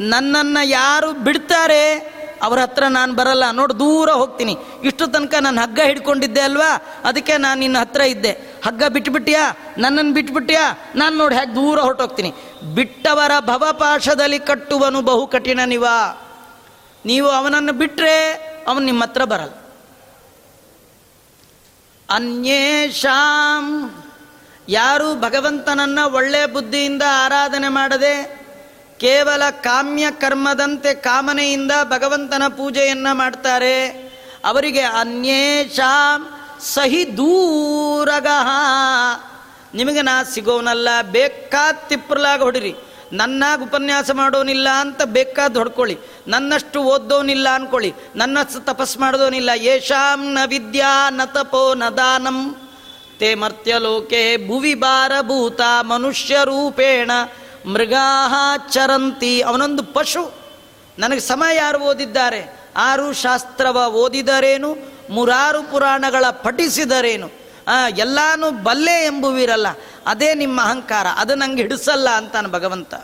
ನನ್ನನ್ನು 0.00 0.68
ಯಾರು 0.68 1.12
ಬಿಡ್ತಾರೆ? 1.12 2.12
ಅವ್ರ 2.42 2.58
ಹತ್ರ 2.58 2.84
ನಾನು 2.88 3.14
ಬರಲ್ಲ. 3.14 3.50
ನೋಡು, 3.50 3.78
ದೂರ 3.78 4.10
ಹೋಗ್ತೀನಿ. 4.10 4.56
ಇಷ್ಟು 4.84 5.06
ತನಕ 5.06 5.34
ನಾನು 5.40 5.60
ಹಗ್ಗ 5.60 5.80
ಹಿಡ್ಕೊಂಡಿದ್ದೆ 5.84 6.40
ಅಲ್ವಾ? 6.40 6.82
ಅದಕ್ಕೆ 7.04 7.36
ನಾನು 7.36 7.60
ನಿನ್ನ 7.60 7.78
ಹತ್ರ 7.78 8.00
ಇದ್ದೆ. 8.00 8.32
ಹಗ್ಗ 8.66 8.82
ಬಿಟ್ಬಿಟ್ಯಾ? 8.84 9.56
ನನ್ನನ್ನು 9.78 10.12
ಬಿಟ್ಬಿಟ್ಯಾ? 10.12 10.78
ನಾನು 10.94 11.16
ನೋಡಿ 11.16 11.34
ಹೇಗೆ 11.34 11.54
ದೂರ 11.54 11.80
ಹೊರಟೋಗ್ತೀನಿ. 11.80 12.32
ಬಿಟ್ಟವರ 12.74 13.30
ಭವಪಾಶದಲ್ಲಿ 13.40 14.38
ಕಟ್ಟುವನು 14.38 15.00
ಬಹು 15.02 15.26
ಕಠಿಣ 15.26 15.60
ನೀವ. 15.66 15.86
ನೀವು 17.04 17.28
ಅವನನ್ನು 17.28 17.72
ಬಿಟ್ಟರೆ 17.72 18.32
ಅವನು 18.68 18.84
ನಿಮ್ಮ 18.86 19.02
ಹತ್ರ 19.02 19.24
ಬರಲ್ಲ. 19.24 19.52
ಅನ್ಯೇಷಾಂ. 22.08 23.66
ಯಾರು 24.68 25.20
ಭಗವಂತನನ್ನ 25.20 25.98
ಒಳ್ಳೆ 26.04 26.46
ಬುದ್ಧಿಯಿಂದ 26.46 27.02
ಆರಾಧನೆ 27.24 27.68
ಮಾಡದೆ 27.68 28.14
ಕೇವಲ 29.00 29.42
ಕಾಮ್ಯ 29.50 30.06
ಕರ್ಮದಂತೆ 30.10 30.94
ಕಾಮನೆಯಿಂದ 30.94 31.72
ಭಗವಂತನ 31.84 32.42
ಪೂಜೆಯನ್ನು 32.48 33.16
ಮಾಡ್ತಾರೆ. 33.16 33.76
ಅವರಿಗೆ 34.44 34.80
ಅನ್ಯೇಷಾಂ 34.80 36.20
ಸಹಿ 36.60 37.16
ದೂರಗಹ 37.16 38.48
ನಿಮಗೆ 39.74 40.02
ನಾ 40.02 40.22
ಸಿಗೋನಲ್ಲ, 40.22 40.88
ಬೇಕಾದ 41.02 41.74
ತಿಪ್ಪರ್ಲಾಗ 41.88 42.42
ಹೊಡಿರಿ. 42.42 42.74
ನನ್ನಾಗ 43.12 43.62
ಉಪನ್ಯಾಸ 43.62 44.10
ಮಾಡೋನಿಲ್ಲ 44.10 44.68
ಅಂತ 44.68 45.02
ಬೇಕಾದ 45.04 45.56
ಹೊಡ್ಕೊಳ್ಳಿ. 45.56 45.98
ನನ್ನಷ್ಟು 46.28 46.82
ಓದೋನಿಲ್ಲ 46.82 47.48
ಅನ್ಕೊಳ್ಳಿ. 47.54 47.94
ನನ್ನಷ್ಟು 48.16 48.60
ತಪಸ್ 48.60 48.98
ಮಾಡೋದೋನಿಲ್ಲ. 48.98 49.50
ಯೇಷಾಂ 49.54 50.32
ನ 50.32 50.38
ವಿದ್ಯಾ 50.46 51.10
ನ 51.10 51.20
ತಪೋ 51.24 51.74
ನ 51.74 51.82
ದಾನಂ. 51.88 52.56
ತೇ 53.18 53.34
ಮರ್ತ್ಯಲೋಕೆ 53.34 54.48
ಭುವಿ 54.48 54.74
ಭಾರಭೂತ 54.74 55.60
ಮನುಷ್ಯ 55.80 56.38
ರೂಪೇಣ. 56.44 57.10
ಮೃಗಾಹ 57.66 58.34
ಚರಂತಿ. 58.70 59.40
ಅವನೊಂದು 59.40 59.82
ಪಶು. 59.82 60.34
ನನಗೆ 60.98 61.20
ಸಮ 61.20 61.44
ಯಾರು 61.54 61.78
ಓದಿದ್ದಾರೆ? 61.78 62.60
ಆರು 62.76 63.12
ಶಾಸ್ತ್ರವ 63.12 63.86
ಓದಿದರೇನು? 63.90 64.76
ಮುರಾರು 65.10 65.62
ಪುರಾಣಗಳ 65.62 66.24
ಪಠಿಸಿದರೇನು? 66.30 67.41
ಎಲ್ಲಾನು 67.98 68.50
ಬಲ್ಲೆ 68.50 69.04
ಎಂಬುವಿರಲ್ಲ, 69.04 69.66
ಅದೇ 70.06 70.34
ನಿಮ್ಮ 70.34 70.60
ಅಹಂಕಾರ, 70.60 71.06
ಅದು 71.16 71.34
ನಂಗೆ 71.34 71.62
ಹಿಡಿಸಲ್ಲ 71.62 72.08
ಅಂತಾನೆ 72.10 72.48
ಭಗವಂತ. 72.48 72.94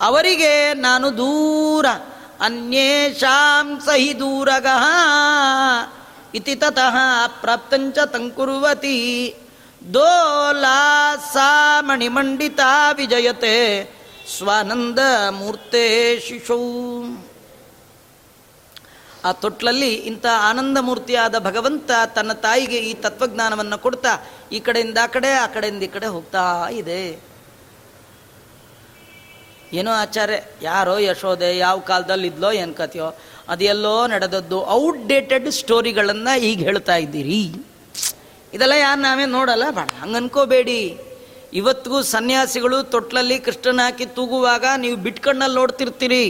ಅವರಿಗೆ 0.00 0.74
ನಾನು 0.74 1.16
ದೂರ, 1.16 1.86
ಅನ್ಯೇಷಾಂ 2.40 3.80
ಸಹಿ 3.80 4.18
ದೂರಗಃ, 4.18 4.84
ಇತಿ 6.34 6.54
ತತಃ 6.54 6.96
ಪ್ರಾಪ್ತಂಚ 7.40 7.98
ತಂಕುರುವತಿ 7.98 9.34
ದೋಲಾಸಾ 9.94 11.80
ಮಣಿಮಂಡಿತಾ 11.80 12.90
ವಿಜಯತೆ, 12.92 13.56
ಸ್ವಾನಂದ 14.38 14.98
ಮೂರ್ತೇ 15.30 15.86
ಶಿಶು. 16.28 16.58
ಆ 19.24 19.32
ತೊಟ್ಲಲ್ಲಿ 19.32 19.94
ಇಂಥ 19.94 20.26
ಆನಂದಮೂರ್ತಿಯಾದ 20.40 21.38
ಭಗವಂತ 21.38 21.90
ತನ್ನ 22.14 22.32
ತಾಯಿಗೆ 22.32 22.76
ಈ 22.76 22.94
ತತ್ವಜ್ಞಾನವನ್ನು 22.94 23.78
ಕೊಡ್ತಾ, 23.78 24.12
ಈ 24.52 24.60
ಕಡೆಯಿಂದ 24.60 24.98
ಆ 25.02 25.06
ಕಡೆ, 25.06 25.32
ಆ 25.32 25.46
ಕಡೆಯಿಂದ 25.46 25.82
ಈ 25.82 25.86
ಕಡೆ 25.86 26.06
ಹೋಗ್ತಾ 26.06 26.68
ಇದೆ. 26.68 27.28
ಏನೋ 29.72 29.92
ಆಚಾರ್ಯ, 29.92 30.40
ಯಾರೋ 30.62 30.98
ಯಶೋದೆ 30.98 31.58
ಯಾವ 31.58 31.78
ಕಾಲದಲ್ಲಿ 31.78 32.26
ಇದ್ಲೋ 32.26 32.52
ಏನು 32.52 32.74
ಕಥೆಯೋ 32.74 33.18
ಅದೆಲ್ಲೋ 33.48 34.06
ನಡೆದದ್ದು 34.06 34.66
ಔಟ್ಡೇಟೆಡ್ 34.66 35.50
ಸ್ಟೋರಿಗಳನ್ನು 35.50 36.40
ಈಗ 36.40 36.58
ಹೇಳ್ತಾ 36.58 36.96
ಇದ್ದೀರಿ. 36.96 37.54
ಇದೆಲ್ಲ 38.54 38.72
ಯಾರು 38.72 39.00
ನಾವೇ 39.00 39.24
ನೋಡಲ್ಲ 39.24 39.62
ಬೇಡ 39.70 39.90
ಹಂಗೆ 40.02 40.16
ಅನ್ಕೋಬೇಡಿ. 40.16 40.98
ಇವತ್ತಿಗೂ 41.52 42.02
ಸನ್ಯಾಸಿಗಳು 42.02 42.82
ತೊಟ್ಲಲ್ಲಿ 42.82 43.38
ಕೃಷ್ಣನ 43.38 43.80
ಹಾಕಿ 43.84 44.06
ತೂಗುವಾಗ 44.06 44.64
ನೀವು 44.76 44.96
ಬಿಟ್ಕಣ್ಣಲ್ಲಿ 44.96 45.56
ನೋಡ್ತಿರ್ತೀರಿ. 45.56 46.24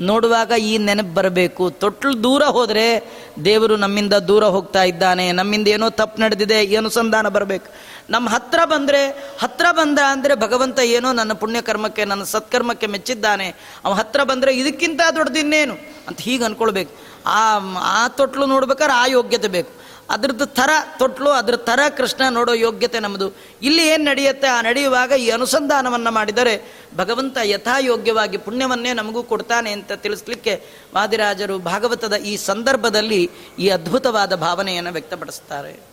ನೋಡುವಾಗ 0.00 0.50
ಈ 0.50 0.78
ನೆನಪು 0.78 1.14
ಬರಬೇಕು. 1.14 1.70
ತೊಟ್ಲು 1.70 2.22
ದೂರ 2.22 2.42
ಹೋದರೆ 2.42 3.10
ದೇವರು 3.44 3.76
ನಮ್ಮಿಂದ 3.76 4.14
ದೂರ 4.14 4.44
ಹೋಗ್ತಾ 4.44 4.82
ಇದ್ದಾನೆ. 4.82 5.32
ನಮ್ಮಿಂದ 5.32 5.68
ಏನೋ 5.68 5.90
ತಪ್ಪು 5.90 6.22
ನಡೆದಿದೆ 6.22 6.62
ಈ 6.64 6.76
ಅನುಸಂಧಾನ 6.76 7.28
ಬರಬೇಕು. 7.28 7.66
ನಮ್ಮ 8.10 8.28
ಹತ್ರ 8.28 8.64
ಬಂದರೆ, 8.64 9.32
ಹತ್ರ 9.40 9.66
ಬಂದ 9.70 9.98
ಅಂದರೆ 9.98 10.34
ಭಗವಂತ 10.34 10.78
ಏನೋ 10.78 11.12
ನನ್ನ 11.12 11.32
ಪುಣ್ಯಕರ್ಮಕ್ಕೆ, 11.32 12.04
ನನ್ನ 12.04 12.22
ಸತ್ಕರ್ಮಕ್ಕೆ 12.22 12.86
ಮೆಚ್ಚಿದ್ದಾನೆ. 12.86 13.54
ಅವ 13.84 13.92
ಹತ್ರ 13.92 14.22
ಬಂದರೆ 14.22 14.56
ಇದಕ್ಕಿಂತ 14.56 15.00
ದೊಡ್ಡದಿನ್ನೇನು? 15.14 15.74
ಅಂತ 16.08 16.20
ಹೀಗೆ 16.20 16.44
ಅಂದ್ಕೊಳ್ಬೇಕು 16.44 17.12
ಆ 17.26 17.58
ಆ 17.80 18.08
ತೊಟ್ಲು 18.08 18.46
ನೋಡ್ಬೇಕಾದ್ರೆ 18.46 18.94
ಆ 18.94 19.06
ಯೋಗ್ಯತೆ 19.06 19.48
ಬೇಕು. 19.48 19.82
ಅದ್ರದ್ದು 20.10 20.46
ಥರ 20.46 20.70
ತೊಟ್ಲು, 20.98 21.30
ಅದ್ರ 21.30 21.56
ಥರ 21.56 21.80
ಕೃಷ್ಣ 21.96 22.22
ನೋಡೋ 22.30 22.52
ಯೋಗ್ಯತೆ 22.52 22.98
ನಮ್ಮದು. 23.00 23.36
ಇಲ್ಲಿ 23.62 23.86
ಏನು 23.88 24.04
ನಡೆಯುತ್ತೆ? 24.04 24.48
ಆ 24.48 24.60
ನಡೆಯುವಾಗ 24.60 25.12
ಈ 25.12 25.30
ಅನುಸಂಧಾನವನ್ನು 25.30 26.10
ಮಾಡಿದರೆ 26.10 26.74
ಭಗವಂತ 26.96 27.38
ಯಥಾಯೋಗ್ಯವಾಗಿ 27.42 28.36
ಪುಣ್ಯವನ್ನೇ 28.36 28.92
ನಮಗೂ 28.92 29.22
ಕೊಡ್ತಾನೆ 29.22 29.72
ಅಂತ 29.72 29.92
ತಿಳಿಸ್ಲಿಕ್ಕೆ 29.92 30.66
ವಾದಿರಾಜರು 30.94 31.58
ಭಾಗವತದ 31.58 32.12
ಈ 32.14 32.36
ಸಂದರ್ಭದಲ್ಲಿ 32.36 33.30
ಈ 33.58 33.68
ಅದ್ಭುತವಾದ 33.68 34.34
ಭಾವನೆಯನ್ನು 34.34 34.92
ವ್ಯಕ್ತಪಡಿಸ್ತಾರೆ. 34.92 35.92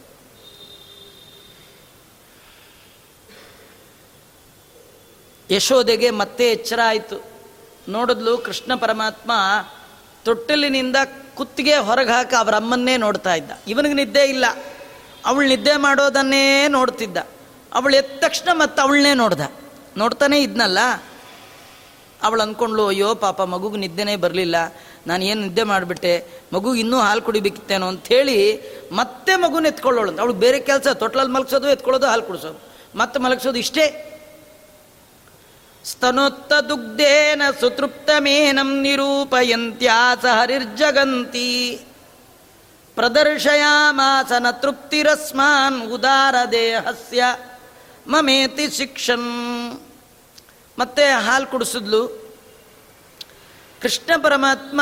ಯಶೋದೆಗೆ 5.51 6.10
ಮತ್ತೆ 6.10 6.51
ಎಚ್ಚರ 6.51 6.80
ಆಯಿತು. 6.86 7.26
ನೋಡಿದ್ಲು 7.89 8.38
ಕೃಷ್ಣ 8.38 8.76
ಪರಮಾತ್ಮ 8.76 9.32
ತೊಟ್ಟಲಿನಿಂದ 10.26 10.95
ಕುತ್ತಿಗೆ 11.39 11.75
ಹೊರಗೆ 11.75 12.09
ಹಾಕಿ 12.09 12.35
ಅವರ 12.35 12.55
ಅಮ್ಮನ್ನೇ 12.55 12.97
ನೋಡ್ತಾ 12.97 13.35
ಇದ್ದ. 13.35 13.51
ಇವನಿಗೆ 13.67 13.95
ನಿದ್ದೆ 13.95 14.23
ಇಲ್ಲ. 14.23 14.45
ಅವಳು 15.25 15.47
ನಿದ್ದೆ 15.47 15.77
ಮಾಡೋದನ್ನೇ 15.77 16.67
ನೋಡ್ತಿದ್ದ. 16.67 17.17
ಅವಳು 17.73 17.95
ಎದ್ದ 17.95 18.19
ತಕ್ಷಣ 18.19 18.49
ಮತ್ತೆ 18.53 18.81
ಅವಳನ್ನೇ 18.81 19.13
ನೋಡ್ದ. 19.13 19.41
ನೋಡ್ತಾನೆ 19.97 20.41
ಇದ್ನಲ್ಲ. 20.41 20.79
ಅವಳು 22.23 22.41
ಅಂದ್ಕೊಂಡ್ಲು 22.41 22.87
ಅಯ್ಯೋ, 22.87 23.15
ಪಾಪ, 23.15 23.41
ಮಗುಗೆ 23.41 23.77
ನಿದ್ದೆನೇ 23.77 24.15
ಬರಲಿಲ್ಲ. 24.15 24.55
ನಾನು 25.07 25.23
ಏನು 25.23 25.41
ನಿದ್ದೆ 25.41 25.63
ಮಾಡಿಬಿಟ್ಟೆ? 25.63 26.27
ಮಗು 26.53 26.75
ಇನ್ನೂ 26.75 26.99
ಹಾಲು 26.99 27.21
ಕುಡಿಬೇಕಿತ್ತೇನೋ 27.21 27.87
ಅಂಥೇಳಿ 27.87 28.61
ಮತ್ತೆ 28.91 29.35
ಮಗುನ 29.35 29.65
ಎತ್ಕೊಳ್ಳೋಳು 29.65 30.17
ಅವಳು 30.17 30.33
ಬೇರೆ 30.33 30.59
ಕೆಲಸ 30.59 30.87
ತೊಟ್ಲಲ್ಲಿ 30.87 31.33
ಮಲಗಿಸೋದು, 31.33 31.69
ಎತ್ಕೊಳ್ಳೋದು, 31.69 32.05
ಹಾಲು 32.05 32.21
ಕುಡಿಸೋದು. 32.21 32.61
ಮತ್ತೆ 32.97 33.19
ಮಲಗಿಸೋದು 33.19 33.57
ಇಷ್ಟೇ. 33.59 34.15
ಸ್ತನೋತ್ತ 35.91 36.53
ದುಗ್ಧೇನ 36.53 37.41
ಸುತೃಪ್ತಮೇನಂ 37.59 38.81
ನಿರೂಪಯಂತ್ಯಾಸ 38.81 40.25
ಹರಿರ್ಜಗಂತಿ. 40.25 41.81
ಪ್ರದರ್ಶಯಾಮಾಸನ 42.95 44.47
ತೃಪ್ತಿರಸ್ಮಾನ್ 44.51 45.91
ಉದಾರ 45.91 46.35
ದೇಹಸ್ಯ 46.51 47.23
ಮಮೇತಿ 48.07 48.69
ಶಿಕ್ಷನ್. 48.69 49.81
ಮತ್ತೆ 50.79 51.11
ಹಾಲು 51.11 51.47
ಕುಡಿಸಿದ್ಲು. 51.47 52.29
ಕೃಷ್ಣ 53.81 54.21
ಪರಮಾತ್ಮ 54.23 54.81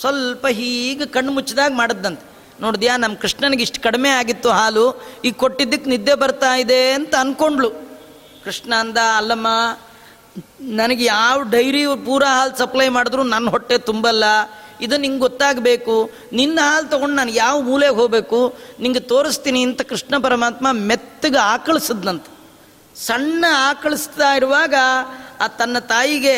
ಸ್ವಲ್ಪ 0.00 0.46
ಹೀಗೆ 0.46 1.06
ಕಣ್ಣು 1.06 1.32
ಮುಚ್ಚಿದಾಗ 1.32 1.72
ಮಾಡಿದ್ದಂತೆ 1.72 2.26
ನೋಡಿದ್ಯಾ 2.60 2.96
ನಮ್ಮ 2.96 3.16
ಕೃಷ್ಣನಿಗೆ 3.16 3.62
ಇಷ್ಟು 3.62 3.80
ಕಡಿಮೆ 3.80 4.08
ಆಗಿತ್ತು 4.10 4.50
ಹಾಲು, 4.50 5.02
ಈಗ 5.24 5.34
ಕೊಟ್ಟಿದ್ದಕ್ಕೆ 5.34 5.90
ನಿದ್ದೆ 5.90 6.14
ಬರ್ತಾ 6.14 6.54
ಇದೆ 6.54 6.92
ಅಂತ 6.92 7.14
ಅಂದ್ಕೊಂಡ್ಳು 7.14 7.89
ಕೃಷ್ಣ 8.44 8.74
ಅಂದ 8.74 8.98
ಅಲ್ಲಮ್ಮ, 9.16 9.48
ನನಗೆ 10.60 11.04
ಯಾವ 11.04 11.42
ಡೈರಿ 11.42 11.84
ಪೂರ 12.04 12.24
ಹಾಲು 12.24 12.58
ಸಪ್ಲೈ 12.58 12.88
ಮಾಡಿದ್ರು 12.88 13.22
ನನ್ನ 13.22 13.48
ಹೊಟ್ಟೆ 13.50 13.78
ತುಂಬಲ್ಲ. 13.78 14.24
ಇದು 14.80 14.96
ನಿಂಗೆ 14.96 15.18
ಗೊತ್ತಾಗಬೇಕು. 15.18 16.10
ನಿನ್ನ 16.32 16.58
ಹಾಲು 16.62 16.86
ತೊಗೊಂಡು 16.88 17.16
ನಾನು 17.16 17.30
ಯಾವ 17.30 17.60
ಮೂಲೆಗೆ 17.60 17.94
ಹೋಗಬೇಕು? 17.94 18.54
ನಿಂಗೆ 18.80 19.00
ತೋರಿಸ್ತೀನಿ 19.00 19.62
ಅಂತ 19.62 19.82
ಕೃಷ್ಣ 19.82 20.14
ಪರಮಾತ್ಮ 20.18 20.66
ಮೆತ್ತಗೆ 20.72 21.38
ಆಕಳಿಸಿದ್ನಂತ. 21.38 22.26
ಸಣ್ಣ 22.96 23.44
ಆಕಳಿಸ್ತಾ 23.56 24.30
ಇರುವಾಗ 24.34 24.74
ಆ 25.40 25.46
ತನ್ನ 25.48 25.78
ತಾಯಿಗೆ 25.78 26.36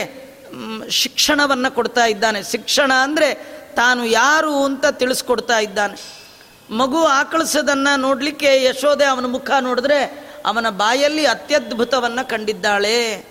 ಶಿಕ್ಷಣವನ್ನು 0.91 1.75
ಕೊಡ್ತಾ 1.75 2.05
ಇದ್ದಾನೆ. 2.07 2.43
ಶಿಕ್ಷಣ 2.43 2.93
ಅಂದರೆ 2.93 3.29
ತಾನು 3.75 4.05
ಯಾರು 4.05 4.65
ಅಂತ 4.65 4.87
ತಿಳಿಸ್ಕೊಡ್ತಾ 4.87 5.59
ಇದ್ದಾನೆ. 5.59 5.95
ಮಗು 6.71 7.05
ಆಕಳಿಸೋದನ್ನು 7.05 8.01
ನೋಡಲಿಕ್ಕೆ 8.01 8.65
ಯಶೋದೆ 8.65 9.05
ಅವನ 9.05 9.27
ಮುಖ 9.27 9.51
ನೋಡಿದ್ರೆ 9.61 10.32
ಅವನ 10.47 10.69
ಬಾಯಲ್ಲಿ 10.71 11.27
ಅತ್ಯದ್ಭುತವನ್ನು 11.27 12.29
ಕಂಡಿದ್ದಾಳೆ. 12.29 13.27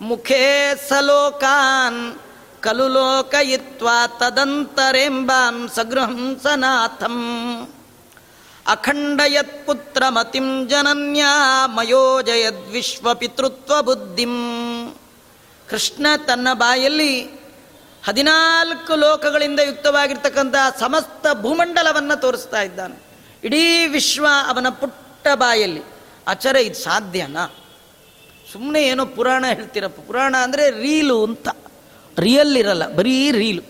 ಮುಖೇ 0.00 0.70
ಸಲೋಕಾನ್ 0.88 2.18
ಕಲು 2.60 2.88
ಲೋಕಯಿತ್ವ 2.88 3.88
ತದಂತರೆಂಬಾಂ 4.18 5.68
ಸಗೃಹಂ 5.74 6.40
ಸನಾಥಂ. 6.42 7.16
ಅಖಂಡಯತ್ 8.66 9.66
ಪುತ್ರ 9.66 10.02
ಮತಿಂ 10.08 10.68
ಜನನ್ಯ 10.68 11.24
ಮಯೋಜಯದ್ 11.66 12.70
ವಿಶ್ವಪಿತೃತ್ವ 12.70 13.82
ಬುದ್ಧಿಂ 13.82 14.34
ಕೃಷ್ಣ 15.70 16.06
ತನ್ನ 16.26 16.48
ಬಾಯಲ್ಲಿ 16.52 17.22
ಹದಿನಾಲ್ಕು 18.06 18.94
ಲೋಕಗಳಿಂದ 18.94 19.60
ಯುಕ್ತವಾಗಿರ್ತಕ್ಕಂಥ 19.60 20.54
ಸಮಸ್ತ 20.80 21.26
ಭೂಮಂಡಲವನ್ನು 21.40 22.20
ತೋರಿಸ್ತಾ 22.20 22.62
ಇದ್ದಾನೆ. 22.62 22.96
ಇಡೀ 23.44 23.86
ವಿಶ್ವ 23.86 24.26
ಅವನ 24.48 24.68
ಪುಟ್ಟ 24.68 25.28
ಬಾಯಲ್ಲಿ. 25.34 25.95
ಆಚಾರ 26.28 26.56
ಇದು 26.56 26.74
ಸಾಧ್ಯನಾ? 26.74 27.54
ಸುಮ್ಮನೆ 28.52 28.82
ಏನೋ 28.82 29.06
ಪುರಾಣ 29.06 29.44
ಹೇಳ್ತೀರಪ್ಪ. 29.46 30.00
ಪುರಾಣ 30.00 30.36
ಅಂದರೆ 30.36 30.70
ರೀಲು 30.70 31.24
ಅಂತ. 31.24 31.48
ರಿಯಲ್ 32.18 32.56
ಇರಲ್ಲ, 32.56 32.88
ಬರೀ 32.88 33.30
ರೀಲು. 33.30 33.62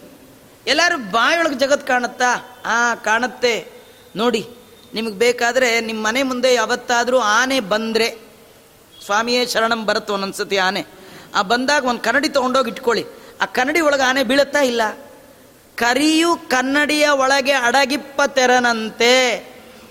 ಎಲ್ಲರೂ 0.67 0.99
ಬಾಯೊಳಗೆ 0.99 1.55
ಜಗತ್ತು 1.55 1.87
ಕಾಣುತ್ತಾ? 1.87 2.63
ಆ, 2.65 2.95
ಕಾಣುತ್ತೆ. 2.95 3.69
ನೋಡಿ, 4.17 4.49
ನಿಮಗೆ 4.95 5.15
ಬೇಕಾದರೆ 5.15 5.81
ನಿಮ್ಮ 5.81 6.07
ಮನೆ 6.07 6.23
ಮುಂದೆ 6.23 6.55
ಯಾವತ್ತಾದರೂ 6.55 7.19
ಆನೆ 7.19 7.61
ಬಂದರೆ, 7.61 8.19
ಸ್ವಾಮಿಯೇ 9.05 9.47
ಶರಣಂ 9.47 9.87
ಬರುತ್ತೆ 9.87 10.13
ಒಂದೊಂದ್ಸತಿ 10.13 10.57
ಆನೆ. 10.57 10.85
ಆ 11.35 11.43
ಬಂದಾಗ 11.43 11.85
ಒಂದು 11.85 12.01
ಕನ್ನಡಿ 12.01 12.29
ತೊಗೊಂಡೋಗಿ 12.29 12.71
ಇಟ್ಕೊಳ್ಳಿ. 12.71 13.05
ಆ 13.41 13.45
ಕನ್ನಡಿ 13.45 13.81
ಒಳಗೆ 13.81 14.03
ಆನೆ 14.03 14.23
ಬೀಳುತ್ತಾ 14.23 14.61
ಇಲ್ಲ? 14.61 14.83
ಕರಿಯು 15.75 16.37
ಕನ್ನಡಿಯ 16.49 17.09
ಒಳಗೆ 17.09 17.53
ಅಡಗಿಪ್ಪ 17.53 18.23
ತೆರನಂತೆ. 18.27 19.37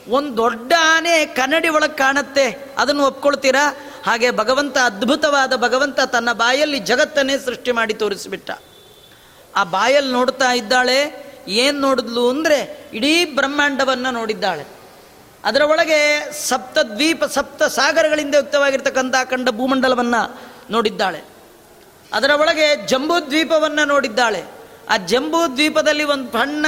ಒಂದು 0.07 0.37
ದೊಡ್ಡ 0.37 0.73
ಆನೆ 0.95 1.25
ಕನ್ನಡಿ 1.25 1.69
ಒಳಗೆ 1.69 1.97
ಕಾಣುತ್ತೆ. 1.97 2.75
ಅದನ್ನು 2.77 3.05
ಒಪ್ಕೊಳ್ತೀರಾ? 3.05 3.75
ಹಾಗೆ 4.05 4.31
ಭಗವಂತ 4.31 4.77
ಅದ್ಭುತವಾದ 4.77 5.55
ಭಗವಂತ 5.55 5.99
ತನ್ನ 5.99 6.31
ಬಾಯಲ್ಲಿ 6.31 6.79
ಜಗತ್ತನ್ನೇ 6.79 7.37
ಸೃಷ್ಟಿ 7.37 7.71
ಮಾಡಿ 7.71 7.93
ತೋರಿಸಿಬಿಟ್ಟ. 7.93 8.51
ಆ 9.55 9.63
ಬಾಯಲ್ಲಿ 9.63 10.13
ನೋಡ್ತಾ 10.13 10.51
ಇದ್ದಾಳೆ. 10.51 11.25
ಏನು 11.47 11.79
ನೋಡಿದ್ಲು 11.79 12.29
ಅಂದರೆ 12.29 12.89
ಇಡೀ 12.93 13.25
ಬ್ರಹ್ಮಾಂಡವನ್ನು 13.25 14.11
ನೋಡಿದ್ದಾಳೆ. 14.11 14.65
ಅದರ 15.43 15.61
ಒಳಗೆ 15.61 16.31
ಸಪ್ತ 16.47 16.77
ದ್ವೀಪ 16.77 17.23
ಸಪ್ತ 17.23 17.63
ಸಾಗರಗಳಿಂದ 17.63 18.35
ಯುಕ್ತವಾಗಿರ್ತಕ್ಕಂಥ 18.35 19.15
ಕಂಡ 19.29 19.49
ಭೂಮಂಡಲವನ್ನು 19.49 20.41
ನೋಡಿದ್ದಾಳೆ. 20.71 21.23
ಅದರ 22.13 22.29
ಒಳಗೆ 22.29 22.87
ಜಂಬೂ 22.87 23.19
ದ್ವೀಪವನ್ನು 23.19 23.85
ನೋಡಿದ್ದಾಳೆ. 23.85 24.43
ಆ 24.89 24.97
ಜಂಬೂ 24.97 25.47
ದ್ವೀಪದಲ್ಲಿ 25.47 26.03
ಒಂದು 26.03 26.31
ಬಣ್ಣ 26.31 26.65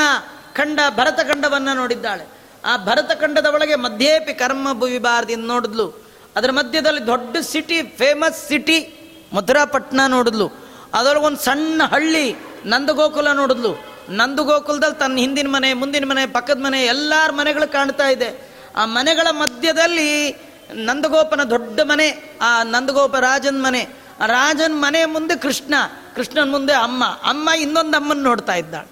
ಖಂಡ 0.56 0.80
ಭರತಖಂಡವನ್ನು 0.90 1.74
ನೋಡಿದ್ದಾಳೆ. 1.74 2.37
ಆ 2.68 2.78
ಭರತಖಂಡದ 2.78 3.46
ಒಳಗೆ 3.46 3.76
ಮಧ್ಯೇಪಿ 3.76 4.34
ಕರ್ಮ 4.34 4.84
ವಿಭಾರದಿಂದ 4.84 5.48
ನೋಡಿದ್ಲು. 5.48 6.08
ಅದರ 6.36 6.52
ಮಧ್ಯದಲ್ಲಿ 6.52 7.08
ದೊಡ್ಡ 7.08 7.38
ಸಿಟಿ 7.38 7.82
ಫೇಮಸ್ 7.82 8.48
ಸಿಟಿ 8.48 8.78
ಮಧುರಾಪಟ್ನ 9.34 10.02
ನೋಡಿದ್ಲು. 10.08 10.48
ಅದರೊಳಗೊಂದು 10.94 11.38
ಸಣ್ಣ 11.38 11.82
ಹಳ್ಳಿ, 11.84 12.36
ನಂದಗೋಕುಲ 12.66 13.32
ನೋಡಿದ್ಲು. 13.32 13.98
ನಂದಗೋಕುಲದಲ್ಲಿ 14.10 15.00
ತನ್ನ 15.00 15.18
ಹಿಂದಿನ 15.18 15.48
ಮನೆ, 15.50 15.74
ಮುಂದಿನ 15.74 16.06
ಮನೆ, 16.06 16.26
ಪಕ್ಕದ 16.26 16.60
ಮನೆ, 16.60 16.86
ಎಲ್ಲರ 16.86 17.32
ಮನೆಗಳು 17.32 17.72
ಕಾಣ್ತಾ 17.72 18.08
ಇದೆ. 18.08 18.50
ಆ 18.76 18.86
ಮನೆಗಳ 18.86 19.28
ಮಧ್ಯದಲ್ಲಿ 19.32 20.38
ನಂದಗೋಪನ 20.74 21.44
ದೊಡ್ಡ 21.44 21.80
ಮನೆ, 21.84 22.38
ಆ 22.42 22.64
ನಂದಗೋಪ 22.64 23.16
ರಾಜನ 23.16 23.56
ಮನೆ. 23.60 23.90
ರಾಜನ 24.26 24.72
ಮನೆ 24.76 25.06
ಮುಂದೆ 25.06 25.36
ಕೃಷ್ಣ, 25.36 25.74
ಕೃಷ್ಣನ 26.16 26.52
ಮುಂದೆ 26.52 26.74
ಅಮ್ಮ. 26.74 27.06
ಅಮ್ಮ 27.06 27.50
ಇನ್ನೊಂದು 27.50 27.98
ಅಮ್ಮನ 27.98 28.20
ನೋಡ್ತಾ 28.24 28.56
ಇದ್ದಾಳೆ. 28.56 28.88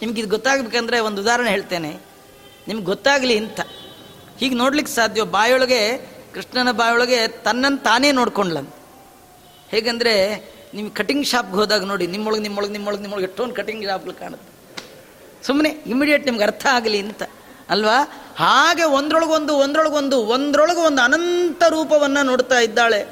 ನಿಮ್ಗೆ 0.00 0.20
ಇದು 0.20 0.30
ಗೊತ್ತಾಗಬೇಕಂದ್ರೆ 0.30 1.00
ಒಂದು 1.00 1.22
ಉದಾಹರಣೆ 1.22 1.50
ಹೇಳ್ತೇನೆ. 1.50 2.11
ನಿಮ್ಗೆ 2.68 2.84
ಗೊತ್ತಾಗಲಿ 2.84 3.38
ಅಂತ. 3.38 3.60
ಹೀಗೆ 4.40 4.54
ನೋಡ್ಲಿಕ್ಕೆ 4.54 4.92
ಸಾಧ್ಯ, 4.94 5.22
ಬಾಯೊಳಗೆ, 5.22 5.98
ಕೃಷ್ಣನ 6.34 6.70
ಬಾಯೊಳಗೆ 6.70 7.28
ತನ್ನನ್ನು 7.28 7.78
ತಾನೇ 7.78 8.12
ನೋಡ್ಕೊಂಡ್ಲಂತ 8.12 8.74
ಹೇಗಂದರೆ 9.68 10.14
ನಿಮ್ಮ 10.74 10.90
ಕಟಿಂಗ್ 10.90 11.26
ಶಾಪ್ಗೆ 11.26 11.54
ಹೋದಾಗ 11.54 11.84
ನೋಡಿ, 11.84 12.06
ನಿಮ್ಮೊಳಗೆ 12.06 12.42
ನಿಮ್ಮೊಳಗೆ 12.42 12.72
ನಿಮ್ಮೊಳಗೆ 12.72 13.02
ನಿಮ್ಮೊಳಗೆ 13.02 13.26
ಎಷ್ಟೊಂದು 13.26 13.54
ಕಟಿಂಗ್ 13.54 13.84
ಶಾಪ್ಗಳು 13.84 14.12
ಕಾಣುತ್ತೆ. 14.12 14.50
ಸುಮ್ಮನೆ 15.46 15.68
ಇಮಿಡಿಯೇಟ್ 15.68 16.24
ನಿಮ್ಗೆ 16.24 16.44
ಅರ್ಥ 16.44 16.66
ಆಗಲಿ 16.66 16.98
ಅಂತ. 16.98 17.22
ಅಲ್ವಾ? 17.70 17.96
ಹಾಗೆ 18.36 18.82
ಒಂದ್ರೊಳಗೊಂದು 18.82 19.56
ಒಂದ್ರೊಳಗೊಂದು, 19.56 20.18
ಒಂದ್ರೊಳಗೆ 20.18 20.80
ಒಂದು 20.80 21.02
ಅನಂತ 21.02 21.62
ರೂಪವನ್ನು 21.68 22.22
ನೋಡ್ತಾ 22.26 22.58
ಇದ್ದಾಳೆ. 22.58 23.08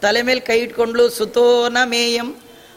ತಲೆ 0.00 0.22
ಮೇಲೆ 0.22 0.40
ಕೈ 0.40 0.58
ಇಟ್ಕೊಂಡ್ಲು 0.58 1.08
ಸುತೋನ 1.08 1.76
ಮೇಯಂ 1.84 2.34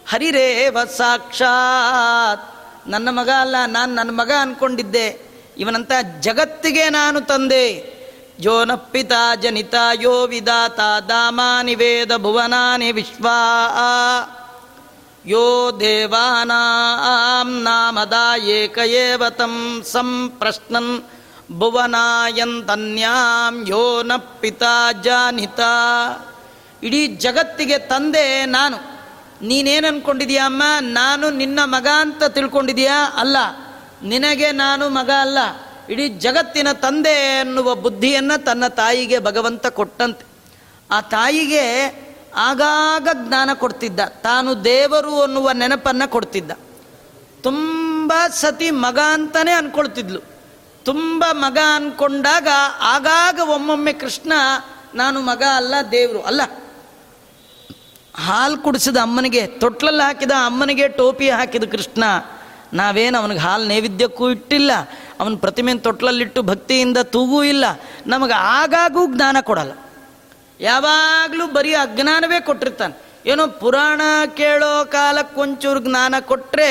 ಹರಿರೇವ 0.07 0.77
ಸಾಕ್ಷಾತ್. 0.83 2.43
ನನ್ನ 2.87 3.09
ಮಗ 3.09 3.29
ಅಲ್ಲ, 3.39 3.55
ನಾನು 3.67 3.93
ನನ್ನ 3.93 4.09
ಮಗ 4.09 4.31
ಅನ್ಕೊಂಡಿದ್ದೆ. 4.41 5.24
ಇವನಂತ 5.57 5.91
ಜಗತ್ತಿಗೆ 6.19 6.89
ನಾನು 6.89 7.21
ತಂದೆ. 7.21 7.95
ಜೋನಪ್ಪಿತ 8.39 9.05
ಪಿತಾ 9.05 9.35
ಜನಿತ 9.35 9.75
ಯೋ 10.01 10.27
ವಿದಾತ 10.27 10.79
ದಾಮಾನಿ 11.09 11.75
ವೇದ 11.75 12.17
ಭುವನಾನಿ 12.17 12.91
ವಿಶ್ವಾ. 12.91 13.61
ಯೋ 15.25 15.71
ದೇವಾನಾಂ 15.79 17.63
ನಾಮದ 17.63 18.13
ತಂ 19.29 19.85
ಸಂಪ್ರಶ್ನನ್ 19.91 21.03
ಭುವನಾಯಂತನ್ಯಾಂ 21.51 23.65
ಯೋ 23.67 24.01
ನ 24.01 24.15
ಪಿತಾ 24.15 24.91
ಜಾನಿತ. 24.91 25.59
ಇಡೀ 26.83 27.07
ಜಗತ್ತಿಗೆ 27.07 27.77
ತಂದೆ 27.77 28.45
ನಾನು. 28.45 28.95
ನೀನೇನು 29.41 29.87
ಅನ್ಕೊಂಡಿದೀಯ 29.87 30.37
ಅಮ್ಮ? 30.37 30.63
ನಾನು 30.79 31.29
ನಿನ್ನ 31.29 31.59
ಮಗ 31.63 31.87
ಅಂತ 31.87 32.23
ತಿಳ್ಕೊಂಡಿದೀಯಾ? 32.23 33.13
ಅಲ್ಲ. 33.17 33.37
ನಿನಗೆ 34.05 34.51
ನಾನು 34.51 34.89
ಮಗ 34.89 35.09
ಅಲ್ಲ. 35.21 35.37
ಇಡೀ 35.89 36.07
ಜಗತ್ತಿನ 36.07 36.71
ತಂದೆ 36.71 37.39
ಎನ್ನುವ 37.39 37.75
ಬುದ್ಧಿಯನ್ನು 37.75 38.43
ತನ್ನ 38.43 38.67
ತಾಯಿಗೆ 38.67 39.19
ಭಗವಂತ 39.19 39.67
ಕೊಟ್ಟಂತೆ. 39.67 40.25
ಆ 40.91 41.01
ತಾಯಿಗೆ 41.01 41.95
ಆಗಾಗ 42.35 43.07
ಜ್ಞಾನ 43.13 43.49
ಕೊಡ್ತಿದ್ದ. 43.53 43.99
ತಾನು 43.99 44.63
ದೇವರು 44.63 45.21
ಅನ್ನುವ 45.21 45.51
ನೆನಪನ್ನು 45.51 46.11
ಕೊಡ್ತಿದ್ದ. 46.11 46.51
ತುಂಬ 47.41 48.13
ಸತಿ 48.29 48.71
ಮಗ 48.71 48.99
ಅಂತಲೇ 48.99 49.51
ಅಂದ್ಕೊಳ್ತಿದ್ಲು 49.51 50.19
ತುಂಬ 50.83 51.25
ಮಗ 51.31 51.57
ಅಂದ್ಕೊಂಡಾಗ 51.75 52.47
ಆಗಾಗ 52.81 53.39
ಒಮ್ಮೊಮ್ಮೆ 53.49 53.93
ಕೃಷ್ಣ, 53.93 54.33
ನಾನು 54.95 55.21
ಮಗ 55.21 55.43
ಅಲ್ಲ 55.55 55.73
ದೇವರು. 55.91 56.21
ಅಲ್ಲ. 56.21 56.41
ಹಾಲು 58.15 58.57
ಕುಡಿಸಿದ 58.57 58.97
ಅಮ್ಮನಿಗೆ, 58.97 59.47
ತೊಟ್ಲಲ್ಲಿ 59.47 60.03
ಹಾಕಿದ 60.03 60.31
ಅಮ್ಮನಿಗೆ 60.31 60.87
ಟೋಪಿ 60.87 61.29
ಹಾಕಿದ 61.29 61.63
ಕೃಷ್ಣ 61.63 62.03
ನಾವೇನು 62.75 63.17
ಅವನಿಗೆ 63.17 63.39
ಹಾಲು 63.39 63.65
ನೈವೇದ್ಯಕ್ಕೂ 63.65 64.29
ಇಟ್ಟಿಲ್ಲ, 64.29 64.71
ಅವನ 65.19 65.35
ಪ್ರತಿಮೆನ 65.35 65.77
ತೊಟ್ಲಲ್ಲಿಟ್ಟು 65.77 66.41
ಭಕ್ತಿಯಿಂದ 66.41 66.97
ತೂಗೂ 67.03 67.43
ಇಲ್ಲ, 67.43 67.65
ನಮಗೆ 68.07 68.33
ಆಗಾಗೂ 68.33 69.15
ಜ್ಞಾನ 69.15 69.37
ಕೊಡಲ್ಲ. 69.41 69.71
ಯಾವಾಗಲೂ 70.59 71.45
ಬರೀ 71.47 71.73
ಅಜ್ಞಾನವೇ 71.73 72.39
ಕೊಟ್ಟಿರ್ತಾನೆ. 72.39 72.93
ಏನೋ 73.29 73.47
ಪುರಾಣ 73.47 74.01
ಕೇಳೋ 74.33 74.85
ಕಾಲಕ್ಕೆ 74.85 75.41
ಒಂಚೂರು 75.41 75.79
ಜ್ಞಾನ 75.79 76.15
ಕೊಟ್ಟರೆ 76.19 76.69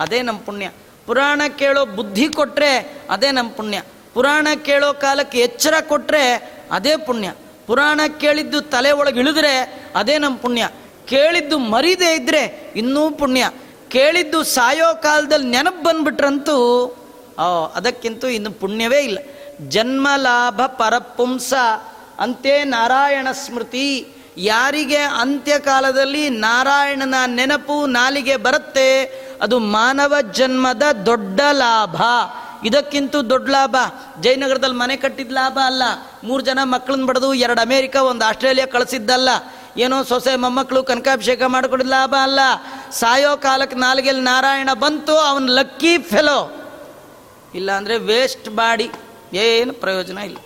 ಅದೇ 0.00 0.22
ನಮ್ಮ 0.22 0.40
ಪುಣ್ಯ. 0.40 0.70
ಪುರಾಣ 1.06 1.42
ಕೇಳೋ 1.58 1.86
ಬುದ್ಧಿ 1.86 2.28
ಕೊಟ್ಟರೆ 2.28 3.02
ಅದೇ 3.10 3.30
ನಮ್ಮ 3.30 3.50
ಪುಣ್ಯ. 3.50 3.82
ಪುರಾಣ 4.14 4.48
ಕೇಳೋ 4.64 4.92
ಕಾಲಕ್ಕೆ 4.92 5.38
ಎಚ್ಚರ 5.38 5.74
ಕೊಟ್ಟರೆ 5.80 6.24
ಅದೇ 6.72 6.96
ಪುಣ್ಯ. 6.96 7.32
ಪುರಾಣ 7.66 8.00
ಕೇಳಿದ್ದು 8.20 8.60
ತಲೆ 8.60 8.90
ಒಳಗೆ 8.90 9.20
ಇಳಿದ್ರೆ 9.20 9.54
ಅದೇ 9.96 10.18
ನಮ್ಮ 10.18 10.36
ಪುಣ್ಯ. 10.36 10.68
ಕೇಳಿದ್ದು 11.06 11.58
ಮರಿದೇ 11.58 12.14
ಇದ್ದರೆ 12.14 12.72
ಇನ್ನೂ 12.76 13.10
ಪುಣ್ಯ. 13.10 13.50
ಕೇಳಿದ್ದು 13.94 14.42
ಸಾಯೋ 14.42 15.02
ಕಾಲದಲ್ಲಿ 15.02 15.46
ನೆನಪು 15.46 15.82
ಬಂದ್ಬಿಟ್ರಂತೂ, 15.82 16.56
ಓ, 17.40 17.72
ಅದಕ್ಕಿಂತೂ 17.74 18.26
ಇನ್ನು 18.26 18.50
ಪುಣ್ಯವೇ 18.50 19.00
ಇಲ್ಲ. 19.00 19.18
ಜನ್ಮ 19.68 20.08
ಲಾಭ 20.16 20.60
ಪರಪುಂಸ 20.66 21.54
ಅಂತೆ 22.20 22.64
ನಾರಾಯಣ 22.64 23.28
ಸ್ಮೃತಿ. 23.32 24.08
ಯಾರಿಗೆ 24.36 24.96
ಅಂತ್ಯಕಾಲದಲ್ಲಿ 24.96 26.28
ನಾರಾಯಣನ 26.28 27.14
ನೆನಪು 27.26 27.86
ನಾಲಿಗೆ 27.86 28.36
ಬರುತ್ತೆ, 28.36 29.04
ಅದು 29.42 29.58
ಮಾನವ 29.58 30.14
ಜನ್ಮದ 30.32 30.82
ದೊಡ್ಡ 31.06 31.40
ಲಾಭ. 31.52 31.96
ಇದಕ್ಕಿಂತೂ 32.66 33.22
ದೊಡ್ಡ 33.22 33.50
ಲಾಭ. 33.50 33.76
ಜಯನಗರದಲ್ಲಿ 34.20 34.76
ಮನೆ 34.76 34.96
ಕಟ್ಟಿದ 34.96 35.32
ಲಾಭ 35.32 35.58
ಅಲ್ಲ. 35.66 35.82
ಮೂರು 36.24 36.42
ಜನ 36.42 36.58
ಮಕ್ಕಳನ್ನ 36.62 37.04
ಬಡದು, 37.04 37.34
ಎರಡು 37.34 37.60
ಅಮೇರಿಕ, 37.60 37.96
ಒಂದು 37.96 38.24
ಆಸ್ಟ್ರೇಲಿಯಾ 38.24 38.66
ಕಳಿಸಿದ್ದಲ್ಲ. 38.66 39.28
ಏನೋ 39.76 40.02
ಸೊಸೆ 40.02 40.36
ಮೊಮ್ಮಕ್ಕಳು 40.36 40.82
ಕನಕಾಭಿಷೇಕ 40.82 41.42
ಮಾಡಿಕೊಡಿದ 41.42 41.86
ಲಾಭ 41.86 42.14
ಅಲ್ಲ. 42.22 42.40
ಸಾಯೋ 42.90 43.36
ಕಾಲಕ್ಕೆ 43.36 43.76
ನಾಲ್ಗೆಲ್ಲಿ 43.76 44.22
ನಾರಾಯಣ 44.22 44.70
ಬಂತು, 44.74 45.18
ಅವನು 45.18 45.46
ಲಕ್ಕಿ 45.46 45.98
ಫೆಲೋ 45.98 46.60
ಇಲ್ಲಾಂದರೆ 47.54 47.98
ವೇಸ್ಟ್ 47.98 48.48
ಬಾಡಿ. 48.48 48.90
ಏನು 49.32 49.72
ಪ್ರಯೋಜನ 49.72 50.18
ಇಲ್ಲ. 50.18 50.36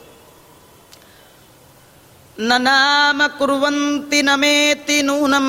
ನನಾಮ 2.38 3.22
ಕುರುವಂತಿ 3.38 4.22
ನಮೇತಿ 4.22 5.02
ನೂನಂ 5.02 5.48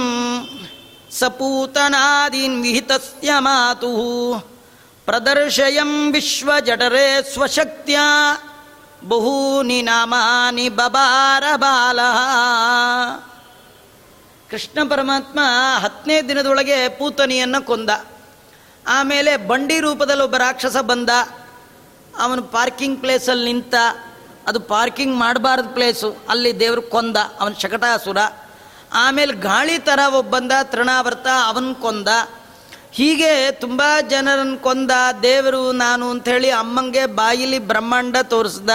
ಸಪೂತನಾದೀನ್ 1.11 2.61
ವಿಹಿತಸ್ಯ 2.61 3.31
ಮಾತು 3.37 3.89
ಪ್ರದರ್ಶಯಂ 5.05 6.13
ವಿಶ್ವಜಠರೆ 6.13 7.33
ಸ್ವಶಕ್ತಿಯ 7.33 7.99
ಬಹೂನಿ 9.07 9.81
ನಾಮಾನಿ 9.81 10.69
ಬಬಾರ 10.69 11.43
ಬಾಲ. 11.55 11.99
ಕೃಷ್ಣ 14.51 14.89
ಪರಮಾತ್ಮ 14.89 15.39
ಹತ್ತನೇ 15.79 16.21
ದಿನದೊಳಗೆ 16.21 16.89
ಪೂತನಿಯನ್ನು 16.89 17.65
ಕೊಂದ. 17.65 17.89
ಆಮೇಲೆ 18.87 19.37
ಬಂಡಿ 19.37 19.79
ರೂಪದಲ್ಲಿ 19.79 20.23
ಒಬ್ಬ 20.23 20.35
ರಾಕ್ಷಸ 20.35 20.77
ಬಂದ. 20.77 21.09
ಅವನು 22.19 22.43
ಪಾರ್ಕಿಂಗ್ 22.43 22.99
ಪ್ಲೇಸಲ್ಲಿ 22.99 23.53
ನಿಂತ, 23.53 23.73
ಅದು 24.47 24.59
ಪಾರ್ಕಿಂಗ್ 24.59 25.17
ಮಾಡಬಾರ್ದು 25.17 25.69
ಪ್ಲೇಸು, 25.69 26.15
ಅಲ್ಲಿ 26.29 26.59
ದೇವರು 26.59 26.81
ಕೊಂದ, 26.81 27.17
ಅವನ 27.17 27.53
ಶಕಟಾಸುರ. 27.59 28.17
ಆಮೇಲೆ 28.93 29.33
ಗಾಳಿ 29.33 29.77
ಥರ 29.77 29.99
ಒಬ್ಬಂದ 30.13 30.51
ತೃಣಾವರ್ತ, 30.63 31.27
ಅವನ 31.45 31.73
ಕೊಂದ. 31.73 32.07
ಹೀಗೆ 32.91 33.51
ತುಂಬ 33.51 33.81
ಜನರನ್ನು 34.09 34.57
ಕೊಂದ, 34.57 34.91
ದೇವರು 35.23 35.71
ನಾನು 35.71 36.09
ಅಂಥೇಳಿ 36.09 36.49
ಅಮ್ಮಂಗೆ 36.49 37.05
ಬಾಯಿಲಿ 37.05 37.59
ಬ್ರಹ್ಮಾಂಡ 37.59 38.17
ತೋರಿಸ್ದ. 38.17 38.69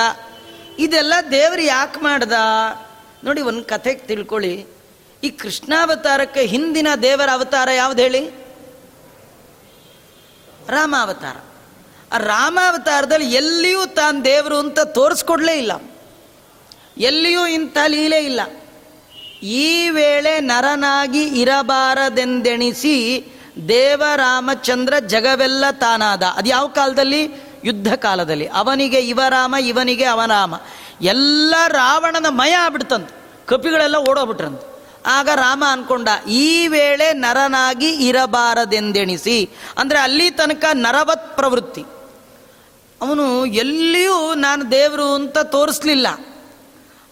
ಇದೆಲ್ಲ 0.79 1.13
ದೇವರು 1.31 1.63
ಯಾಕೆ 1.63 2.01
ಮಾಡ್ದ? 2.01 2.33
ನೋಡಿ, 3.25 3.43
ಒಂದು 3.43 3.65
ಕಥೆಗೆ 3.65 4.01
ತಿಳ್ಕೊಳ್ಳಿ. 4.01 4.74
ಈ 5.23 5.31
ಕೃಷ್ಣಾವತಾರಕ್ಕೆ 5.31 6.41
ಹಿಂದಿನ 6.41 6.89
ದೇವರ 7.03 7.29
ಅವತಾರ 7.33 7.71
ಯಾವ್ದು 7.71 8.03
ಹೇಳಿ? 8.03 8.45
ರಾಮಾವತಾರ. 10.69 11.37
ಆ 12.13 12.19
ರಾಮಾವತಾರದಲ್ಲಿ 12.19 13.33
ಎಲ್ಲಿಯೂ 13.33 13.87
ತಾನು 13.87 14.25
ದೇವರು 14.25 14.59
ಅಂತ 14.59 14.81
ತೋರಿಸ್ಕೊಡ್ಲೇ 14.81 15.59
ಇಲ್ಲ. 15.59 15.73
ಎಲ್ಲಿಯೂ 16.99 17.47
ಇಂಥ 17.47 17.77
ಲೀಲೆ 17.87 18.25
ಇಲ್ಲ. 18.25 18.41
ಈ 19.43 19.89
ವೇಳೆ 19.89 20.41
ನರನಾಗಿ 20.41 21.25
ಇರಬಾರದೆಂದೆಣಿಸಿ 21.25 23.27
ದೇವರಾಮಚಂದ್ರ 23.69 24.99
ಜಗವೆಲ್ಲ 24.99 25.65
ತಾನಾದ. 25.73 26.23
ಅದು 26.23 26.49
ಯಾವ 26.49 26.67
ಕಾಲದಲ್ಲಿ? 26.67 27.31
ಯುದ್ಧ 27.65 27.95
ಕಾಲದಲ್ಲಿ. 27.95 28.47
ಅವನಿಗೆ 28.47 29.01
ಇವರಾಮ 29.01 29.55
ಇವನಿಗೆ 29.55 30.05
ಅವರಾಮ 30.05 30.55
ಎಲ್ಲ 31.03 31.55
ರಾವಣನ 31.69 32.27
ಮಯ 32.29 32.53
ಆಗ್ಬಿಡ್ತಂತ. 32.53 33.11
ಕಪಿಗಳೆಲ್ಲ 33.47 33.97
ಓಡೋಗ್ಬಿಟ್ರಂತ. 33.97 34.74
ಆಗ 35.07 35.29
ರಾಮ 35.35 35.65
ಅನ್ಕೊಂಡ, 35.71 36.09
ಈ 36.29 36.67
ವೇಳೆ 36.67 37.13
ನರನಾಗಿ 37.13 37.89
ಇರಬಾರದೆಂದೆಣಿಸಿ. 37.89 39.51
ಅಂದರೆ 39.79 39.99
ಅಲ್ಲಿ 39.99 40.31
ತನಕ 40.31 40.65
ನರವತ್ 40.73 41.37
ಪ್ರವೃತ್ತಿ. 41.37 41.85
ಅವನು 43.01 43.47
ಎಲ್ಲಿಯೂ 43.47 44.35
ನಾನು 44.35 44.71
ದೇವರು 44.71 45.15
ಅಂತ 45.15 45.39
ತೋರಿಸ್ಲಿಲ್ಲ. 45.39 46.07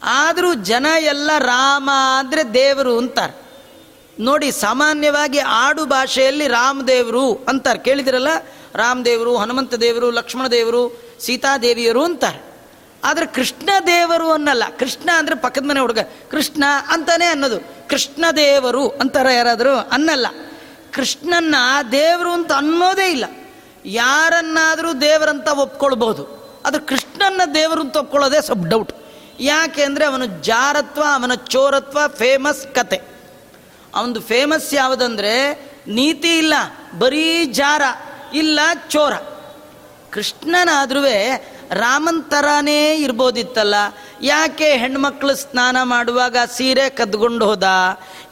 ಆದರೂ 0.03 0.55
ಜನ 0.55 0.87
ಎಲ್ಲ 1.01 1.31
ರಾಮ 1.39 1.91
ಅಂದರೆ 2.19 2.55
ದೇವರು 2.55 2.99
ಅಂತಾರೆ. 2.99 3.43
ನೋಡಿ, 4.21 4.53
ಸಾಮಾನ್ಯವಾಗಿ 4.53 5.39
ಆಡು 5.39 5.87
ಭಾಷೆಯಲ್ಲಿ 5.87 6.49
ರಾಮದೇವರು 6.49 7.33
ಅಂತಾರೆ. 7.33 7.79
ಕೇಳಿದಿರಲ್ಲ? 7.79 8.29
ರಾಮದೇವರು, 8.75 9.37
ಹನುಮಂತ 9.37 9.75
ದೇವರು, 9.75 10.11
ಲಕ್ಷ್ಮಣ 10.11 10.47
ದೇವರು, 10.47 11.03
ಸೀತಾದೇವಿಯರು 11.21 12.05
ಅಂತಾರೆ. 12.05 12.52
ಆದರೆ 13.05 13.27
ಕೃಷ್ಣ 13.27 13.71
ದೇವರು 13.87 14.33
ಅನ್ನಲ್ಲ. 14.33 14.63
ಕೃಷ್ಣ 14.79 15.11
ಅಂದರೆ 15.15 15.35
ಪಕ್ಕದ 15.35 15.65
ಮನೆ 15.65 15.81
ಹುಡುಗ. 15.81 15.99
ಕೃಷ್ಣ 16.31 16.65
ಅಂತಾನೆ 16.89 17.27
ಅನ್ನೋದು. 17.27 17.89
ಕೃಷ್ಣ 17.89 18.25
ದೇವರು 18.37 18.89
ಅಂತಾರ 18.89 19.31
ಯಾರಾದರೂ 19.31 19.77
ಅನ್ನಲ್ಲ. 19.77 20.27
ಕೃಷ್ಣನ್ನ 20.93 21.55
ದೇವರು 21.93 22.33
ಅಂತ 22.33 22.53
ಅನ್ನೋದೇ 22.53 23.11
ಇಲ್ಲ. 23.11 23.25
ಯಾರನ್ನಾದರೂ 23.85 24.93
ದೇವರಂತ 24.93 25.49
ಒಪ್ಕೊಳ್ಬಹುದು. 25.49 26.43
ಅದು 26.65 26.81
ಕೃಷ್ಣನ್ನ 26.81 27.41
ದೇವರು 27.55 27.81
ಅಂತ 27.81 27.97
ಒಪ್ಕೊಳ್ಳೋದೇ 27.97 28.41
ಸ್ವಲ್ಪ 28.41 28.67
ಡೌಟ್ 28.67 28.93
ಯಾಕೆ 29.41 29.83
ಅಂದರೆ 29.83 30.05
ಅವನ 30.05 30.23
ಜಾರತ್ವ, 30.41 31.03
ಅವನ 31.03 31.35
ಚೋರತ್ವ 31.35 31.99
ಫೇಮಸ್ 32.09 32.75
ಕತೆ. 32.75 33.01
ಅವನದು 33.95 34.21
ಫೇಮಸ್ 34.21 34.75
ಯಾವುದಂದ್ರೆ 34.75 35.55
ನೀತಿ 35.89 36.39
ಇಲ್ಲ, 36.39 36.55
ಬರೀ 36.99 37.45
ಜಾರ, 37.45 37.83
ಇಲ್ಲ 38.35 38.61
ಚೋರ. 38.89 39.13
ಕೃಷ್ಣನಾದ್ರೂ 40.11 41.05
ರಾಮನ್ 41.73 42.25
ಥರನೇ 42.25 42.97
ಇರ್ಬೋದಿತ್ತಲ್ಲ. 42.97 43.75
ಯಾಕೆ 44.23 44.73
ಹೆಣ್ಮಕ್ಳು 44.73 45.35
ಸ್ನಾನ 45.35 45.77
ಮಾಡುವಾಗ 45.83 46.37
ಸೀರೆ 46.57 46.91
ಕದ್ಕೊಂಡು 46.91 47.47
ಹೋದ? 47.47 47.65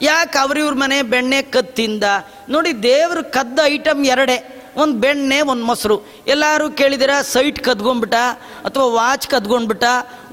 ಯಾಕೆ 0.01 0.37
ಅವ್ರಿವ್ರ 0.37 0.73
ಮನೆ 0.73 1.01
ಬೆಣ್ಣೆ 1.01 1.41
ಕತ್ತಿಂದ 1.41 2.03
ನೋಡಿ 2.49 2.83
ದೇವರು 2.83 3.31
ಕದ್ದ 3.31 3.59
ಐಟಮ್ 3.63 4.05
ಎರಡೇ. 4.05 4.57
ಒಂದು 4.75 4.93
ಬೆಣ್ಣೆ, 4.93 5.41
ಒಂದು 5.41 5.65
ಮೊಸರು. 5.65 6.01
ಎಲ್ಲರೂ 6.27 6.69
ಕೇಳಿದಿರ, 6.69 7.09
ಸೈಟ್ 7.21 7.59
ಕದ್ಕೊಂಡ್ಬಿಟ್ಟ? 7.59 8.15
ಅಥವಾ 8.65 8.85
ವಾಚ್ 8.85 9.27
ಕದ್ಕೊಂಡ್ಬಿಟ್ಟ? 9.27 9.83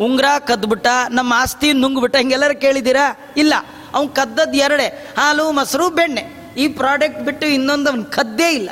ಉಂಗ್ರ 0.01 0.25
ಕದ್ಬಿಟ್ಟ? 0.47 0.87
ನಮ್ಮ 1.11 1.33
ಆಸ್ತಿ 1.37 1.73
ನುಂಗ್ಬಿಟ್ಟ? 1.73 2.17
ಹಿಂಗೆಲ್ಲರೂ 2.17 2.61
ಕೇಳಿದ್ದೀರಾ 2.61 3.35
ಇಲ್ಲ. 3.37 3.55
ಅವ್ನು 3.95 4.15
ಕದ್ದದ್ದು 4.15 4.59
ಎರಡೇ. 4.59 5.15
ಹಾಲು, 5.19 5.53
ಮೊಸರು, 5.53 5.91
ಬೆಣ್ಣೆ. 5.91 6.55
ಈ 6.57 6.69
ಪ್ರಾಡಕ್ಟ್ 6.69 7.21
ಬಿಟ್ಟು 7.21 7.47
ಇನ್ನೊಂದು 7.47 7.91
ಅವ್ನು 7.91 8.05
ಕದ್ದೇ 8.05 8.51
ಇಲ್ಲ. 8.51 8.71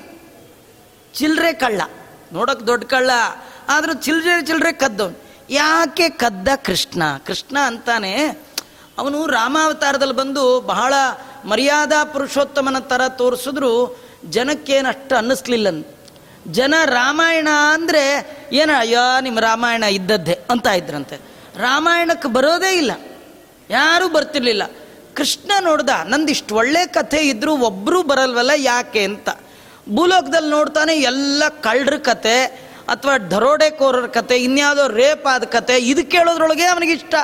ಚಿಲ್ಲರೆ 1.14 1.52
ಕಳ್ಳ. 1.52 1.80
ನೋಡೋಕೆ 2.32 2.66
ದೊಡ್ಡ 2.66 2.84
ಕಳ್ಳ. 2.84 3.10
ಆದರೂ 3.68 3.94
ಚಿಲ್ರೆ 3.94 4.46
ಚಿಲ್ರೆ 4.46 4.72
ಕದ್ದವನು 4.72 5.24
ಯಾಕೆ 5.50 6.08
ಕದ್ದ 6.08 6.48
ಕೃಷ್ಣ? 6.64 7.02
ಕೃಷ್ಣ 7.26 7.58
ಅಂತಾನೆ, 7.58 8.12
ಅವನು 8.98 9.26
ರಾಮಾವತಾರದಲ್ಲಿ 9.26 10.14
ಬಂದು 10.14 10.60
ಬಹಳ 10.60 10.94
ಮರ್ಯಾದಾ 11.44 12.04
ಪುರುಷೋತ್ತಮನ 12.04 12.78
ಥರ 12.78 13.08
ತೋರಿಸಿದ್ರು 13.08 14.02
ಜನಕ್ಕೇನಷ್ಟು 14.30 15.16
ಅನ್ನಿಸ್ಲಿಲ್ಲ 15.16 15.84
ಜನ 16.50 16.74
ರಾಮಾಯಣ 16.84 17.48
ಅಂದರೆ, 17.72 18.02
ಏನ, 18.52 18.70
ಅಯ್ಯೋ 18.78 19.20
ನಿಮ್ಮ 19.20 19.40
ರಾಮಾಯಣ 19.40 19.82
ಇದ್ದದ್ದೇ 19.82 20.38
ಅಂತ 20.50 20.66
ಇದ್ರಂತೆ. 20.66 21.16
ರಾಮಾಯಣಕ್ಕೆ 21.56 22.28
ಬರೋದೇ 22.28 22.76
ಇಲ್ಲ. 22.76 22.92
ಯಾರೂ 23.70 24.08
ಬರ್ತಿರ್ಲಿಲ್ಲ. 24.08 24.62
ಕೃಷ್ಣ 25.14 25.50
ನೋಡ್ದ 25.60 25.90
ನಂದಿಷ್ಟು 26.04 26.54
ಒಳ್ಳೆ 26.54 26.86
ಕಥೆ 26.86 27.18
ಇದ್ದರೂ 27.18 27.56
ಒಬ್ಬರೂ 27.56 28.02
ಬರಲ್ವಲ್ಲ 28.02 28.50
ಯಾಕೆ 28.56 29.04
ಅಂತ. 29.04 29.28
ಭೂಲೋಕದಲ್ಲಿ 29.94 30.50
ನೋಡ್ತಾನೆ 30.50 30.94
ಎಲ್ಲ 30.94 31.42
ಕಳ್ಳರ 31.60 31.96
ಕತೆ 31.96 32.65
ಅಥವಾ 32.92 33.14
ದರೋಡೆಕೋರರ 33.32 34.06
ಕತೆ, 34.18 34.36
ಇನ್ಯಾವುದೋ 34.48 34.84
ರೇಪ್ 35.00 35.26
ಆದ 35.34 35.44
ಕತೆ, 35.56 35.76
ಇದು 35.90 36.02
ಕೇಳೋದ್ರೊಳಗೆ 36.14 36.66
ಅವನಿಗೆ 36.74 36.92
ಇಷ್ಟ. 36.92 37.14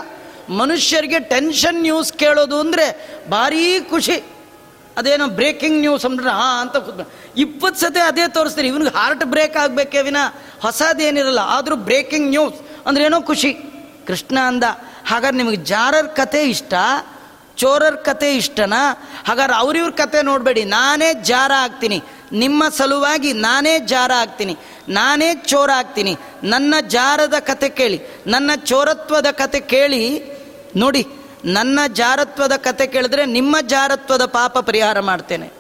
ಮನುಷ್ಯರಿಗೆ 0.61 1.19
ಟೆನ್ಷನ್ 1.33 1.81
ನ್ಯೂಸ್ 1.83 2.13
ಕೇಳೋದು 2.23 2.57
ಅಂದರೆ 2.61 2.87
ಭಾರೀ 3.31 3.65
ಖುಷಿ. 3.91 4.17
ಅದೇನೋ 4.99 5.27
ಬ್ರೇಕಿಂಗ್ 5.39 5.79
ನ್ಯೂಸ್ 5.81 6.05
ಅಂದ್ರೆ 6.07 6.31
ಹಾ 6.39 6.49
ಅಂತ 6.61 6.77
ಇಪ್ಪತ್ತು 7.45 7.79
ಸತಿ 7.81 8.01
ಅದೇ 8.09 8.25
ತೋರಿಸ್ತೀರಿ 8.29 8.69
ಇವನಿಗೆ 8.69 8.93
ಹಾರ್ಟ್ 8.97 9.25
ಬ್ರೇಕ್ 9.25 9.57
ಆಗಬೇಕೇ 9.57 10.01
ವಿನ. 10.09 10.21
ಹೊಸದೇನಿರಲ್ಲ 10.65 11.43
ಆದರೂ 11.57 11.77
ಬ್ರೇಕಿಂಗ್ 11.89 12.29
ನ್ಯೂಸ್ 12.31 12.59
ಅಂದ್ರೆ 12.87 13.05
ಏನೋ 13.05 13.21
ಖುಷಿ. 13.31 13.53
ಕೃಷ್ಣ 14.07 14.39
ಅಂದ, 14.51 14.65
ಹಾಗಾದ್ರೆ 15.11 15.39
ನಿಮಗೆ 15.39 15.61
ಜಾರರ್ 15.73 16.09
ಕತೆ 16.17 16.43
ಇಷ್ಟ? 16.55 16.75
ಚೋರರ್ 17.57 17.97
ಕತೆ 18.05 18.29
ಇಷ್ಟನಾ? 18.37 18.83
ಹಾಗಾದ್ರೆ 19.29 19.57
ಅವ್ರಿವ್ರ 19.57 19.93
ಕತೆ 20.03 20.19
ನೋಡಬೇಡಿ, 20.23 20.63
ನಾನೇ 20.77 21.11
ಜಾರ 21.31 21.53
ಆಗ್ತೀನಿ. 21.65 21.99
ನಿಮ್ಮ 22.33 22.69
ಸಲುವಾಗಿ 22.69 23.33
ನಾನೇ 23.33 23.79
ಜಾರ 23.79 24.11
ಆಗ್ತೀನಿ 24.17 24.57
ನಾನೇ 24.89 25.35
ಚೋರ 25.35 25.71
ಆಗ್ತೀನಿ 25.71 26.17
ನನ್ನ 26.45 26.75
ಜಾರದ 26.89 27.35
ಕತೆ 27.39 27.69
ಕೇಳಿ, 27.69 28.01
ನನ್ನ 28.27 28.51
ಚೋರತ್ವದ 28.57 29.27
ಕತೆ 29.31 29.61
ಕೇಳಿ, 29.61 30.23
ನೋಡಿ, 30.77 31.07
ನನ್ನ 31.45 31.81
ಜಾರತ್ವದ 31.89 32.53
ಕತೆ 32.57 32.87
ಕೇಳಿದ್ರೆ 32.87 33.27
ನಿಮ್ಮ 33.27 33.57
ಜಾರತ್ವದ 33.61 34.25
ಪಾಪ 34.25 34.59
ಪರಿಹಾರ 34.59 35.01
ಮಾಡ್ತೇನೆ. 35.01 35.53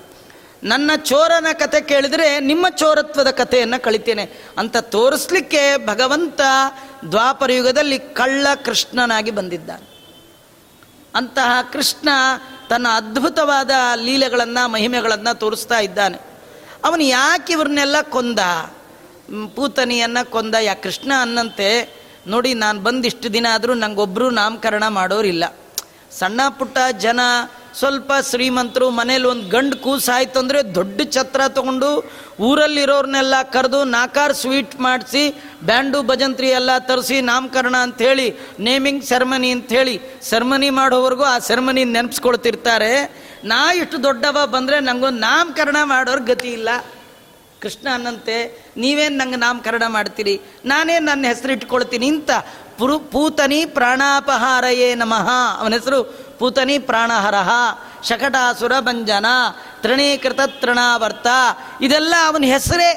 ನನ್ನ 0.64 0.90
ಚೋರನ 0.96 1.46
ಕತೆ 1.52 1.80
ಕೇಳಿದರೆ 1.80 2.40
ನಿಮ್ಮ 2.40 2.68
ಚೋರತ್ವದ 2.68 3.30
ಕಥೆಯನ್ನು 3.30 3.82
ಕಳಿತೇನೆ. 3.82 4.30
ಅಂತ 4.58 4.76
ತೋರಿಸ್ಲಿಕ್ಕೆ 4.76 5.86
ಭಗವಂತ 5.86 6.40
ದ್ವಾಪರ 7.10 7.52
ಯುಗದಲ್ಲಿ 7.52 7.98
ಕಳ್ಳ 7.98 8.46
ಕೃಷ್ಣನಾಗಿ 8.64 9.30
ಬಂದಿದ್ದಾನೆ. 9.30 9.92
ಅಂತಹ 11.14 11.58
ಕೃಷ್ಣ 11.72 12.08
ತನ್ನ 12.68 12.86
ಅದ್ಭುತವಾದ 12.94 13.70
ಲೀಲೆಗಳನ್ನು, 13.94 14.68
ಮಹಿಮೆಗಳನ್ನು 14.68 15.38
ತೋರಿಸ್ತಾ 15.38 15.78
ಇದ್ದಾನೆ. 15.78 16.31
ಅವನು 16.84 17.02
ಯಾಕೆ 17.02 17.52
ಇವ್ರನ್ನೆಲ್ಲ 17.52 17.96
ಕೊಂದ? 18.10 18.38
ಪೂತನಿಯನ್ನ 19.56 20.18
ಕೊಂದ? 20.30 20.54
ಯಾ 20.60 20.74
ಕೃಷ್ಣ 20.74 21.12
ಅನ್ನಂತೆ? 21.20 21.68
ನೋಡಿ, 22.26 22.54
ನಾನು 22.54 22.80
ಬಂದಿಷ್ಟು 22.80 23.32
ದಿನ 23.32 23.46
ಆದರೂ 23.52 23.74
ನಂಗೊಬ್ಬರು 23.74 24.30
ನಾಮಕರಣ 24.30 24.88
ಮಾಡೋರಿಲ್ಲ. 24.88 25.44
ಸಣ್ಣ 26.18 26.40
ಪುಟ್ಟ 26.58 26.78
ಜನ, 26.98 27.20
ಸ್ವಲ್ಪ 27.78 28.12
ಶ್ರೀಮಂತರು, 28.30 28.90
ಮನೇಲಿ 28.90 29.24
ಒಂದು 29.24 29.48
ಗಂಡು 29.48 29.76
ಕೂಸಾಯ್ತು 29.76 30.38
ಅಂದರೆ 30.38 30.74
ದೊಡ್ಡ 30.74 31.00
ಛತ್ರ 31.10 31.40
ತಗೊಂಡು 31.48 31.88
ಊರಲ್ಲಿರೋರ್ನೆಲ್ಲ 32.40 33.34
ಕರೆದು 33.42 33.84
ನಾಕಾರ್ 33.84 34.34
ಸ್ವೀಟ್ 34.34 34.80
ಮಾಡಿಸಿ, 34.80 35.22
ಬ್ಯಾಂಡು 35.62 36.02
ಭಜಂತ್ರಿ 36.02 36.48
ಎಲ್ಲ 36.48 36.70
ತರಿಸಿ 36.78 37.20
ನಾಮಕರಣ 37.20 37.76
ಅಂಥೇಳಿ 37.76 38.26
ನೇಮಿಂಗ್ 38.60 39.04
ಸೆರೆಮನಿ 39.04 39.50
ಅಂಥೇಳಿ 39.50 40.00
ಸೆರ್ಮನಿ 40.22 40.70
ಮಾಡೋವರೆಗೂ 40.70 41.22
ಆ 41.22 41.38
ಸೆರೆಮನಿ 41.38 41.84
ನೆನಪಿಸ್ಕೊಳ್ತಿರ್ತಾರೆ. 41.84 43.21
ನಾ 43.44 43.72
ಇಷ್ಟು 43.72 44.02
ದೊಡ್ಡವ 44.02 44.46
ಬಂದರೆ 44.46 44.80
ನಂಗೊಂದು 44.80 45.18
ನಾಮಕರಣ 45.18 45.76
ಮಾಡೋರ್ 45.84 46.20
ಗತಿ 46.20 46.48
ಇಲ್ಲ. 46.48 46.68
ಕೃಷ್ಣ 47.62 47.88
ಅನ್ನಂತೆ, 47.94 48.36
ನೀವೇನು 48.76 49.16
ನಂಗೆ 49.16 49.36
ನಾಮಕರಣ 49.36 49.82
ಮಾಡ್ತೀರಿ? 49.86 50.40
ನಾನೇ 50.64 50.98
ನನ್ನ 50.98 51.26
ಹೆಸರು 51.26 51.52
ಇಟ್ಕೊಳ್ತೀನಿ 51.52 52.08
ಅಂತ 52.08 52.30
ಪುರು 52.78 52.98
ಪೂತನಿ 52.98 53.64
ಪ್ರಾಣಾಪಹಾರಯೇ 53.66 54.94
ನಮಃ. 54.94 55.28
ಅವನ 55.60 55.72
ಹೆಸರು 55.72 56.02
ಪೂತನಿ 56.38 56.78
ಪ್ರಾಣಹರಹ 56.78 57.50
ಶಕಟಾಸುರ 58.08 58.80
ಭಂಜನ, 58.80 59.26
ತೃಣೀಕೃತ 59.80 60.40
ತೃಣಾವರ್ತ. 60.40 61.26
ಇದೆಲ್ಲ 61.80 62.14
ಅವನ 62.26 62.44
ಹೆಸರೇ. 62.44 62.90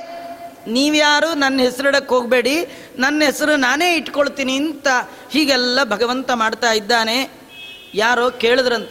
ನೀವ್ಯಾರು 0.67 1.33
ನನ್ನ 1.33 1.59
ಹೆಸರಿಡಕ್ಕೆ 1.59 2.15
ಹೋಗಬೇಡಿ, 2.15 2.55
ನನ್ನ 2.97 3.23
ಹೆಸರು 3.25 3.55
ನಾನೇ 3.55 3.95
ಇಟ್ಕೊಳ್ತೀನಿ 3.95 4.55
ಅಂತ 4.55 4.87
ಹೀಗೆಲ್ಲ 5.31 5.83
ಭಗವಂತ 5.83 6.31
ಮಾಡ್ತಾ 6.31 6.71
ಇದ್ದಾನೆ. 6.71 7.17
ಯಾರೋ 7.93 8.31
ಕೇಳಿದ್ರಂತ. 8.31 8.89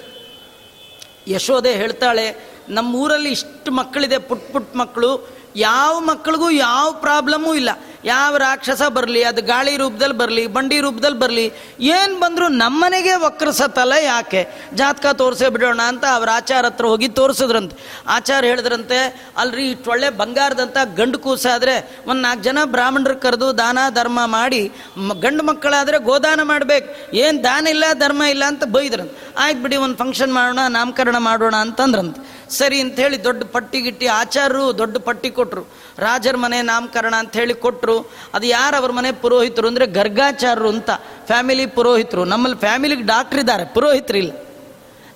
ಯಶೋದೆ 1.28 1.72
ಹೇಳ್ತಾಳೆ 1.72 2.54
ನಮ್ಮ 2.68 2.96
ಊರಲ್ಲಿ 2.96 3.30
ಇಷ್ಟು 3.30 3.72
ಮಕ್ಕಳಿದೆ 3.72 4.18
ಪುಟ್ 4.18 4.52
ಪುಟ್ 4.52 4.76
ಮಕ್ಕಳು. 4.76 5.28
ಯಾವ 5.56 6.00
ಮಕ್ಕಳಿಗೂ 6.00 6.50
ಯಾವ 6.50 6.92
ಪ್ರಾಬ್ಲಮ್ಮೂ 7.00 7.54
ಇಲ್ಲ. 7.54 7.70
ಯಾವ 8.04 8.36
ರಾಕ್ಷಸ 8.36 8.82
ಬರಲಿ, 8.82 9.24
ಅದು 9.24 9.42
ಗಾಳಿ 9.42 9.76
ರೂಪದಲ್ಲಿ 9.76 10.16
ಬರಲಿ, 10.18 10.46
ಬಂಡಿ 10.46 10.80
ರೂಪದಲ್ಲಿ 10.80 11.18
ಬರಲಿ, 11.18 11.46
ಏನು 11.80 12.20
ಬಂದರೂ 12.20 12.48
ನಮ್ಮನೆಗೆ 12.48 13.14
ವಕ್ರಸತ್ತಲ್ಲ 13.16 13.92
ಯಾಕೆ? 13.92 14.42
ಜಾತಕ 14.74 15.06
ತೋರಿಸೇ 15.06 15.48
ಬಿಡೋಣ 15.48 15.80
ಅಂತ 15.80 16.04
ಅವ್ರ 16.04 16.28
ಆಚಾರ 16.34 16.64
ಹತ್ರ 16.66 16.86
ಹೋಗಿ 16.86 17.08
ತೋರಿಸಿದ್ರಂತೆ. 17.08 17.76
ಆಚಾರ 18.08 18.44
ಹೇಳಿದ್ರಂತೆ, 18.44 18.98
ಅಲ್ರಿ 19.38 19.70
ಇಷ್ಟು 19.70 19.90
ಒಳ್ಳೆ 19.90 20.10
ಬಂಗಾರದಂಥ 20.10 20.76
ಗಂಡು 20.96 21.18
ಕೂಸಾದರೆ 21.18 22.04
ಒಂದು 22.06 22.20
ನಾಲ್ಕು 22.20 22.42
ಜನ 22.42 22.58
ಬ್ರಾಹ್ಮಣರು 22.64 23.16
ಕರೆದು 23.16 23.58
ದಾನ, 23.58 23.78
ಧರ್ಮ 23.94 24.20
ಮಾಡಿ 24.26 24.72
ಗಂಡು 25.20 25.42
ಮಕ್ಕಳಾದರೆ 25.42 25.98
ಗೋದಾನ 25.98 26.40
ಮಾಡಬೇಕು. 26.42 27.16
ಏನು 27.16 27.44
ದಾನ 27.44 27.66
ಇಲ್ಲ, 27.66 27.84
ಧರ್ಮ 27.94 28.22
ಇಲ್ಲ 28.22 28.44
ಅಂತ 28.44 28.64
ಬೈದ್ರಂತೆ. 28.64 29.32
ಆಯ್ತು 29.38 29.62
ಬಿಡಿ, 29.62 29.76
ಒಂದು 29.76 29.96
ಫಂಕ್ಷನ್ 29.96 30.32
ಮಾಡೋಣ, 30.32 30.58
ನಾಮಕರಣ 30.68 31.18
ಮಾಡೋಣ 31.18 31.54
ಅಂತಂದ್ರಂತೆ. 31.56 32.33
ಸರಿ 32.58 32.78
ಅಂತ 32.84 32.96
ಹೇಳಿ 33.04 33.24
ದೊಡ್ಡ 33.24 33.42
ಪಟ್ಟಿ 33.54 33.80
ಗಿಟ್ಟಿ 33.80 34.06
ಆಚಾರ್ಯರು 34.06 34.78
ದೊಡ್ಡ 34.78 34.96
ಪಟ್ಟಿ 35.08 35.30
ಕೊಟ್ಟರು 35.30 35.62
ರಾಜರ 36.04 36.36
ಮನೆ 36.36 36.58
ನಾಮಕರಣ 36.62 37.14
ಅಂತ 37.22 37.34
ಹೇಳಿ 37.40 37.54
ಕೊಟ್ಟರು 37.64 37.96
ಅದು 38.34 38.46
ಯಾರು 38.46 38.76
ಅವ್ರ 38.80 38.92
ಮನೆ 38.98 39.12
ಪುರೋಹಿತರು 39.24 39.68
ಅಂದರೆ 39.68 39.86
ಗರ್ಗಾಚಾರ್ಯರು 39.98 40.68
ಅಂತ. 40.68 40.90
ಫ್ಯಾಮಿಲಿ 41.30 41.66
ಪುರೋಹಿತರು. 41.66 42.24
ನಮ್ಮಲ್ಲಿ 42.24 42.58
ಫ್ಯಾಮಿಲಿಗೆ 42.66 43.06
ಡಾಕ್ಟ್ರ್ 43.12 43.40
ಇದ್ದಾರೆ. 43.40 43.64
ಪುರೋಹಿತರಿಲ್ಲ 43.76 44.32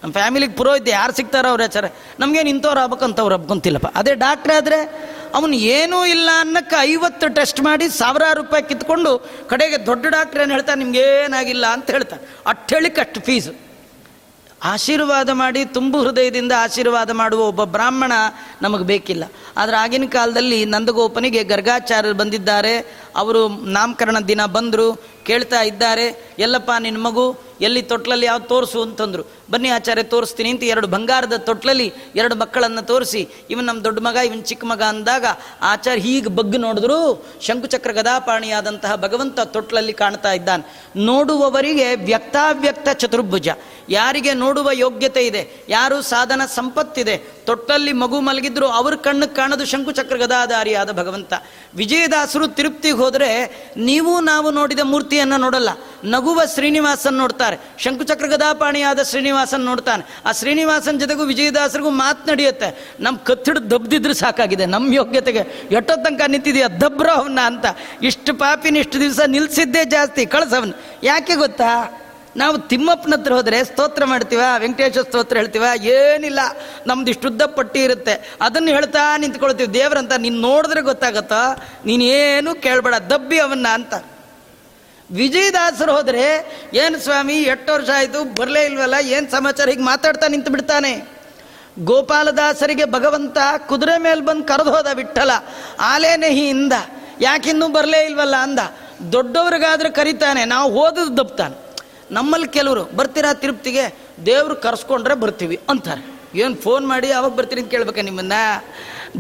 ನಮ್ಮ 0.03 0.13
ಫ್ಯಾಮಿಲಿಗೆ 0.13 0.55
ಪುರೋಹಿತ 0.59 0.89
ಯಾರು 0.89 1.13
ಸಿಗ್ತಾರೋ 1.19 1.49
ಅವ್ರ 1.53 1.63
ಆಚಾರ 1.69 1.87
ನಮಗೇನು 2.23 2.51
ಇಂಥವ್ರು 2.55 2.81
ಆಗ್ಬೇಕಂತವ್ರು 2.83 3.37
ಹಬ್ಕೊಂತಿಲ್ಲಪ್ಪ 3.37 3.89
ಅದೇ 4.01 4.13
ಡಾಕ್ಟ್ರ್ 4.25 4.53
ಆದರೆ 4.57 4.79
ಅವನು 5.39 5.55
ಏನೂ 5.77 6.07
ಇಲ್ಲ 6.07 6.29
ಅನ್ನಕ್ಕೆ 6.43 6.77
ಐವತ್ತು 6.81 7.27
ಟೆಸ್ಟ್ 7.39 7.61
ಮಾಡಿ 7.61 7.89
ಸಾವಿರಾರು 8.01 8.39
ರೂಪಾಯಿ 8.43 8.63
ಕಿತ್ಕೊಂಡು 8.69 9.13
ಕಡೆಗೆ 9.47 9.79
ದೊಡ್ಡ 9.87 10.07
ಡಾಕ್ಟ್ರ್ 10.17 10.43
ಏನು 10.43 10.53
ಹೇಳ್ತಾರೆ 10.53 10.79
ನಿಮ್ಗೆ 10.79 11.03
ಏನಾಗಿಲ್ಲ 11.25 11.67
ಅಂತ 11.67 11.91
ಹೇಳಿಕ್ಕೆ 12.75 13.01
ಅಷ್ಟು 13.01 13.21
ಫೀಸು. 13.21 13.68
ಆಶೀರ್ವಾದ 14.65 15.29
ಮಾಡಿ 15.31 15.65
ತುಂಬು 15.65 16.01
ಹೃದಯದಿಂದ 16.01 16.53
ಆಶೀರ್ವಾದ 16.59 17.11
ಮಾಡುವ 17.11 17.41
ಒಬ್ಬ 17.41 17.65
ಬ್ರಾಹ್ಮಣ 17.65 18.13
ನಮಗೆ 18.63 18.85
ಬೇಕಿಲ್ಲ. 18.85 19.25
ಆದರೆ 19.57 19.77
ಆಗಿನ 19.77 20.05
ಕಾಲದಲ್ಲಿ 20.09 20.65
ನಂದಗೋಪನಿಗೆ 20.65 21.45
ಗರ್ಗಾಚಾರ್ಯರು 21.45 22.17
ಬಂದಿದ್ದಾರೆ. 22.17 23.03
ಅವರು 23.17 23.49
ನಾಮಕರಣ 23.49 24.19
ದಿನ 24.19 24.47
ಬಂದರು. 24.47 25.18
ಕೇಳ್ತಾ 25.29 25.61
ಇದ್ದಾರೆ, 25.63 26.07
ಎಲ್ಲಪ್ಪ 26.39 26.71
ನಿನ್ನ 26.79 27.01
ಮಗು 27.07 27.27
ಎಲ್ಲಿ 27.61 27.83
ತೊಟ್ಲಲ್ಲಿ 27.83 28.27
ಯಾವ್ದು 28.27 28.47
ತೋರಿಸು? 28.47 28.81
ಅಂತಂದ್ರು. 28.83 29.23
ಬನ್ನಿ 29.51 29.69
ಆಚಾರ್ಯ, 29.69 30.05
ತೋರಿಸ್ತೀನಿ 30.13 30.51
ಅಂತ 30.51 30.65
ಎರಡು 30.65 30.87
ಬಂಗಾರದ 30.87 31.37
ತೊಟ್ಲಲ್ಲಿ 31.49 31.87
ಎರಡು 32.17 32.35
ಮಕ್ಕಳನ್ನು 32.35 32.83
ತೋರಿಸಿ, 32.83 33.23
ಇವನ್ 33.51 33.65
ನಮ್ಮ 33.65 33.81
ದೊಡ್ಡ 33.85 33.99
ಮಗ, 34.01 34.17
ಇವನ್ 34.29 34.43
ಚಿಕ್ಕ 34.45 34.65
ಮಗ 34.65 34.83
ಅಂದಾಗ 34.83 35.25
ಆಚಾರ್ಯ 35.63 36.03
ಹೀಗೆ 36.03 36.31
ಬಗ್ಗು 36.39 36.59
ನೋಡಿದ್ರು. 36.59 36.99
ಶಂಕುಚಕ್ರ 37.43 37.93
ಗದಾಪಾಣಿಯಾದಂತಹ 37.93 38.95
ಭಗವಂತ 38.97 39.41
ತೊಟ್ಲಲ್ಲಿ 39.55 39.93
ಕಾಣ್ತಾ 39.93 40.33
ಇದ್ದಾನೆ. 40.33 40.65
ನೋಡುವವರಿಗೆ 41.05 41.89
ವ್ಯಕ್ತಾವ್ಯಕ್ತ 42.05 42.89
ಚತುರ್ಭುಜ. 43.03 43.49
ಯಾರಿಗೆ 43.91 44.33
ನೋಡುವ 44.35 44.69
ಯೋಗ್ಯತೆ 44.75 45.23
ಇದೆ, 45.27 45.43
ಯಾರು 45.69 45.99
ಸಾಧನ 46.03 46.43
ಸಂಪತ್ತಿದೆ 46.55 47.17
ತೊಟ್ಟಲ್ಲಿ 47.49 47.93
ಮಗು 47.93 48.21
ಮಲಗಿದ್ರು 48.21 48.69
ಅವ್ರ 48.69 48.95
ಕಣ್ಣು 48.95 49.37
ಕಾಣದು 49.37 49.65
ಶಂಕುಚಕ್ರ 49.65 50.17
ಗದಾಧಾರಿಯಾದ 50.17 50.93
ಭಗವಂತ. 50.93 51.33
ವಿಜಯದಾಸರು 51.75 52.49
ತಿರುಪ್ತಿಗೆ 52.49 52.95
ಹೋದರೆ 52.95 53.31
ನೀವು 53.77 54.21
ನಾವು 54.21 54.51
ನೋಡಿದ 54.51 54.81
ಮೂರ್ತಿಯನ್ನು 54.83 55.37
ನೋಡಲ್ಲ. 55.37 55.69
ನಗುವ 56.05 56.43
ಶ್ರೀನಿವಾಸನ್ 56.55 57.15
ನೋಡ್ತಾರೆ. 57.15 57.57
ಶಂಕುಚಕ್ರ 57.79 58.27
ಗದಾಪಾಣಿಯಾದ 58.27 59.03
ಶ್ರೀನಿವಾಸನ್ 59.03 59.61
ನೋಡ್ತಾನೆ. 59.61 60.23
ಆ 60.27 60.33
ಶ್ರೀನಿವಾಸನ್ 60.33 61.01
ಜೊತೆಗೂ 61.01 61.25
ವಿಜಯದಾಸರಿಗೂ 61.25 61.91
ಮಾತು 61.91 62.31
ನಡೆಯುತ್ತೆ. 62.31 62.95
ನಮ್ಮ 63.01 63.19
ಕತ್ತಿಡು 63.19 63.71
ದಬ್ದಿದ್ರೆ 63.71 64.15
ಸಾಕಾಗಿದೆ. 64.15 64.67
ನಮ್ಮ 64.67 64.95
ಯೋಗ್ಯತೆಗೆ 64.95 65.39
ಎಷ್ಟೋ 65.71 65.97
ತನಕ 65.97 66.21
ನಿಂತಿದೆಯಾ 66.29 66.69
ದಬ್ರ 66.69 67.11
ಅವನ್ನ 67.11 67.39
ಅಂತ. 67.45 67.65
ಇಷ್ಟು 68.03 68.35
ಪಾಪಿನ 68.35 68.77
ಇಷ್ಟು 68.77 69.01
ದಿವಸ 69.01 69.21
ನಿಲ್ಸಿದ್ದೇ 69.27 69.85
ಜಾಸ್ತಿ. 69.85 70.27
ಕಳ್ಸವನ್. 70.27 70.73
ಯಾಕೆ 71.03 71.35
ಗೊತ್ತಾ? 71.35 72.01
ನಾವು 72.39 72.59
ತಿಮ್ಮಪ್ಪನ 72.59 73.13
ಹತ್ರ 73.13 73.33
ಹೋದರೆ 73.33 73.65
ಸ್ತೋತ್ರ 73.65 74.05
ಮಾಡ್ತೀವ 74.05 74.41
ವೆಂಕಟೇಶ್ವರ 74.59 75.03
ಸ್ತೋತ್ರ 75.03 75.37
ಹೇಳ್ತೀವ, 75.37 75.65
ಏನಿಲ್ಲ. 75.83 76.41
ನಮ್ದು 76.87 77.11
ಇಷ್ಟುದ್ದ 77.11 77.43
ಪಟ್ಟಿ 77.43 77.81
ಇರುತ್ತೆ. 77.83 78.37
ಅದನ್ನು 78.41 78.69
ಹೇಳ್ತಾ 78.69 79.17
ನಿಂತ್ಕೊಳ್ತೀವಿ. 79.17 79.75
ದೇವ್ರಂತ, 79.75 80.13
ನೀನು 80.13 80.41
ನೋಡಿದ್ರೆ 80.41 80.81
ಗೊತ್ತಾಗತ್ತೋ? 80.81 81.63
ನೀನೇನು 81.85 82.55
ಕೇಳಬೇಡ. 82.55 82.95
ದಬ್ಬಿ 82.95 83.41
ಅವನ್ನ 83.41 83.67
ಅಂತ. 83.73 83.95
ವಿಜಯದಾಸರು 85.11 85.93
ಹೋದರೆ, 85.93 86.27
ಏನು 86.75 86.99
ಸ್ವಾಮಿ, 86.99 87.35
ಎಷ್ಟು 87.35 87.73
ವರ್ಷ 87.73 87.91
ಆಯಿತು? 87.97 88.35
ಬರಲೇ 88.35 88.65
ಇಲ್ವಲ್ಲ? 88.65 88.95
ಏನು 89.01 89.31
ಸಮಾಚಾರ? 89.31 89.69
ಹೀಗೆ 89.69 89.83
ಮಾತಾಡ್ತಾ 89.83 90.27
ನಿಂತು 90.27 90.51
ಬಿಡ್ತಾನೆ. 90.51 91.09
ಗೋಪಾಲದಾಸರಿಗೆ 91.79 92.85
ಭಗವಂತ 92.85 93.39
ಕುದುರೆ 93.67 93.99
ಮೇಲೆ 93.99 94.21
ಬಂದು 94.21 94.45
ಕರೆದು 94.45 94.71
ಹೋದ 94.71 94.87
ವಿಠಲ 94.95 95.31
ಆಲೇನೆಹಿಯಿಂದ 95.81 96.73
ಯಾಕಿನ್ನೂ 97.21 97.69
ಬರಲೇ 97.69 98.05
ಇಲ್ವಲ್ಲ 98.05 98.37
ಅಂದ. 98.37 98.59
ದೊಡ್ಡವ್ರಿಗಾದ್ರೆ 99.13 99.91
ಕರಿತಾನೆ. 99.91 100.45
ನಾವು 100.45 100.81
ಹೋದದ್ದು 100.81 101.17
ದಬ್ತಾನೆ. 101.17 101.68
ನಮ್ಮಲ್ಲಿ 102.11 102.49
ಕೆಲವರು 102.49 102.85
ಬರ್ತೀರಾ 102.85 103.33
ತಿರುಪ್ತಿಗೆ, 103.33 103.95
ದೇವ್ರು 104.27 104.57
ಕರ್ಸ್ಕೊಂಡ್ರೆ 104.57 105.15
ಬರ್ತೀವಿ 105.15 105.61
ಅಂತಾರೆ. 105.69 106.21
ಏನು 106.39 106.55
ಫೋನ್ 106.55 106.87
ಮಾಡಿ 106.87 107.13
ಅವಾಗ 107.13 107.31
ಬರ್ತೀನಿ 107.31 107.61
ಅಂತ 107.61 107.71
ಕೇಳ್ಬೇಕಾ 107.71 108.03
ನಿಮ್ಮನ್ನ? 108.03 108.33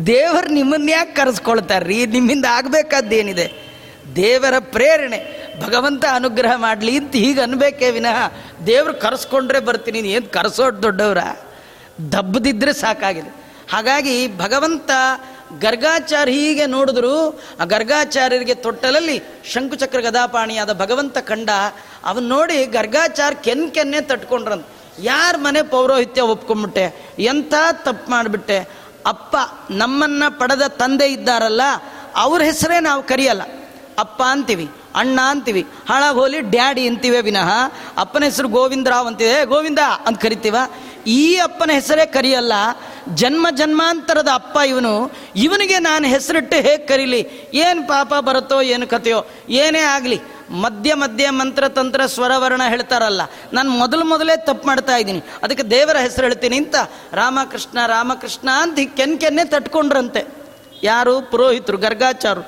ದೇವರು 0.06 0.48
ನಿಮ್ಮನ್ನ 0.48 0.88
ಯಾಕೆ 0.88 1.12
ಕರೆಸ್ಕೊಳ್ತಾರ್ರಿ? 1.12 2.06
ನಿಮ್ಮಿಂದ 2.06 2.44
ಆಗಬೇಕಾದ್ದೇನಿದೆ? 2.50 3.68
ದೇವರ 4.16 4.54
ಪ್ರೇರಣೆ, 4.58 5.20
ಭಗವಂತ 5.60 6.04
ಅನುಗ್ರಹ 6.12 6.52
ಮಾಡಲಿ 6.56 6.96
ಅಂತ 6.96 7.16
ಹೀಗೆ 7.16 7.40
ಅನ್ಬೇಕೇ 7.40 7.90
ವಿನಃ 7.90 8.32
ದೇವ್ರು 8.66 8.94
ಕರೆಸ್ಕೊಂಡ್ರೆ 8.94 9.60
ಬರ್ತೀನಿ 9.60 9.98
ಏನು 9.98 10.32
ಕರೆಸೋಟ್ 10.32 10.82
ದೊಡ್ಡವ್ರ? 10.82 11.18
ದಬ್ಬದಿದ್ರೆ 12.12 12.72
ಸಾಕಾಗಿದೆ. 12.72 13.34
ಹಾಗಾಗಿ 13.72 14.38
ಭಗವಂತ 14.38 14.90
ಗರ್ಗಾಚಾರ್ಯ 15.58 16.32
ಹೀಗೆ 16.32 16.66
ನೋಡಿದ್ರು 16.66 17.42
ಆ 17.60 17.64
ಗರ್ಗಾಚಾರ್ಯರಿಗೆ 17.64 18.54
ತೊಟ್ಟಲಲ್ಲಿ 18.54 19.22
ಶಂಕುಚಕ್ರ 19.44 20.00
ಗದಾಪಾಣಿಯಾದ 20.00 20.80
ಭಗವಂತ 20.80 21.18
ಕಂಡ 21.18 21.50
ಅವನ್ 22.04 22.22
ನೋಡಿ 22.22 22.64
ಗರ್ಗಾಚಾರ್ಯ 22.64 23.38
ಕೆನ್ 23.42 23.70
ಕೆನ್ನೆ 23.70 24.00
ತಟ್ಕೊಂಡ್ರಂತ. 24.00 24.66
ಯಾರ 24.98 25.34
ಮನೆ 25.38 25.62
ಪೌರೋಹಿತ್ಯ 25.62 26.22
ಒಪ್ಕೊಂಡ್ಬಿಟ್ಟೆ 26.22 27.14
ಎಂಥ 27.18 27.54
ತಪ್ಪು 27.72 28.10
ಮಾಡಿಬಿಟ್ಟೆ? 28.10 28.68
ಅಪ್ಪ 29.06 29.36
ನಮ್ಮನ್ನ 29.70 30.22
ಪಡೆದ 30.28 30.62
ತಂದೆ 30.62 31.06
ಇದ್ದಾರಲ್ಲ 31.06 31.60
ಅವ್ರ 32.16 32.42
ಹೆಸರೇ 32.42 32.80
ನಾವು 32.80 33.02
ಕರೆಯಲ್ಲ. 33.02 33.42
ಅಪ್ಪ 33.98 34.22
ಅಂತೀವಿ 34.22 34.70
ಅಣ್ಣ 34.94 35.20
ಅಂತೀವಿ 35.20 35.66
ಹಾಳಾಗಿ 35.88 36.18
ಹೋಲಿ 36.18 36.40
ಡ್ಯಾಡಿ 36.40 36.88
ಅಂತೀವಿ 36.88 37.20
ವಿನಃ. 37.20 37.50
ಅಪ್ಪನ 37.96 38.24
ಹೆಸರು 38.24 38.48
ಗೋವಿಂದರಾವ್ 38.48 39.06
ಅಂತಿದೆ. 39.06 39.30
"ಏ, 39.30 39.44
ಗೋವಿಂದ 39.44 39.78
ಅಂತ 40.06 40.22
ಕರಿತೀವ? 40.22 40.56
ಈ 41.16 41.20
ಅಪ್ಪನ 41.36 41.70
ಹೆಸರೇ 41.74 42.04
ಕರಿಯಲ್ಲ, 42.06 42.54
ಜನ್ಮ 43.14 43.46
ಜನ್ಮಾಂತರದ 43.50 44.30
ಅಪ್ಪ 44.34 44.56
ಇವನು. 44.68 44.94
ಇವನಿಗೆ 45.36 45.78
ನಾನು 45.78 46.06
ಹೆಸರಿಟ್ಟು 46.08 46.56
ಹೇಗೆ 46.56 46.84
ಕರೀಲಿ? 46.86 47.20
ಏನು 47.64 47.80
ಪಾಪ 47.88 48.10
ಬರುತ್ತೋ, 48.28 48.58
ಏನು 48.74 48.86
ಕಥೆಯೋ, 48.86 49.20
ಏನೇ 49.62 49.82
ಆಗಲಿ. 49.94 50.18
ಮಧ್ಯ 50.64 50.90
ಮಧ್ಯ 50.94 51.30
ಮಂತ್ರ 51.30 51.64
ತಂತ್ರ 51.68 52.02
ಸ್ವರವರ್ಣ 52.06 52.62
ಹೇಳ್ತಾರಲ್ಲ, 52.68 53.22
ನಾನು 53.52 53.70
ಮೊದಲು 53.70 54.04
ಮೊದಲೇ 54.04 54.36
ತಪ್ಪು 54.46 54.66
ಮಾಡ್ತಾ 54.66 54.96
ಇದ್ದೀನಿ. 54.96 55.22
ಅದಕ್ಕೆ 55.42 55.64
ದೇವರ 55.70 55.96
ಹೆಸರು 55.96 56.26
ಹೇಳ್ತೀನಿ 56.26 56.56
ಅಂತ. 56.56 56.76
ರಾಮಕೃಷ್ಣ 57.12 57.78
ರಾಮಕೃಷ್ಣ 57.86 58.48
ಅಂತ 58.64 58.78
ಕೆನ್ 58.96 59.16
ಕೆನ್ನೆ 59.20 59.44
ತಟ್ಕೊಂಡ್ರಂತೆ. 59.44 60.22
ಯಾರು? 60.82 61.14
ಪುರೋಹಿತರು 61.30 61.78
ಗರ್ಗಾಚಾರು 61.78 62.44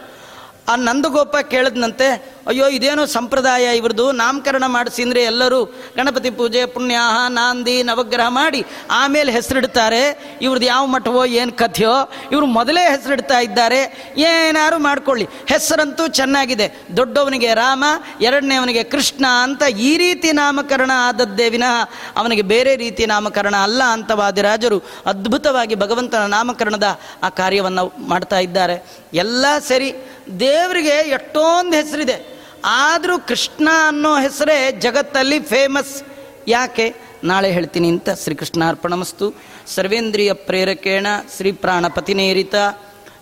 ಆ 0.69 0.77
ನಂದಗೋಪ 0.77 1.37
ಕೇಳಿದ್ನಂತೆ, 1.37 2.41
ಅಯ್ಯೋ, 2.47 2.67
ಇದೇನೋ 2.69 3.05
ಸಂಪ್ರದಾಯ 3.05 3.77
ಇವ್ರದ್ದು. 3.77 4.13
ನಾಮಕರಣ 4.13 4.65
ಮಾಡಿಸಿ 4.67 5.03
ಅಂದರೆ 5.03 5.23
ಎಲ್ಲರೂ 5.23 5.65
ಗಣಪತಿ 5.97 6.31
ಪೂಜೆ, 6.31 6.67
ಪುಣ್ಯಾಹ, 6.67 7.29
ನಾಂದಿ, 7.29 7.83
ನವಗ್ರಹ 7.83 8.29
ಮಾಡಿ 8.29 8.67
ಆಮೇಲೆ 8.91 9.33
ಹೆಸರಿಡ್ತಾರೆ. 9.33 10.03
ಇವ್ರದ್ದು 10.43 10.67
ಯಾವ 10.67 10.87
ಮಠವೋ, 10.87 11.25
ಏನು 11.25 11.53
ಕಥೆಯೋ, 11.53 12.13
ಇವರು 12.33 12.47
ಮೊದಲೇ 12.47 12.91
ಹೆಸರಿಡ್ತಾ 12.91 13.39
ಇದ್ದಾರೆ. 13.39 14.13
ಏನಾರು 14.17 14.79
ಮಾಡ್ಕೊಳ್ಳಿ. 14.79 15.25
ಹೆಸರಂತೂ 15.25 16.09
ಚೆನ್ನಾಗಿದೆ. 16.09 16.85
ದೊಡ್ಡವನಿಗೆ 16.97 17.55
ರಾಮ, 17.55 17.85
ಎರಡನೇವನಿಗೆ 18.21 18.83
ಕೃಷ್ಣ 18.83 19.27
ಅಂತ 19.43 19.63
ಈ 19.63 19.97
ರೀತಿ 19.97 20.33
ನಾಮಕರಣ 20.33 20.91
ಆದದ್ದೇ 20.95 21.49
ವಿನಃ 21.49 21.89
ಅವನಿಗೆ 22.17 22.43
ಬೇರೆ 22.43 22.77
ರೀತಿ 22.77 23.07
ನಾಮಕರಣ 23.07 23.57
ಅಲ್ಲ 23.57 23.83
ಅಂತ 23.83 24.11
ವಾದಿರಾಜರು 24.11 24.83
ಅದ್ಭುತವಾಗಿ 25.07 25.75
ಭಗವಂತನ 25.75 26.27
ನಾಮಕರಣದ 26.27 26.99
ಆ 27.23 27.29
ಕಾರ್ಯವನ್ನು 27.29 27.93
ಮಾಡ್ತಾ 28.09 28.39
ಇದ್ದಾರೆ. 28.39 28.87
ಎಲ್ಲ 29.15 29.45
ಸರಿ. 29.69 29.93
ದೇವರಿಗೆ 30.41 30.89
ಎಷ್ಟೊಂದು 30.89 31.77
ಹೆಸರಿದೆ. 31.77 32.41
ಆದರೂ 32.65 33.19
ಕೃಷ್ಣ 33.19 33.69
ಅನ್ನೋ 33.87 34.21
ಹೆಸರೇ 34.21 34.73
ಜಗತ್ತಲ್ಲಿ 34.73 35.41
ಫೇಮಸ್ 35.41 36.03
ಯಾಕೆ? 36.49 36.95
ನಾಳೆ 37.25 37.51
ಹೇಳ್ತೀನಿ 37.51 37.89
ಅಂತ. 37.89 38.09
ಶ್ರೀಕೃಷ್ಣ 38.11 38.69
ಅರ್ಪಣಮಸ್ತು 38.69 39.35
ಸರ್ವೇಂದ್ರಿಯ 39.67 40.33
ಪ್ರೇರಕೇಣ 40.33 41.07
ಶ್ರೀ 41.37 41.53
ಪ್ರಾಣಪತಿನೇರಿತ 41.53 42.55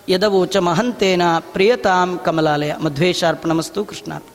ಯದವೋಚ 0.09 0.57
ಮಹಂತೇನ 0.57 1.21
ಪ್ರಿಯತಾಂ 1.39 2.19
ಕಮಲಾಲಯ. 2.25 2.73
ಮಧ್ವೇಶಾರ್ಪಣಮಸ್ತು 2.75 3.85
ಕೃಷ್ಣಾರ್ಪಣ 3.85 4.28